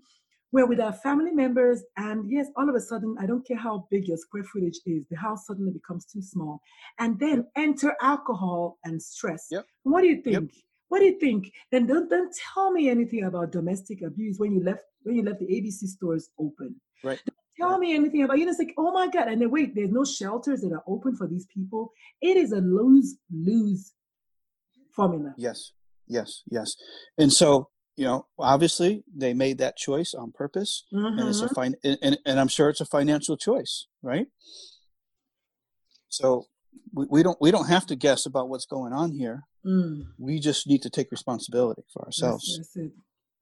we're 0.54 0.66
with 0.66 0.78
our 0.78 0.92
family 0.92 1.32
members, 1.32 1.82
and 1.96 2.30
yes, 2.30 2.46
all 2.56 2.68
of 2.68 2.76
a 2.76 2.80
sudden, 2.80 3.16
I 3.18 3.26
don't 3.26 3.44
care 3.44 3.56
how 3.56 3.88
big 3.90 4.06
your 4.06 4.16
square 4.16 4.44
footage 4.44 4.78
is, 4.86 5.04
the 5.10 5.16
house 5.16 5.48
suddenly 5.48 5.72
becomes 5.72 6.04
too 6.04 6.22
small. 6.22 6.60
And 7.00 7.18
then 7.18 7.48
enter 7.56 7.96
alcohol 8.00 8.78
and 8.84 9.02
stress. 9.02 9.48
Yep. 9.50 9.66
What 9.82 10.02
do 10.02 10.06
you 10.06 10.22
think? 10.22 10.34
Yep. 10.34 10.44
What 10.90 11.00
do 11.00 11.06
you 11.06 11.18
think? 11.18 11.50
Then 11.72 11.86
don't, 11.86 12.08
don't 12.08 12.32
tell 12.54 12.70
me 12.70 12.88
anything 12.88 13.24
about 13.24 13.50
domestic 13.50 14.02
abuse 14.02 14.38
when 14.38 14.52
you 14.52 14.62
left 14.62 14.84
when 15.02 15.16
you 15.16 15.24
left 15.24 15.40
the 15.40 15.46
ABC 15.46 15.88
stores 15.88 16.30
open. 16.38 16.80
Right. 17.02 17.20
Me 17.84 17.94
anything 17.94 18.22
about 18.22 18.38
you 18.38 18.46
know 18.46 18.50
it's 18.50 18.58
like 18.58 18.74
oh 18.78 18.92
my 18.92 19.08
god 19.08 19.28
and 19.28 19.40
then 19.40 19.50
wait 19.50 19.74
there's 19.74 19.92
no 19.92 20.04
shelters 20.04 20.62
that 20.62 20.72
are 20.72 20.82
open 20.86 21.14
for 21.14 21.26
these 21.26 21.46
people 21.46 21.92
it 22.20 22.36
is 22.36 22.52
a 22.52 22.60
lose 22.60 23.16
lose 23.30 23.92
formula 24.90 25.34
yes 25.36 25.72
yes 26.06 26.42
yes 26.50 26.76
and 27.18 27.32
so 27.32 27.68
you 27.96 28.04
know, 28.04 28.26
obviously 28.38 29.04
they 29.14 29.34
made 29.34 29.58
that 29.58 29.76
choice 29.76 30.14
on 30.14 30.32
purpose, 30.32 30.84
mm-hmm. 30.92 31.18
and 31.18 31.28
it's 31.28 31.40
a 31.40 31.44
mm-hmm. 31.44 31.54
fine, 31.54 31.74
and, 31.84 32.18
and 32.26 32.40
I'm 32.40 32.48
sure 32.48 32.68
it's 32.68 32.80
a 32.80 32.86
financial 32.86 33.36
choice, 33.36 33.86
right? 34.02 34.26
So 36.08 36.46
we, 36.92 37.06
we 37.08 37.22
don't 37.22 37.40
we 37.40 37.50
don't 37.50 37.68
have 37.68 37.86
to 37.86 37.96
guess 37.96 38.26
about 38.26 38.48
what's 38.48 38.66
going 38.66 38.92
on 38.92 39.12
here. 39.12 39.44
Mm. 39.64 40.06
We 40.18 40.40
just 40.40 40.66
need 40.66 40.82
to 40.82 40.90
take 40.90 41.10
responsibility 41.10 41.82
for 41.92 42.04
ourselves. 42.04 42.56
That's, 42.56 42.74
that's 42.74 42.86
it. 42.86 42.92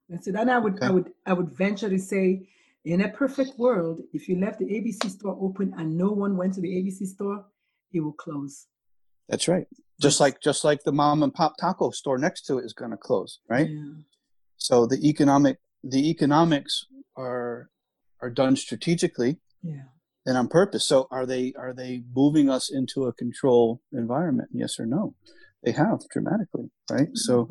That's 0.09 0.27
it. 0.27 0.35
And 0.35 0.51
I 0.51 0.59
would 0.59 0.75
okay. 0.75 0.85
I 0.85 0.89
would 0.91 1.11
I 1.25 1.33
would 1.33 1.49
venture 1.49 1.89
to 1.89 1.99
say, 1.99 2.47
in 2.85 3.01
a 3.01 3.09
perfect 3.09 3.57
world, 3.57 4.01
if 4.13 4.27
you 4.27 4.39
left 4.39 4.59
the 4.59 4.65
ABC 4.65 5.09
store 5.09 5.37
open 5.39 5.73
and 5.77 5.97
no 5.97 6.09
one 6.09 6.35
went 6.35 6.53
to 6.55 6.61
the 6.61 6.69
ABC 6.69 7.07
store, 7.07 7.45
it 7.91 8.01
will 8.01 8.13
close. 8.13 8.67
That's 9.29 9.47
right. 9.47 9.67
Just 10.01 10.19
like 10.19 10.41
just 10.41 10.63
like 10.63 10.83
the 10.83 10.91
mom 10.91 11.23
and 11.23 11.33
pop 11.33 11.53
taco 11.59 11.91
store 11.91 12.17
next 12.17 12.41
to 12.43 12.57
it 12.57 12.65
is 12.65 12.73
going 12.73 12.91
to 12.91 12.97
close, 12.97 13.39
right? 13.47 13.69
Yeah. 13.69 13.93
So 14.57 14.85
the 14.85 15.07
economic 15.07 15.59
the 15.83 16.09
economics 16.09 16.85
are 17.15 17.69
are 18.21 18.29
done 18.29 18.55
strategically 18.55 19.37
yeah. 19.61 19.83
and 20.25 20.37
on 20.37 20.47
purpose. 20.47 20.85
So 20.87 21.07
are 21.09 21.25
they 21.25 21.53
are 21.57 21.73
they 21.73 22.03
moving 22.13 22.49
us 22.49 22.69
into 22.71 23.05
a 23.05 23.13
control 23.13 23.81
environment? 23.93 24.49
Yes 24.51 24.79
or 24.79 24.85
no? 24.85 25.15
They 25.63 25.71
have 25.71 26.01
dramatically, 26.11 26.71
right? 26.89 27.13
Mm-hmm. 27.13 27.15
So 27.15 27.49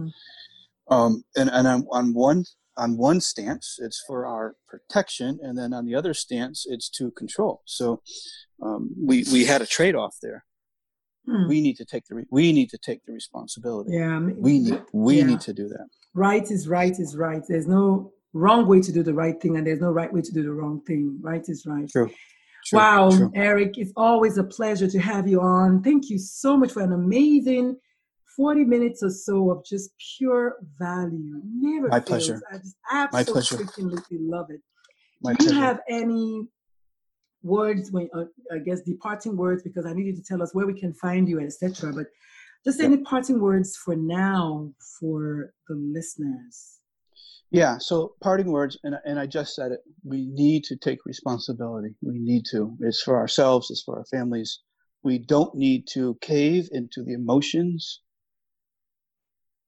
um 0.91 1.25
and, 1.37 1.49
and 1.49 1.67
on, 1.67 1.87
on 1.91 2.13
one 2.13 2.45
on 2.77 2.97
one 2.97 3.21
stance 3.21 3.79
it's 3.81 4.03
for 4.07 4.27
our 4.27 4.57
protection 4.69 5.39
and 5.43 5.59
then 5.59 5.73
on 5.73 5.85
the 5.85 5.95
other 5.95 6.15
stance 6.15 6.65
it's 6.69 6.89
to 6.89 7.11
control 7.13 7.63
so 7.67 8.01
um, 8.63 8.91
we 8.99 9.25
we 9.33 9.45
had 9.45 9.61
a 9.61 9.67
trade-off 9.67 10.17
there 10.23 10.45
hmm. 11.27 11.49
we 11.49 11.61
need 11.61 11.77
to 11.77 11.85
take 11.85 12.05
the 12.07 12.15
re- 12.15 12.27
we 12.31 12.53
need 12.53 12.71
to 12.71 12.79
take 12.79 13.05
the 13.05 13.13
responsibility 13.13 13.91
yeah 13.93 14.19
we 14.19 14.59
need 14.61 14.83
we 14.93 15.19
yeah. 15.19 15.25
need 15.25 15.41
to 15.41 15.53
do 15.53 15.69
that 15.69 15.87
right 16.15 16.51
is 16.51 16.69
right 16.69 16.99
is 16.99 17.17
right. 17.17 17.43
There's 17.47 17.67
no 17.67 18.13
wrong 18.33 18.67
way 18.67 18.81
to 18.81 18.93
do 18.93 19.03
the 19.03 19.15
right 19.15 19.41
thing, 19.41 19.57
and 19.57 19.67
there's 19.67 19.81
no 19.81 19.91
right 19.91 20.13
way 20.13 20.23
to 20.23 20.33
do 20.33 20.43
the 20.43 20.53
wrong 20.53 20.81
thing. 20.83 21.19
Right 21.21 21.45
is 21.49 21.65
right. 21.67 21.89
True. 21.89 22.11
True, 22.65 22.79
wow, 22.79 23.11
true. 23.11 23.33
Eric, 23.35 23.77
it's 23.77 23.93
always 23.97 24.39
a 24.39 24.45
pleasure 24.45 24.89
to 24.89 24.99
have 25.01 25.27
you 25.27 25.41
on. 25.41 25.83
Thank 25.83 26.11
you 26.11 26.19
so 26.19 26.57
much 26.57 26.71
for 26.71 26.83
an 26.83 26.93
amazing 26.93 27.77
40 28.37 28.65
minutes 28.65 29.03
or 29.03 29.11
so 29.11 29.51
of 29.51 29.65
just 29.65 29.91
pure 30.19 30.57
value. 30.79 31.41
Never 31.45 31.89
My 31.89 32.01
fails. 32.01 32.07
pleasure. 32.29 32.43
I 32.51 32.59
just 32.59 32.77
absolutely 32.91 34.19
love 34.21 34.47
it. 34.51 34.61
My 35.23 35.35
Do 35.35 35.45
you 35.45 35.51
pleasure. 35.51 35.65
have 35.65 35.81
any 35.89 36.49
words 37.43 37.91
when 37.91 38.09
uh, 38.15 38.25
I 38.53 38.59
guess 38.59 38.81
departing 38.83 39.37
words 39.37 39.63
because 39.63 39.87
I 39.87 39.93
need 39.93 40.07
you 40.07 40.17
to 40.17 40.23
tell 40.23 40.43
us 40.43 40.55
where 40.55 40.67
we 40.67 40.79
can 40.79 40.93
find 40.95 41.29
you, 41.29 41.41
etc. 41.41 41.93
But 41.93 42.07
just 42.65 42.81
any 42.81 42.99
parting 42.99 43.41
words 43.41 43.77
for 43.77 43.97
now 43.97 44.73
for 45.01 45.53
the 45.69 45.75
listeners. 45.75 46.79
Yeah, 47.51 47.77
so 47.79 48.15
parting 48.23 48.51
words, 48.51 48.79
and, 48.83 48.95
and 49.05 49.19
I 49.19 49.27
just 49.27 49.55
said 49.55 49.73
it. 49.73 49.81
We 50.05 50.27
need 50.27 50.65
to 50.65 50.77
take 50.77 51.05
responsibility. 51.05 51.95
We 52.01 52.19
need 52.19 52.45
to. 52.53 52.75
It's 52.81 53.03
for 53.03 53.19
ourselves, 53.19 53.71
it's 53.71 53.83
for 53.83 53.99
our 53.99 54.07
families. 54.07 54.61
We 55.03 55.19
don't 55.19 55.55
need 55.55 55.87
to 55.93 56.17
cave 56.23 56.69
into 56.73 57.03
the 57.03 57.13
emotions 57.13 58.01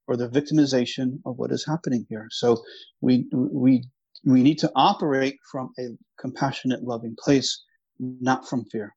or 0.07 0.17
the 0.17 0.29
victimization 0.29 1.19
of 1.25 1.37
what 1.37 1.51
is 1.51 1.65
happening 1.65 2.05
here. 2.09 2.27
So 2.31 2.61
we 3.01 3.25
we 3.31 3.83
we 4.25 4.41
need 4.41 4.57
to 4.59 4.71
operate 4.75 5.37
from 5.51 5.71
a 5.79 5.89
compassionate, 6.19 6.83
loving 6.83 7.15
place, 7.19 7.63
not 7.99 8.47
from 8.47 8.65
fear, 8.65 8.95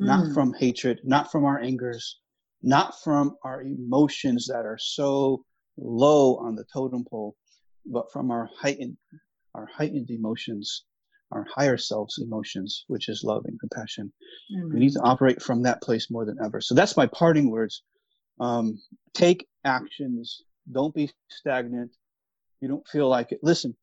mm. 0.00 0.06
not 0.06 0.32
from 0.32 0.54
hatred, 0.54 1.00
not 1.04 1.30
from 1.30 1.44
our 1.44 1.60
angers, 1.60 2.20
not 2.62 3.00
from 3.02 3.36
our 3.44 3.62
emotions 3.62 4.46
that 4.46 4.64
are 4.64 4.78
so 4.78 5.44
low 5.76 6.36
on 6.36 6.54
the 6.54 6.64
totem 6.72 7.04
pole, 7.08 7.36
but 7.84 8.10
from 8.12 8.30
our 8.30 8.48
heightened, 8.58 8.96
our 9.54 9.66
heightened 9.66 10.10
emotions, 10.10 10.84
our 11.32 11.46
higher 11.54 11.76
selves 11.76 12.18
emotions, 12.18 12.84
which 12.88 13.08
is 13.08 13.24
love 13.24 13.44
and 13.46 13.58
compassion. 13.58 14.12
Mm-hmm. 14.54 14.74
We 14.74 14.80
need 14.80 14.92
to 14.92 15.00
operate 15.00 15.42
from 15.42 15.62
that 15.62 15.82
place 15.82 16.10
more 16.10 16.24
than 16.24 16.38
ever. 16.44 16.60
So 16.60 16.74
that's 16.74 16.96
my 16.96 17.06
parting 17.06 17.50
words. 17.50 17.82
Um, 18.40 18.80
take 19.14 19.46
actions. 19.64 20.42
Don't 20.70 20.94
be 20.94 21.10
stagnant. 21.28 21.92
You 22.60 22.68
don't 22.68 22.86
feel 22.88 23.08
like 23.08 23.32
it. 23.32 23.40
Listen, 23.42 23.76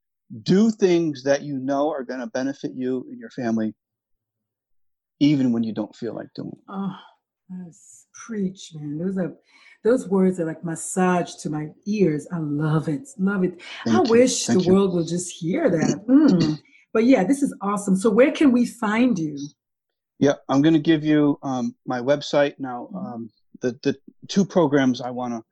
do 0.43 0.71
things 0.71 1.23
that 1.23 1.43
you 1.43 1.57
know 1.57 1.91
are 1.91 2.03
going 2.03 2.19
to 2.19 2.27
benefit 2.27 2.71
you 2.75 3.05
and 3.09 3.19
your 3.19 3.29
family, 3.31 3.73
even 5.19 5.51
when 5.51 5.63
you 5.63 5.73
don't 5.73 5.95
feel 5.95 6.15
like 6.15 6.27
doing. 6.35 6.57
Oh, 6.69 6.95
Yes, 7.49 8.07
preach, 8.25 8.71
man. 8.73 8.97
Those 8.97 9.17
are 9.17 9.33
those 9.83 10.07
words 10.07 10.39
are 10.39 10.45
like 10.45 10.63
massage 10.63 11.35
to 11.35 11.49
my 11.49 11.67
ears. 11.85 12.27
I 12.31 12.37
love 12.39 12.87
it, 12.87 13.09
love 13.17 13.43
it. 13.43 13.61
Thank 13.85 13.97
I 13.97 14.03
you. 14.03 14.09
wish 14.09 14.45
Thank 14.45 14.59
the 14.59 14.65
you. 14.65 14.73
world 14.73 14.93
would 14.93 15.07
just 15.07 15.31
hear 15.31 15.69
that. 15.69 16.07
Mm. 16.07 16.59
But 16.93 17.05
yeah, 17.05 17.23
this 17.23 17.43
is 17.43 17.55
awesome. 17.61 17.97
So 17.97 18.09
where 18.09 18.31
can 18.31 18.51
we 18.51 18.65
find 18.65 19.17
you? 19.19 19.37
Yeah, 20.19 20.33
I'm 20.47 20.61
going 20.61 20.73
to 20.73 20.79
give 20.79 21.03
you 21.03 21.37
um, 21.43 21.75
my 21.85 21.99
website 21.99 22.53
now. 22.59 22.87
Mm-hmm. 22.93 22.97
Um, 22.97 23.29
the 23.63 23.79
the 23.81 23.97
two 24.27 24.45
programs 24.45 25.01
I 25.01 25.09
want 25.09 25.33
to 25.33 25.43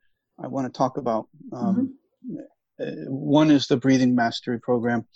I 0.43 0.47
want 0.47 0.71
to 0.71 0.77
talk 0.77 0.97
about. 0.97 1.27
Um, 1.51 1.95
mm-hmm. 2.29 2.37
Uh, 2.79 3.09
one 3.09 3.49
is 3.49 3.67
the 3.67 3.77
breathing 3.77 4.13
mastery 4.13 4.59
program. 4.59 5.07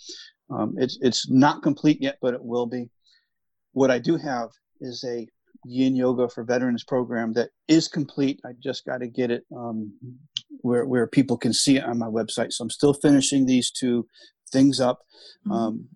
Um, 0.50 0.74
it's 0.78 0.98
it's 1.00 1.30
not 1.30 1.62
complete 1.62 2.00
yet, 2.00 2.18
but 2.20 2.34
it 2.34 2.42
will 2.42 2.66
be. 2.66 2.90
What 3.72 3.90
I 3.90 3.98
do 3.98 4.16
have 4.16 4.48
is 4.80 5.04
a 5.06 5.28
Yin 5.64 5.94
Yoga 5.94 6.28
for 6.28 6.44
Veterans 6.44 6.84
program 6.84 7.32
that 7.34 7.50
is 7.68 7.88
complete. 7.88 8.40
I 8.44 8.50
just 8.62 8.86
got 8.86 8.98
to 8.98 9.06
get 9.06 9.30
it 9.30 9.44
um, 9.54 9.92
where 10.62 10.86
where 10.86 11.06
people 11.06 11.36
can 11.36 11.52
see 11.52 11.76
it 11.76 11.84
on 11.84 11.98
my 11.98 12.06
website. 12.06 12.52
So 12.52 12.62
I'm 12.62 12.70
still 12.70 12.94
finishing 12.94 13.44
these 13.44 13.70
two 13.70 14.06
things 14.50 14.80
up. 14.80 15.00
Mm-hmm. 15.46 15.52
Um, 15.52 15.88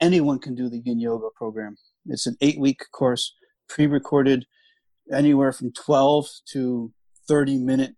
anyone 0.00 0.38
can 0.40 0.54
do 0.54 0.68
the 0.68 0.80
Yin 0.84 1.00
Yoga 1.00 1.28
program. 1.36 1.76
It's 2.06 2.26
an 2.26 2.36
eight 2.40 2.58
week 2.58 2.80
course, 2.92 3.34
pre 3.68 3.86
recorded, 3.86 4.46
anywhere 5.12 5.52
from 5.52 5.72
12 5.72 6.26
to 6.52 6.92
30 7.28 7.58
minute 7.58 7.94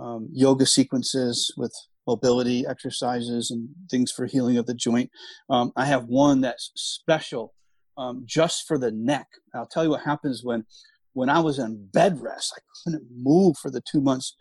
um, 0.00 0.28
yoga 0.32 0.66
sequences 0.66 1.52
with 1.56 1.72
mobility 2.06 2.64
exercises 2.66 3.50
and 3.50 3.68
things 3.90 4.10
for 4.10 4.26
healing 4.26 4.56
of 4.56 4.66
the 4.66 4.74
joint. 4.74 5.10
Um, 5.48 5.72
I 5.76 5.84
have 5.84 6.06
one 6.06 6.40
that's 6.40 6.72
special 6.74 7.54
um, 7.96 8.24
just 8.26 8.66
for 8.66 8.78
the 8.78 8.90
neck. 8.90 9.26
I'll 9.54 9.66
tell 9.66 9.84
you 9.84 9.90
what 9.90 10.02
happens 10.02 10.42
when 10.42 10.64
when 11.12 11.28
I 11.28 11.40
was 11.40 11.58
in 11.58 11.88
bed 11.92 12.20
rest. 12.20 12.54
I 12.56 12.60
couldn't 12.84 13.08
move 13.12 13.56
for 13.58 13.70
the 13.70 13.82
two 13.90 14.00
months. 14.00 14.36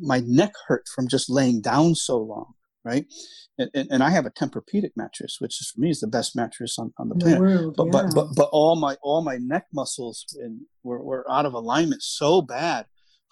My 0.00 0.20
neck 0.26 0.52
hurt 0.66 0.84
from 0.94 1.06
just 1.06 1.30
laying 1.30 1.60
down 1.60 1.94
so 1.94 2.18
long, 2.18 2.54
right? 2.90 3.04
And, 3.60 3.68
and, 3.78 3.86
and 3.92 4.02
I 4.08 4.10
have 4.16 4.26
a 4.26 4.34
Tempur-Pedic 4.38 4.94
mattress, 5.02 5.36
which 5.42 5.56
is 5.60 5.66
for 5.70 5.80
me 5.82 5.90
is 5.90 6.00
the 6.00 6.14
best 6.18 6.30
mattress 6.40 6.74
on, 6.82 6.88
on 7.00 7.06
the 7.10 7.16
planet. 7.22 7.40
world, 7.40 7.74
but, 7.76 7.86
yeah. 7.86 7.92
but 7.96 8.06
but 8.16 8.26
but 8.38 8.48
all 8.58 8.74
my 8.86 8.94
all 9.08 9.22
my 9.30 9.36
neck 9.54 9.66
muscles 9.78 10.16
in, 10.42 10.52
were 10.86 11.02
were 11.08 11.24
out 11.36 11.46
of 11.48 11.54
alignment 11.54 12.02
so 12.02 12.30
bad. 12.42 12.82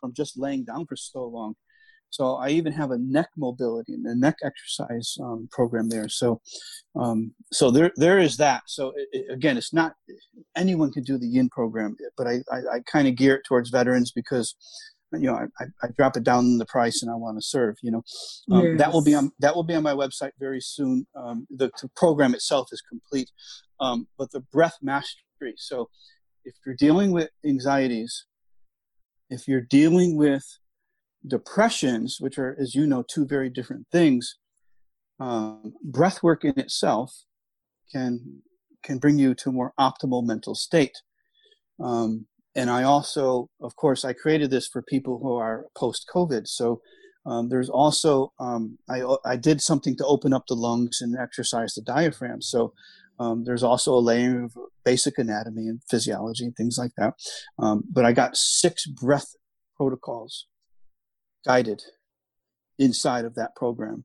from 0.01 0.15
just 0.15 0.39
laying 0.39 0.65
down 0.65 0.87
for 0.87 0.97
so 0.97 1.25
long. 1.25 1.55
So 2.11 2.37
I 2.37 2.51
even 2.51 2.73
have 2.73 2.93
a 2.93 2.99
neck 2.99 3.29
mobility 3.37 3.93
and 3.95 4.07
a 4.07 4.15
neck 4.15 4.37
exercise 4.43 5.17
um, 5.23 5.49
program 5.51 5.89
there. 5.89 6.09
So, 6.09 6.41
um, 6.95 7.35
so 7.53 7.71
there 7.71 7.93
there 7.97 8.19
is 8.19 8.37
that. 8.37 8.63
So 8.67 8.93
it, 8.97 9.09
it, 9.13 9.33
again, 9.33 9.57
it's 9.59 9.75
not 9.75 9.95
anyone 10.57 10.93
can 10.93 11.03
do 11.03 11.19
the 11.19 11.27
Yin 11.27 11.49
program, 11.49 11.97
but 12.17 12.27
I 12.27 12.37
I, 12.51 12.59
I 12.77 12.81
kind 12.91 13.09
of 13.09 13.17
gear 13.17 13.35
it 13.37 13.43
towards 13.47 13.71
veterans 13.71 14.13
because 14.13 14.55
you 15.21 15.27
know 15.27 15.37
I, 15.61 15.65
I 15.83 15.89
drop 15.97 16.17
it 16.17 16.25
down 16.25 16.59
the 16.59 16.67
price 16.67 17.03
and 17.03 17.11
I 17.11 17.15
want 17.15 17.39
to 17.39 17.43
serve. 17.43 17.77
You 17.83 17.93
know, 17.93 18.03
um, 18.51 18.65
yes. 18.65 18.79
that 18.79 18.93
will 18.93 19.05
be 19.05 19.15
on 19.15 19.33
that 19.41 19.55
will 19.55 19.65
be 19.65 19.75
on 19.75 19.83
my 19.83 19.95
website 19.95 20.33
very 20.39 20.61
soon. 20.61 21.07
Um, 21.17 21.47
the, 21.51 21.71
the, 21.83 21.89
program 21.97 22.35
itself 22.35 22.69
is 22.73 22.83
complete, 22.89 23.31
um, 23.81 24.09
but 24.19 24.31
the 24.33 24.41
breath 24.41 24.77
mastery. 24.83 25.55
So 25.57 25.89
if 26.45 26.55
you're 26.65 26.77
dealing 26.77 27.11
with 27.13 27.31
anxieties, 27.45 28.27
if 29.31 29.49
you're 29.49 29.61
dealing 29.61 30.17
with 30.17 30.45
depressions, 31.27 32.19
which 32.21 32.39
are, 32.39 32.57
as 32.61 32.75
you 32.75 32.87
know, 32.87 33.03
two 33.03 33.27
very 33.27 33.51
different 33.51 33.87
things, 33.91 34.37
um, 35.19 35.75
breath 35.83 36.23
work 36.23 36.45
in 36.45 36.59
itself 36.59 37.13
can 37.93 38.43
can 38.83 38.99
bring 38.99 39.19
you 39.19 39.35
to 39.35 39.49
a 39.49 39.53
more 39.53 39.73
optimal 39.79 40.25
mental 40.25 40.55
state. 40.55 40.97
Um, 41.83 42.27
and 42.57 42.71
I 42.71 42.85
also, 42.85 43.51
of 43.61 43.77
course, 43.77 44.05
I 44.05 44.15
created 44.15 44.51
this 44.51 44.67
for 44.67 44.81
people 44.83 45.21
who 45.23 45.35
are 45.35 45.67
post 45.77 46.07
COVID. 46.13 46.49
So 46.49 46.81
um, 47.27 47.51
there's 47.51 47.69
also 47.69 48.33
um, 48.41 48.79
I 48.89 49.03
I 49.25 49.37
did 49.37 49.61
something 49.61 49.97
to 49.99 50.07
open 50.07 50.33
up 50.33 50.47
the 50.47 50.55
lungs 50.55 51.01
and 51.03 51.17
exercise 51.17 51.75
the 51.75 51.83
diaphragm. 51.83 52.41
So 52.41 52.73
um, 53.19 53.45
there's 53.45 53.63
also 53.63 53.95
a 53.95 54.01
layer 54.01 54.45
of 54.45 54.57
basic 54.85 55.19
anatomy 55.19 55.69
and 55.69 55.83
physiology 55.89 56.45
and 56.47 56.57
things 56.57 56.79
like 56.79 56.93
that. 56.97 57.15
Um, 57.59 57.85
but 57.91 58.05
I 58.05 58.13
got 58.13 58.37
six 58.37 58.87
breath 58.87 59.35
protocols 59.77 60.47
guided 61.45 61.83
inside 62.79 63.25
of 63.25 63.35
that 63.35 63.55
program. 63.55 64.05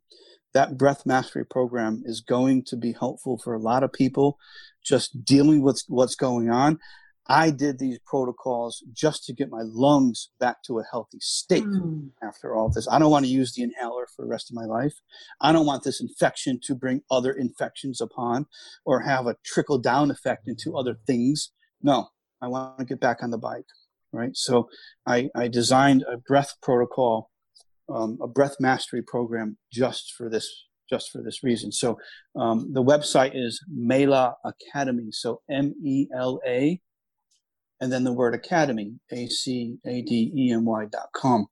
That 0.54 0.78
breath 0.78 1.06
mastery 1.06 1.46
program 1.46 2.04
is 2.06 2.20
going 2.20 2.64
to 2.66 2.76
be 2.76 2.94
helpful 2.94 3.38
for 3.38 3.54
a 3.54 3.60
lot 3.60 3.84
of 3.84 3.94
people 3.94 4.38
just 4.84 5.24
dealing 5.24 5.62
with 5.62 5.84
what's 5.88 6.16
going 6.16 6.50
on. 6.50 6.80
I 7.28 7.52
did 7.52 7.80
these 7.80 8.00
protocols 8.06 8.84
just 8.92 9.26
to 9.26 9.34
get 9.34 9.50
my 9.50 9.62
lungs 9.64 10.30
back 10.40 10.64
to 10.64 10.80
a 10.80 10.84
healthy 10.92 11.20
state 11.22 11.64
mm. 11.64 12.10
after 12.24 12.56
all 12.56 12.70
this. 12.70 12.88
I 12.90 13.00
don't 13.00 13.12
want 13.12 13.26
to 13.26 13.32
use 13.32 13.54
the 13.54 13.64
inhaler 13.64 14.08
for 14.16 14.24
the 14.24 14.30
rest 14.30 14.50
of 14.50 14.56
my 14.56 14.66
life. 14.66 14.94
I 15.40 15.52
don't 15.52 15.66
want 15.66 15.84
this 15.84 16.02
infection 16.02 16.60
to 16.64 16.76
bring 16.76 17.04
other 17.12 17.32
infections 17.32 18.02
upon 18.02 18.48
or 18.86 19.02
have 19.02 19.28
a 19.28 19.36
trickle 19.46 19.78
down 19.78 20.12
effect 20.12 20.48
into 20.48 20.76
other 20.76 20.98
things. 21.06 21.52
No, 21.82 22.10
I 22.42 22.48
want 22.48 22.80
to 22.80 22.86
get 22.86 23.00
back 23.00 23.22
on 23.22 23.30
the 23.30 23.38
bike, 23.38 23.68
right? 24.12 24.36
So 24.36 24.70
I, 25.06 25.30
I 25.36 25.48
designed 25.48 26.04
a 26.12 26.18
breath 26.18 26.56
protocol 26.62 27.32
um, 27.94 28.18
a 28.22 28.28
breath 28.28 28.56
mastery 28.60 29.02
program 29.02 29.58
just 29.72 30.14
for 30.18 30.30
this 30.30 30.50
just 30.90 31.10
for 31.12 31.22
this 31.22 31.42
reason. 31.42 31.72
So 31.72 31.98
um, 32.36 32.74
the 32.74 32.84
website 32.84 33.32
is 33.34 33.64
Mela 33.70 34.36
Academy. 34.44 35.08
So 35.12 35.42
M 35.50 35.74
E 35.84 36.08
L 36.16 36.42
A, 36.46 36.82
and 37.82 37.92
then 37.92 38.04
the 38.04 38.14
word 38.14 38.36
Academy, 38.36 38.94
A 39.12 39.28
C 39.28 39.78
A 39.86 40.02
D 40.04 40.32
E 40.38 40.54
M 40.54 40.66
Y 40.66 40.86
dot 40.92 41.10
com. 41.14 41.48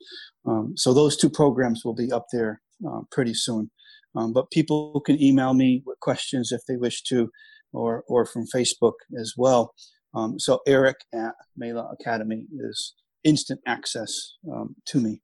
Um, 0.46 0.74
so 0.78 0.94
those 0.94 1.18
two 1.18 1.30
programs 1.30 1.84
will 1.84 1.96
be 1.96 2.12
up 2.12 2.28
there 2.32 2.62
uh, 2.88 3.02
pretty 3.12 3.34
soon. 3.34 3.70
Um, 4.16 4.32
but 4.32 4.50
people 4.52 5.02
can 5.02 5.22
email 5.22 5.54
me 5.54 5.84
with 5.86 6.00
questions 6.00 6.52
if 6.52 6.62
they 6.68 6.78
wish 6.78 7.04
to, 7.04 7.30
or 7.74 8.04
or 8.08 8.26
from 8.26 8.46
Facebook 8.56 8.94
as 9.20 9.34
well. 9.36 9.74
Um, 10.14 10.40
so 10.40 10.60
Eric 10.66 10.98
at 11.14 11.34
Mela 11.58 11.92
Academy 12.00 12.46
is 12.60 12.94
instant 13.24 13.60
access 13.68 14.36
um, 14.52 14.76
to 14.88 15.00
me. 15.00 15.22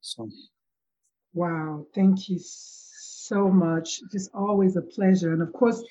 So, 0.00 0.28
wow, 1.34 1.84
thank 1.94 2.28
you 2.28 2.38
so 2.40 3.48
much. 3.48 4.00
Just 4.12 4.30
always 4.32 4.76
a 4.76 4.82
pleasure. 4.82 5.32
And 5.32 5.42
of 5.42 5.52
course, 5.52 5.82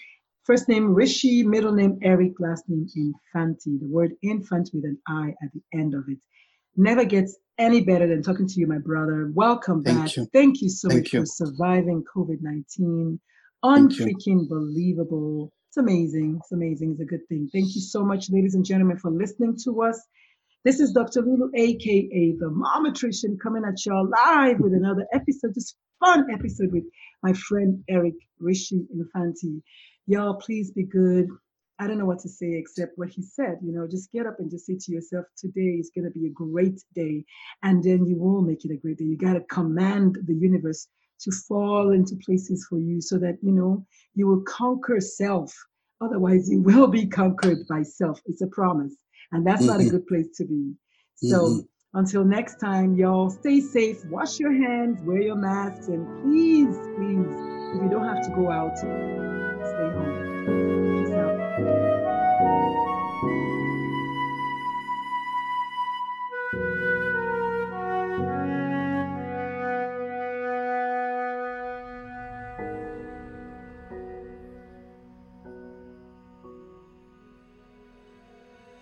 first 0.45 0.69
name 0.69 0.93
Rishi, 0.93 1.43
middle 1.43 1.73
name 1.73 1.97
Eric, 2.03 2.33
last 2.39 2.65
name 2.69 2.87
Infanti. 2.95 3.79
The 3.79 3.87
word 3.87 4.13
infant 4.21 4.69
with 4.73 4.85
an 4.85 4.97
I 5.07 5.29
at 5.43 5.51
the 5.53 5.61
end 5.77 5.93
of 5.93 6.05
it. 6.07 6.17
Never 6.77 7.03
gets 7.03 7.37
any 7.57 7.81
better 7.81 8.07
than 8.07 8.21
talking 8.21 8.47
to 8.47 8.59
you, 8.59 8.67
my 8.67 8.77
brother. 8.77 9.31
Welcome 9.33 9.83
Thank 9.83 9.99
back. 9.99 10.15
You. 10.15 10.27
Thank 10.31 10.61
you 10.61 10.69
so 10.69 10.89
Thank 10.89 11.05
much 11.05 11.13
you. 11.13 11.19
for 11.21 11.25
surviving 11.25 12.03
COVID 12.15 12.41
19. 12.41 13.19
Unfreaking 13.63 14.47
believable. 14.47 15.51
It's 15.69 15.77
amazing. 15.77 16.37
It's 16.41 16.51
amazing. 16.51 16.91
It's 16.91 17.01
a 17.01 17.05
good 17.05 17.27
thing. 17.27 17.49
Thank 17.51 17.73
you 17.73 17.81
so 17.81 18.03
much, 18.03 18.29
ladies 18.29 18.53
and 18.53 18.63
gentlemen, 18.63 18.97
for 18.97 19.09
listening 19.09 19.57
to 19.63 19.81
us. 19.81 19.99
This 20.63 20.79
is 20.79 20.91
Dr. 20.91 21.21
Lulu, 21.21 21.49
aka 21.55 22.35
the 22.39 22.49
Momatrician, 22.49 23.39
coming 23.41 23.63
at 23.65 23.85
y'all 23.85 24.07
live 24.07 24.59
with 24.59 24.73
another 24.73 25.07
episode, 25.13 25.53
just 25.53 25.75
fun 25.99 26.27
episode 26.31 26.71
with 26.71 26.83
my 27.23 27.33
friend 27.33 27.83
Eric 27.89 28.15
Rishi 28.39 28.85
Infanti. 28.95 29.61
Y'all, 30.07 30.35
please 30.35 30.71
be 30.71 30.83
good. 30.83 31.27
I 31.79 31.87
don't 31.87 31.97
know 31.97 32.05
what 32.05 32.19
to 32.19 32.29
say 32.29 32.53
except 32.53 32.93
what 32.97 33.09
he 33.09 33.21
said. 33.21 33.57
You 33.61 33.73
know, 33.73 33.87
just 33.87 34.11
get 34.11 34.25
up 34.25 34.39
and 34.39 34.49
just 34.49 34.65
say 34.65 34.77
to 34.79 34.91
yourself, 34.91 35.25
today 35.37 35.77
is 35.79 35.91
going 35.93 36.05
to 36.05 36.11
be 36.11 36.27
a 36.27 36.31
great 36.31 36.81
day. 36.93 37.25
And 37.63 37.83
then 37.83 38.05
you 38.05 38.15
will 38.17 38.41
make 38.41 38.63
it 38.63 38.71
a 38.71 38.77
great 38.77 38.97
day. 38.97 39.05
You 39.05 39.17
got 39.17 39.33
to 39.33 39.41
command 39.41 40.17
the 40.25 40.33
universe 40.33 40.87
to 41.21 41.31
fall 41.31 41.91
into 41.91 42.15
places 42.25 42.65
for 42.69 42.79
you 42.79 43.01
so 43.01 43.17
that, 43.17 43.37
you 43.41 43.51
know, 43.51 43.85
you 44.13 44.27
will 44.27 44.41
conquer 44.41 45.01
self. 45.01 45.53
Otherwise, 46.01 46.49
you 46.49 46.61
will 46.61 46.87
be 46.87 47.07
conquered 47.07 47.67
by 47.67 47.83
self. 47.83 48.21
It's 48.25 48.41
a 48.41 48.47
promise. 48.47 48.95
And 49.31 49.45
that's 49.45 49.61
mm-hmm. 49.61 49.69
not 49.69 49.79
a 49.79 49.83
mm-hmm. 49.83 49.91
good 49.91 50.07
place 50.07 50.27
to 50.37 50.45
be. 50.45 50.73
So 51.15 51.39
mm-hmm. 51.39 51.99
until 51.99 52.23
next 52.23 52.59
time, 52.59 52.95
y'all 52.95 53.29
stay 53.29 53.59
safe, 53.59 54.05
wash 54.05 54.39
your 54.39 54.53
hands, 54.53 55.01
wear 55.01 55.21
your 55.21 55.35
masks, 55.35 55.87
and 55.87 56.05
please, 56.23 56.75
please, 56.95 57.35
if 57.75 57.83
you 57.83 57.89
don't 57.89 58.05
have 58.05 58.23
to 58.25 58.35
go 58.35 58.51
out, 58.51 58.77